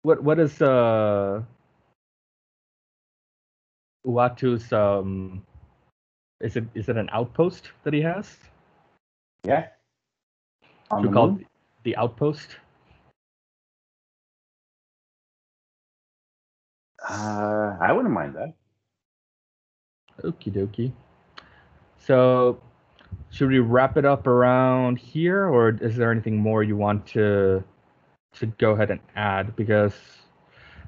[0.04, 1.42] what what is uh
[4.06, 5.44] Uatu's um
[6.42, 8.38] is it is it an outpost that he has?
[9.44, 9.68] Yeah.
[10.90, 11.42] On we the call moon?
[11.42, 11.48] it
[11.84, 12.58] the outpost?
[17.08, 18.54] Uh, I wouldn't mind that.
[20.24, 20.92] Okie dokie.
[21.98, 22.60] So,
[23.32, 27.64] should we wrap it up around here, or is there anything more you want to
[28.34, 29.56] to go ahead and add?
[29.56, 29.94] Because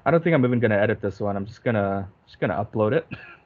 [0.06, 1.36] I don't think I'm even gonna edit this one.
[1.36, 3.08] I'm just gonna just gonna upload it,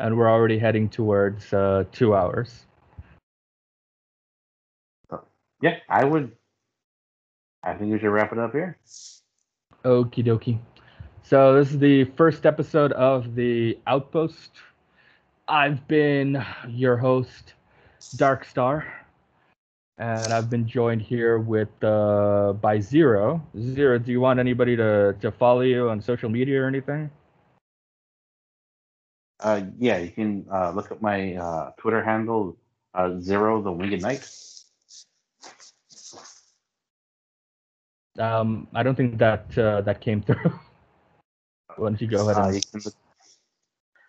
[0.00, 2.64] and we're already heading towards uh, two hours.
[5.62, 6.32] Yeah, I would.
[7.62, 8.78] I think we should wrap it up here.
[9.84, 10.58] Okie dokie.
[11.22, 14.50] So this is the first episode of the Outpost.
[15.46, 17.54] I've been your host,
[18.16, 18.86] Dark Star,
[19.98, 23.46] and I've been joined here with uh, by Zero.
[23.58, 27.10] Zero, do you want anybody to to follow you on social media or anything?
[29.40, 32.56] Uh, yeah, you can uh, look up my uh, Twitter handle,
[32.94, 34.28] uh, Zero the Winged Knight.
[38.18, 40.36] Um, I don't think that uh, that came through.
[41.76, 42.94] Why don't you go ahead Uh, and you, can look,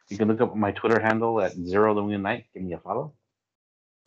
[0.10, 2.45] you can look up my Twitter handle at Zero the Winged Knight.
[2.53, 3.14] Give me a follow.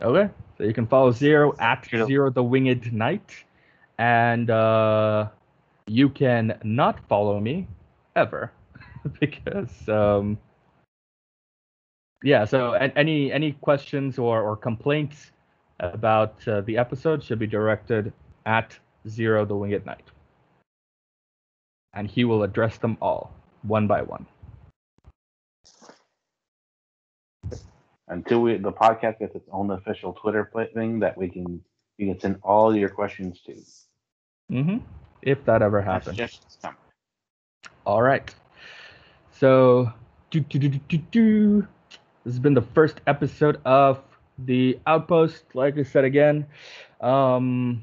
[0.02, 2.06] Okay, so you can follow Zero at Sure.
[2.06, 3.32] Zero the Winged Knight,
[3.96, 5.28] and uh,
[5.86, 7.66] you can not follow me
[8.14, 8.52] ever
[9.20, 10.36] because um,
[12.24, 12.44] yeah.
[12.46, 15.30] So any any questions or or complaints
[15.78, 18.12] about uh, the episode should be directed
[18.46, 18.76] at
[19.06, 20.10] Zero the Winged Knight,
[21.92, 23.30] and he will address them all
[23.62, 24.26] one by one.
[28.08, 31.62] Until we the podcast gets its own official Twitter thing that we can
[31.98, 33.54] you can send all your questions to.
[34.48, 34.78] hmm
[35.22, 36.18] If that ever happens.
[37.86, 38.34] All right.
[39.32, 39.92] So,
[40.30, 41.68] do, do, do, do, do, do.
[42.24, 44.00] This has been the first episode of
[44.38, 45.44] the Outpost.
[45.54, 46.46] Like I said again,
[47.02, 47.82] um,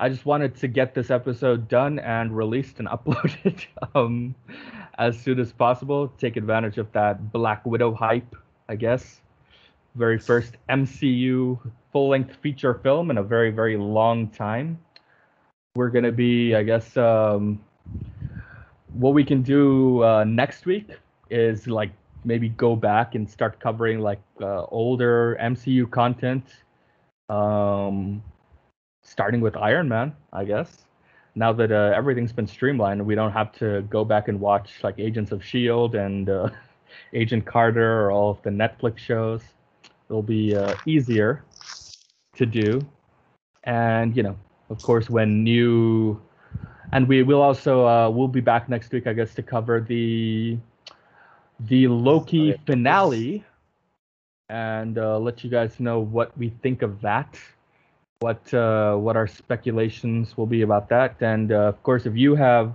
[0.00, 4.34] I just wanted to get this episode done and released and uploaded um,
[4.98, 6.08] as soon as possible.
[6.16, 8.34] Take advantage of that Black Widow hype,
[8.70, 9.20] I guess.
[9.96, 11.58] Very first MCU
[11.92, 14.78] full length feature film in a very, very long time.
[15.74, 17.60] We're going to be, I guess, um,
[18.94, 20.88] what we can do uh, next week
[21.30, 21.90] is like
[22.24, 26.44] maybe go back and start covering like uh, older MCU content,
[27.28, 28.22] um,
[29.02, 30.84] starting with Iron Man, I guess.
[31.34, 34.98] Now that uh, everything's been streamlined, we don't have to go back and watch like
[34.98, 36.50] Agents of Shield and uh,
[37.14, 39.42] Agent Carter or all of the Netflix shows.
[40.08, 41.44] It'll be uh, easier
[42.36, 42.80] to do,
[43.64, 44.36] and you know,
[44.68, 46.20] of course, when new
[46.92, 50.58] and we will also uh, we'll be back next week, I guess, to cover the
[51.68, 53.44] the Loki finale
[54.48, 57.38] and uh, let you guys know what we think of that,
[58.20, 62.34] what uh, what our speculations will be about that, and uh, of course, if you
[62.34, 62.74] have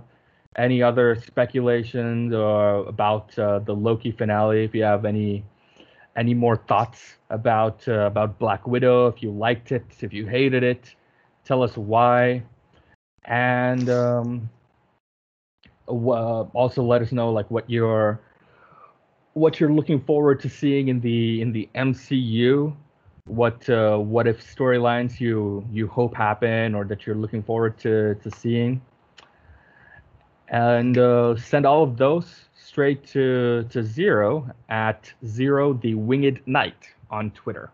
[0.56, 5.44] any other speculations or about uh, the Loki finale, if you have any
[6.16, 10.62] any more thoughts about uh, about Black Widow, if you liked it, if you hated
[10.62, 10.94] it,
[11.44, 12.42] tell us why
[13.28, 14.48] and um,
[15.86, 18.20] also let us know like what your
[19.34, 22.74] what you're looking forward to seeing in the in the MCU,
[23.26, 28.14] what uh, what if storylines you you hope happen or that you're looking forward to
[28.16, 28.80] to seeing,
[30.48, 36.88] and uh, send all of those straight to to Zero at Zero the Winged Knight
[37.10, 37.70] on Twitter.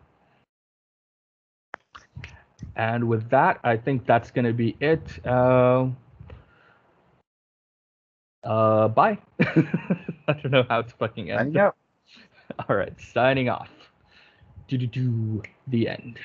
[2.77, 5.25] And with that, I think that's going to be it.
[5.25, 5.89] Uh,
[8.45, 9.19] uh, bye.
[9.41, 11.57] I don't know how it's fucking end.
[12.69, 13.71] All right, signing off.
[14.69, 15.43] Do do do.
[15.69, 16.19] The end.